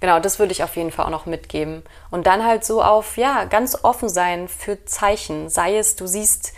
genau, 0.00 0.18
das 0.18 0.38
würde 0.38 0.52
ich 0.52 0.64
auf 0.64 0.74
jeden 0.76 0.90
Fall 0.90 1.04
auch 1.06 1.10
noch 1.10 1.26
mitgeben. 1.26 1.82
Und 2.10 2.26
dann 2.26 2.44
halt 2.46 2.64
so 2.64 2.82
auf, 2.82 3.18
ja, 3.18 3.44
ganz 3.44 3.84
offen 3.84 4.08
sein 4.08 4.48
für 4.48 4.84
Zeichen. 4.86 5.50
Sei 5.50 5.76
es, 5.76 5.96
du 5.96 6.06
siehst 6.06 6.54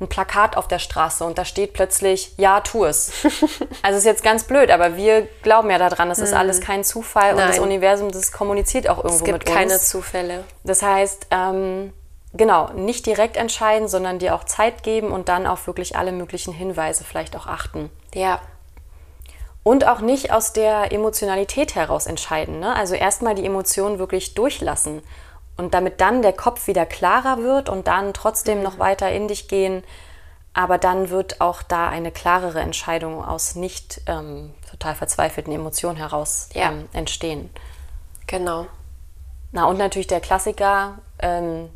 ein 0.00 0.08
Plakat 0.08 0.56
auf 0.56 0.68
der 0.68 0.78
Straße 0.78 1.24
und 1.24 1.38
da 1.38 1.44
steht 1.44 1.72
plötzlich, 1.72 2.34
ja, 2.36 2.60
tu 2.60 2.84
es. 2.84 3.12
Also 3.82 3.98
ist 3.98 4.04
jetzt 4.04 4.22
ganz 4.22 4.44
blöd, 4.44 4.70
aber 4.70 4.96
wir 4.96 5.22
glauben 5.42 5.70
ja 5.70 5.78
daran, 5.78 6.10
es 6.10 6.18
ist 6.18 6.34
alles 6.34 6.60
kein 6.60 6.84
Zufall 6.84 7.32
und 7.32 7.38
das 7.38 7.46
Mhm. 7.46 7.52
Nein. 7.52 7.62
Universum, 7.62 8.10
das 8.10 8.32
kommuniziert 8.32 8.88
auch 8.88 8.98
irgendwo 8.98 9.16
Es 9.16 9.24
gibt 9.24 9.46
mit 9.46 9.46
keine 9.46 9.72
uns. 9.74 9.88
Zufälle. 9.88 10.44
Das 10.64 10.82
heißt, 10.82 11.28
ähm, 11.30 11.92
genau, 12.34 12.70
nicht 12.74 13.06
direkt 13.06 13.36
entscheiden, 13.38 13.88
sondern 13.88 14.18
dir 14.18 14.34
auch 14.34 14.44
Zeit 14.44 14.82
geben 14.82 15.12
und 15.12 15.28
dann 15.30 15.46
auf 15.46 15.66
wirklich 15.66 15.96
alle 15.96 16.12
möglichen 16.12 16.52
Hinweise 16.52 17.04
vielleicht 17.04 17.34
auch 17.36 17.46
achten. 17.46 17.90
Ja, 18.14 18.40
Und 19.62 19.86
auch 19.86 20.00
nicht 20.00 20.30
aus 20.32 20.52
der 20.52 20.92
Emotionalität 20.92 21.74
heraus 21.74 22.06
entscheiden. 22.06 22.60
Ne? 22.60 22.74
Also 22.76 22.94
erstmal 22.94 23.34
die 23.34 23.44
Emotionen 23.46 23.98
wirklich 23.98 24.34
durchlassen. 24.34 25.02
Und 25.56 25.72
damit 25.74 26.00
dann 26.00 26.20
der 26.22 26.32
Kopf 26.34 26.66
wieder 26.66 26.84
klarer 26.84 27.38
wird 27.38 27.68
und 27.68 27.86
dann 27.86 28.12
trotzdem 28.12 28.62
noch 28.62 28.78
weiter 28.78 29.10
in 29.10 29.26
dich 29.28 29.48
gehen. 29.48 29.82
Aber 30.52 30.78
dann 30.78 31.10
wird 31.10 31.40
auch 31.40 31.62
da 31.62 31.88
eine 31.88 32.10
klarere 32.12 32.60
Entscheidung 32.60 33.24
aus 33.24 33.54
nicht 33.56 34.00
ähm, 34.06 34.54
total 34.70 34.94
verzweifelten 34.94 35.52
Emotionen 35.52 35.96
heraus 35.96 36.48
Ja. 36.54 36.68
ähm, 36.70 36.88
entstehen. 36.92 37.50
genau. 38.26 38.66
Na, 39.52 39.66
und 39.66 39.78
natürlich 39.78 40.06
der 40.08 40.20
Klassiker, 40.20 40.98
ähm, 41.20 41.70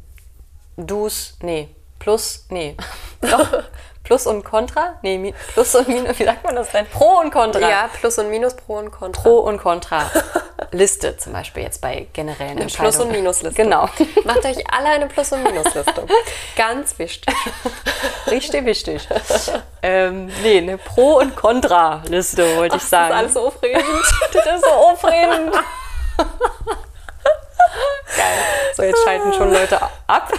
Dus, 0.76 1.36
nee, 1.42 1.68
Plus, 1.98 2.46
nee, 2.48 2.76
doch, 3.20 3.62
Plus 4.11 4.27
und 4.27 4.42
Contra, 4.42 4.94
nee, 5.03 5.33
Plus 5.53 5.73
und 5.77 5.87
Minus, 5.87 6.18
wie 6.18 6.25
sagt 6.25 6.42
man 6.42 6.57
das 6.57 6.73
denn? 6.73 6.85
Pro 6.87 7.20
und 7.20 7.31
Contra. 7.31 7.61
Ja, 7.61 7.88
Plus 8.01 8.18
und 8.18 8.29
Minus, 8.29 8.57
Pro 8.57 8.79
und 8.79 8.90
Contra. 8.90 9.23
Pro 9.23 9.38
und 9.38 9.59
Contra. 9.59 10.11
Liste 10.73 11.16
zum 11.16 11.33
Beispiel 11.33 11.62
jetzt 11.62 11.81
bei 11.81 12.09
generellen 12.12 12.51
Eine 12.51 12.62
Entscheidungen. 12.62 12.92
Plus- 12.92 13.05
und 13.07 13.12
Minusliste. 13.12 13.55
Genau. 13.62 13.88
Macht 14.25 14.44
euch 14.44 14.64
alle 14.73 14.88
eine 14.88 15.07
Plus- 15.07 15.31
und 15.31 15.44
Minusliste. 15.44 16.07
Ganz 16.57 16.99
wichtig. 16.99 17.33
Richtig 18.29 18.64
wichtig. 18.64 19.09
ähm, 19.81 20.29
nee, 20.42 20.59
eine 20.59 20.77
Pro- 20.77 21.18
und 21.18 21.37
Contra-Liste 21.37 22.57
wollte 22.57 22.79
ich 22.79 22.83
Das 22.83 22.90
sagen. 22.90 23.12
ist 23.12 23.16
alles 23.16 23.35
so 23.35 23.46
aufregend. 23.46 23.85
das 24.33 24.46
ist 24.57 24.64
so 24.64 24.70
aufregend. 24.70 25.53
Geil. 28.16 28.38
So, 28.75 28.83
jetzt 28.83 29.05
schalten 29.05 29.33
schon 29.35 29.53
Leute 29.53 29.81
ab. 30.09 30.33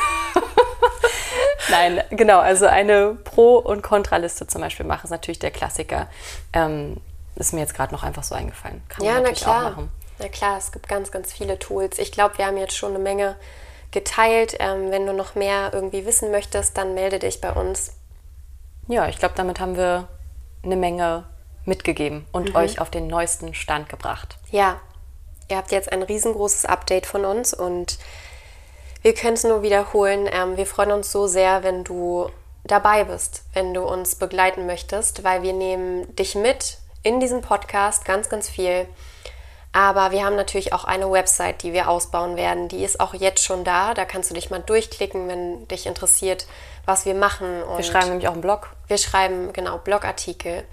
Nein, 1.72 2.04
genau, 2.12 2.40
also 2.40 2.68
eine 2.68 3.16
Pro- 3.24 3.58
und 3.58 3.82
Kontraliste 3.82 4.46
zum 4.46 4.62
Beispiel 4.62 4.86
machen, 4.86 5.06
ist 5.06 5.12
natürlich 5.12 5.40
der 5.40 5.52
Klassiker. 5.52 6.08
Ähm, 6.54 6.98
ist 7.36 7.54
mir 7.54 7.62
jetzt 7.62 7.74
gerade 7.74 7.94
noch 7.94 8.04
einfach 8.04 8.24
so 8.24 8.36
eingefallen. 8.36 8.84
Kann 8.90 9.04
Ja, 9.06 9.14
man 9.14 9.24
na 9.24 9.30
natürlich 9.30 9.44
klar. 9.44 9.66
auch 9.66 9.70
machen. 9.72 9.92
Na 10.20 10.28
klar, 10.28 10.58
es 10.58 10.72
gibt 10.72 10.88
ganz, 10.88 11.12
ganz 11.12 11.34
viele 11.34 11.58
Tools. 11.58 11.98
Ich 11.98 12.12
glaube, 12.12 12.38
wir 12.38 12.46
haben 12.46 12.58
jetzt 12.58 12.76
schon 12.76 12.94
eine 12.94 13.00
Menge 13.04 13.36
geteilt. 13.92 14.56
Ähm, 14.60 14.92
wenn 14.92 15.06
du 15.08 15.14
noch 15.14 15.34
mehr 15.36 15.72
irgendwie 15.74 16.06
wissen 16.06 16.30
möchtest, 16.32 16.78
dann 16.78 16.94
melde 16.94 17.20
dich 17.20 17.42
bei 17.42 17.52
uns. 17.52 17.94
Ja, 18.88 19.08
ich 19.08 19.18
glaube, 19.18 19.34
damit 19.36 19.60
haben 19.60 19.78
wir 19.78 20.08
eine 20.64 20.76
Menge 20.76 21.24
mitgegeben 21.66 22.26
und 22.32 22.50
Mhm. 22.50 22.56
euch 22.56 22.80
auf 22.82 22.90
den 22.90 23.08
neuesten 23.08 23.54
Stand 23.54 23.88
gebracht. 23.90 24.38
Ja, 24.52 24.80
ihr 25.50 25.58
habt 25.58 25.72
jetzt 25.72 25.92
ein 25.92 26.04
riesengroßes 26.04 26.66
Update 26.66 27.06
von 27.06 27.24
uns 27.26 27.54
und 27.54 27.98
wir 29.02 29.14
können 29.14 29.34
es 29.34 29.44
nur 29.44 29.62
wiederholen. 29.62 30.30
Ähm, 30.32 30.58
wir 30.58 30.66
freuen 30.66 30.92
uns 30.92 31.12
so 31.12 31.28
sehr, 31.28 31.64
wenn 31.64 31.84
du 31.84 32.30
dabei 32.64 33.04
bist, 33.04 33.44
wenn 33.54 33.74
du 33.74 33.82
uns 33.82 34.16
begleiten 34.16 34.66
möchtest, 34.66 35.24
weil 35.24 35.42
wir 35.42 35.54
nehmen 35.54 36.16
dich 36.16 36.36
mit 36.36 36.78
in 37.04 37.20
diesem 37.20 37.42
Podcast 37.42 38.06
ganz, 38.06 38.30
ganz 38.30 38.50
viel. 38.50 38.88
Aber 39.74 40.12
wir 40.12 40.26
haben 40.26 40.36
natürlich 40.36 40.74
auch 40.74 40.84
eine 40.84 41.10
Website, 41.10 41.64
die 41.64 41.72
wir 41.72 41.90
ausbauen 41.90 42.36
werden. 42.36 42.68
Die 42.68 42.84
ist 42.84 43.00
auch 43.00 43.14
jetzt 43.14 43.44
schon 43.44 43.64
da. 43.64 43.94
Da 43.94 44.04
kannst 44.04 44.30
du 44.30 44.34
dich 44.34 44.50
mal 44.50 44.60
durchklicken, 44.60 45.30
wenn 45.30 45.68
dich 45.70 45.86
interessiert, 45.86 46.46
was 46.86 47.06
wir 47.06 47.16
machen. 47.16 47.64
Und 47.64 47.78
Wir 47.78 47.86
schreiben 47.86 48.10
nämlich 48.10 48.28
auch 48.28 48.34
einen 48.34 48.42
Blog. 48.42 48.76
wir 48.88 48.98
schreiben 48.98 49.54
genau 49.54 49.78
Blogartikel. 49.78 50.66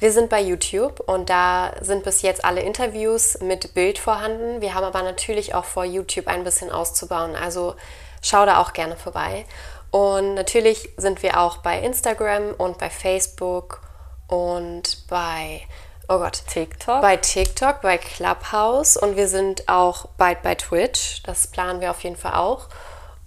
Wir 0.00 0.12
sind 0.12 0.30
bei 0.30 0.40
YouTube 0.40 1.00
und 1.00 1.28
da 1.28 1.74
sind 1.82 2.04
bis 2.04 2.22
jetzt 2.22 2.42
alle 2.42 2.62
Interviews 2.62 3.38
mit 3.42 3.74
Bild 3.74 3.98
vorhanden. 3.98 4.62
Wir 4.62 4.74
haben 4.74 4.84
aber 4.84 5.02
natürlich 5.02 5.54
auch 5.54 5.66
vor, 5.66 5.84
YouTube 5.84 6.26
ein 6.26 6.42
bisschen 6.42 6.70
auszubauen. 6.70 7.36
Also 7.36 7.76
schau 8.22 8.46
da 8.46 8.62
auch 8.62 8.72
gerne 8.72 8.96
vorbei. 8.96 9.44
Und 9.90 10.34
natürlich 10.34 10.88
sind 10.96 11.22
wir 11.22 11.38
auch 11.38 11.58
bei 11.58 11.80
Instagram 11.80 12.54
und 12.56 12.78
bei 12.78 12.88
Facebook 12.88 13.82
und 14.26 15.06
bei, 15.08 15.60
oh 16.08 16.16
Gott, 16.16 16.44
TikTok. 16.48 17.02
bei 17.02 17.18
TikTok, 17.18 17.82
bei 17.82 17.98
Clubhouse 17.98 18.96
und 18.96 19.16
wir 19.16 19.28
sind 19.28 19.68
auch 19.68 20.06
bald 20.16 20.40
bei 20.42 20.54
Twitch. 20.54 21.22
Das 21.24 21.46
planen 21.46 21.82
wir 21.82 21.90
auf 21.90 22.02
jeden 22.04 22.16
Fall 22.16 22.34
auch. 22.34 22.68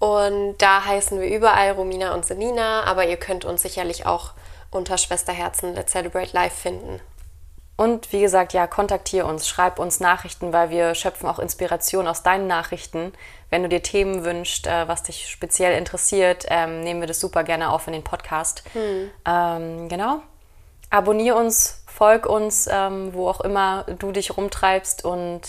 Und 0.00 0.56
da 0.58 0.84
heißen 0.84 1.20
wir 1.20 1.28
überall 1.28 1.70
Romina 1.70 2.14
und 2.14 2.26
Selina, 2.26 2.82
aber 2.82 3.06
ihr 3.06 3.16
könnt 3.16 3.44
uns 3.44 3.62
sicherlich 3.62 4.06
auch 4.06 4.32
unter 4.74 4.98
Schwesterherzen 4.98 5.74
Let's 5.74 5.92
Celebrate 5.92 6.32
Live 6.32 6.54
finden. 6.54 7.00
Und 7.76 8.12
wie 8.12 8.20
gesagt, 8.20 8.52
ja, 8.52 8.68
kontaktiere 8.68 9.26
uns, 9.26 9.48
schreib 9.48 9.80
uns 9.80 9.98
Nachrichten, 9.98 10.52
weil 10.52 10.70
wir 10.70 10.94
schöpfen 10.94 11.28
auch 11.28 11.40
Inspiration 11.40 12.06
aus 12.06 12.22
deinen 12.22 12.46
Nachrichten. 12.46 13.12
Wenn 13.50 13.64
du 13.64 13.68
dir 13.68 13.82
Themen 13.82 14.24
wünschst, 14.24 14.68
äh, 14.68 14.86
was 14.86 15.02
dich 15.02 15.28
speziell 15.28 15.76
interessiert, 15.76 16.46
ähm, 16.48 16.82
nehmen 16.82 17.00
wir 17.00 17.08
das 17.08 17.18
super 17.18 17.42
gerne 17.42 17.70
auf 17.70 17.86
in 17.88 17.92
den 17.92 18.04
Podcast. 18.04 18.62
Ähm, 19.26 19.88
genau. 19.88 20.22
Abonnier 20.90 21.34
uns, 21.34 21.82
folg 21.86 22.26
uns, 22.26 22.68
ähm, 22.70 23.12
wo 23.12 23.28
auch 23.28 23.40
immer 23.40 23.84
du 23.98 24.12
dich 24.12 24.36
rumtreibst. 24.36 25.04
Und 25.04 25.40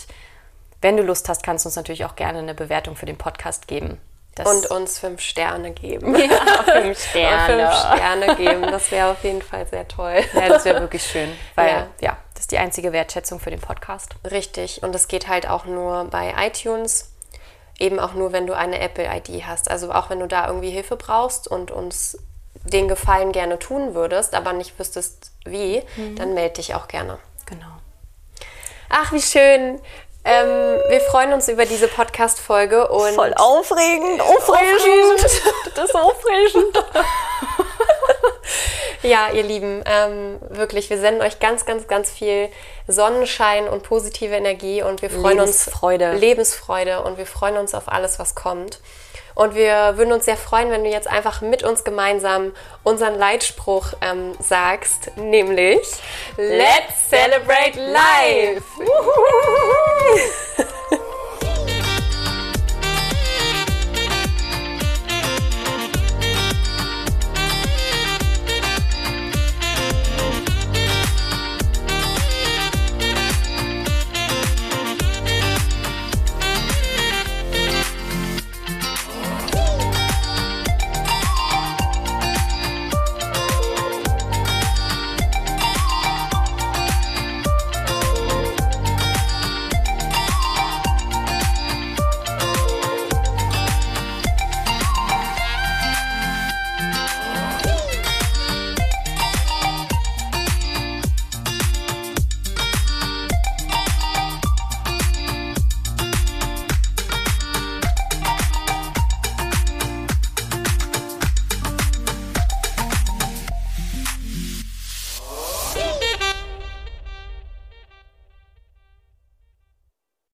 wenn 0.80 0.96
du 0.96 1.04
Lust 1.04 1.28
hast, 1.28 1.44
kannst 1.44 1.64
du 1.64 1.68
uns 1.68 1.76
natürlich 1.76 2.04
auch 2.04 2.16
gerne 2.16 2.40
eine 2.40 2.54
Bewertung 2.54 2.96
für 2.96 3.06
den 3.06 3.18
Podcast 3.18 3.68
geben. 3.68 4.00
Das 4.36 4.46
Und 4.46 4.66
uns 4.70 4.98
fünf 4.98 5.22
Sterne 5.22 5.72
geben. 5.72 6.14
ja, 6.18 6.62
fünf 6.82 7.10
Sterne. 7.10 7.70
Fünf 7.72 7.74
Sterne 7.74 8.36
geben, 8.36 8.62
das 8.62 8.90
wäre 8.90 9.10
auf 9.10 9.24
jeden 9.24 9.40
Fall 9.40 9.66
sehr 9.66 9.88
toll. 9.88 10.20
Ja, 10.34 10.48
das 10.48 10.64
wäre 10.66 10.80
wirklich 10.80 11.02
schön, 11.02 11.32
weil 11.54 11.68
Ja. 11.68 11.86
ja. 12.00 12.16
das 12.34 12.42
ist 12.42 12.52
die 12.52 12.58
einzige 12.58 12.92
Wertschätzung 12.92 13.40
für 13.40 13.50
den 13.50 13.60
Podcast. 13.60 14.14
Richtig. 14.30 14.82
Und 14.82 14.94
es 14.94 15.08
geht 15.08 15.26
halt 15.26 15.48
auch 15.48 15.64
nur 15.64 16.04
bei 16.04 16.34
iTunes. 16.38 17.12
Eben 17.78 17.98
auch 17.98 18.12
nur, 18.12 18.32
wenn 18.32 18.46
du 18.46 18.54
eine 18.54 18.78
Apple-ID 18.78 19.46
hast. 19.46 19.70
Also 19.70 19.90
auch 19.90 20.10
wenn 20.10 20.20
du 20.20 20.28
da 20.28 20.46
irgendwie 20.46 20.70
Hilfe 20.70 20.96
brauchst 20.96 21.48
und 21.48 21.70
uns 21.70 22.18
den 22.64 22.88
Gefallen 22.88 23.32
gerne 23.32 23.58
tun 23.58 23.94
würdest, 23.94 24.34
aber 24.34 24.52
nicht 24.52 24.78
wüsstest 24.78 25.32
wie, 25.44 25.82
dann 26.16 26.34
melde 26.34 26.54
dich 26.54 26.74
auch 26.74 26.88
gerne. 26.88 27.18
Genau. 27.46 27.66
Ach, 28.88 29.12
wie 29.12 29.20
schön. 29.20 29.80
Ähm, 30.28 30.80
wir 30.88 31.00
freuen 31.02 31.32
uns 31.32 31.48
über 31.48 31.66
diese 31.66 31.86
Podcast-Folge 31.86 32.88
und. 32.88 33.14
Voll 33.14 33.32
aufregend, 33.36 34.20
aufregend. 34.20 35.22
das 35.76 35.88
ist 35.88 35.94
aufregend. 35.94 36.84
ja, 39.02 39.28
ihr 39.32 39.44
Lieben, 39.44 39.84
ähm, 39.86 40.40
wirklich, 40.50 40.90
wir 40.90 40.98
senden 40.98 41.22
euch 41.22 41.38
ganz, 41.38 41.64
ganz, 41.64 41.86
ganz 41.86 42.10
viel 42.10 42.48
Sonnenschein 42.88 43.68
und 43.68 43.84
positive 43.84 44.34
Energie 44.34 44.82
und 44.82 45.00
wir 45.00 45.10
freuen 45.10 45.38
Lebensfreude. 45.38 46.10
uns 46.10 46.20
Lebensfreude 46.20 47.02
und 47.04 47.18
wir 47.18 47.26
freuen 47.26 47.56
uns 47.56 47.72
auf 47.72 47.86
alles, 47.86 48.18
was 48.18 48.34
kommt. 48.34 48.80
Und 49.36 49.54
wir 49.54 49.98
würden 49.98 50.12
uns 50.12 50.24
sehr 50.24 50.38
freuen, 50.38 50.70
wenn 50.70 50.82
du 50.82 50.90
jetzt 50.90 51.06
einfach 51.06 51.42
mit 51.42 51.62
uns 51.62 51.84
gemeinsam 51.84 52.52
unseren 52.82 53.18
Leitspruch 53.18 53.92
ähm, 54.00 54.32
sagst, 54.40 55.14
nämlich 55.16 55.78
Let's 56.38 57.08
celebrate 57.10 57.78
life! 57.78 58.64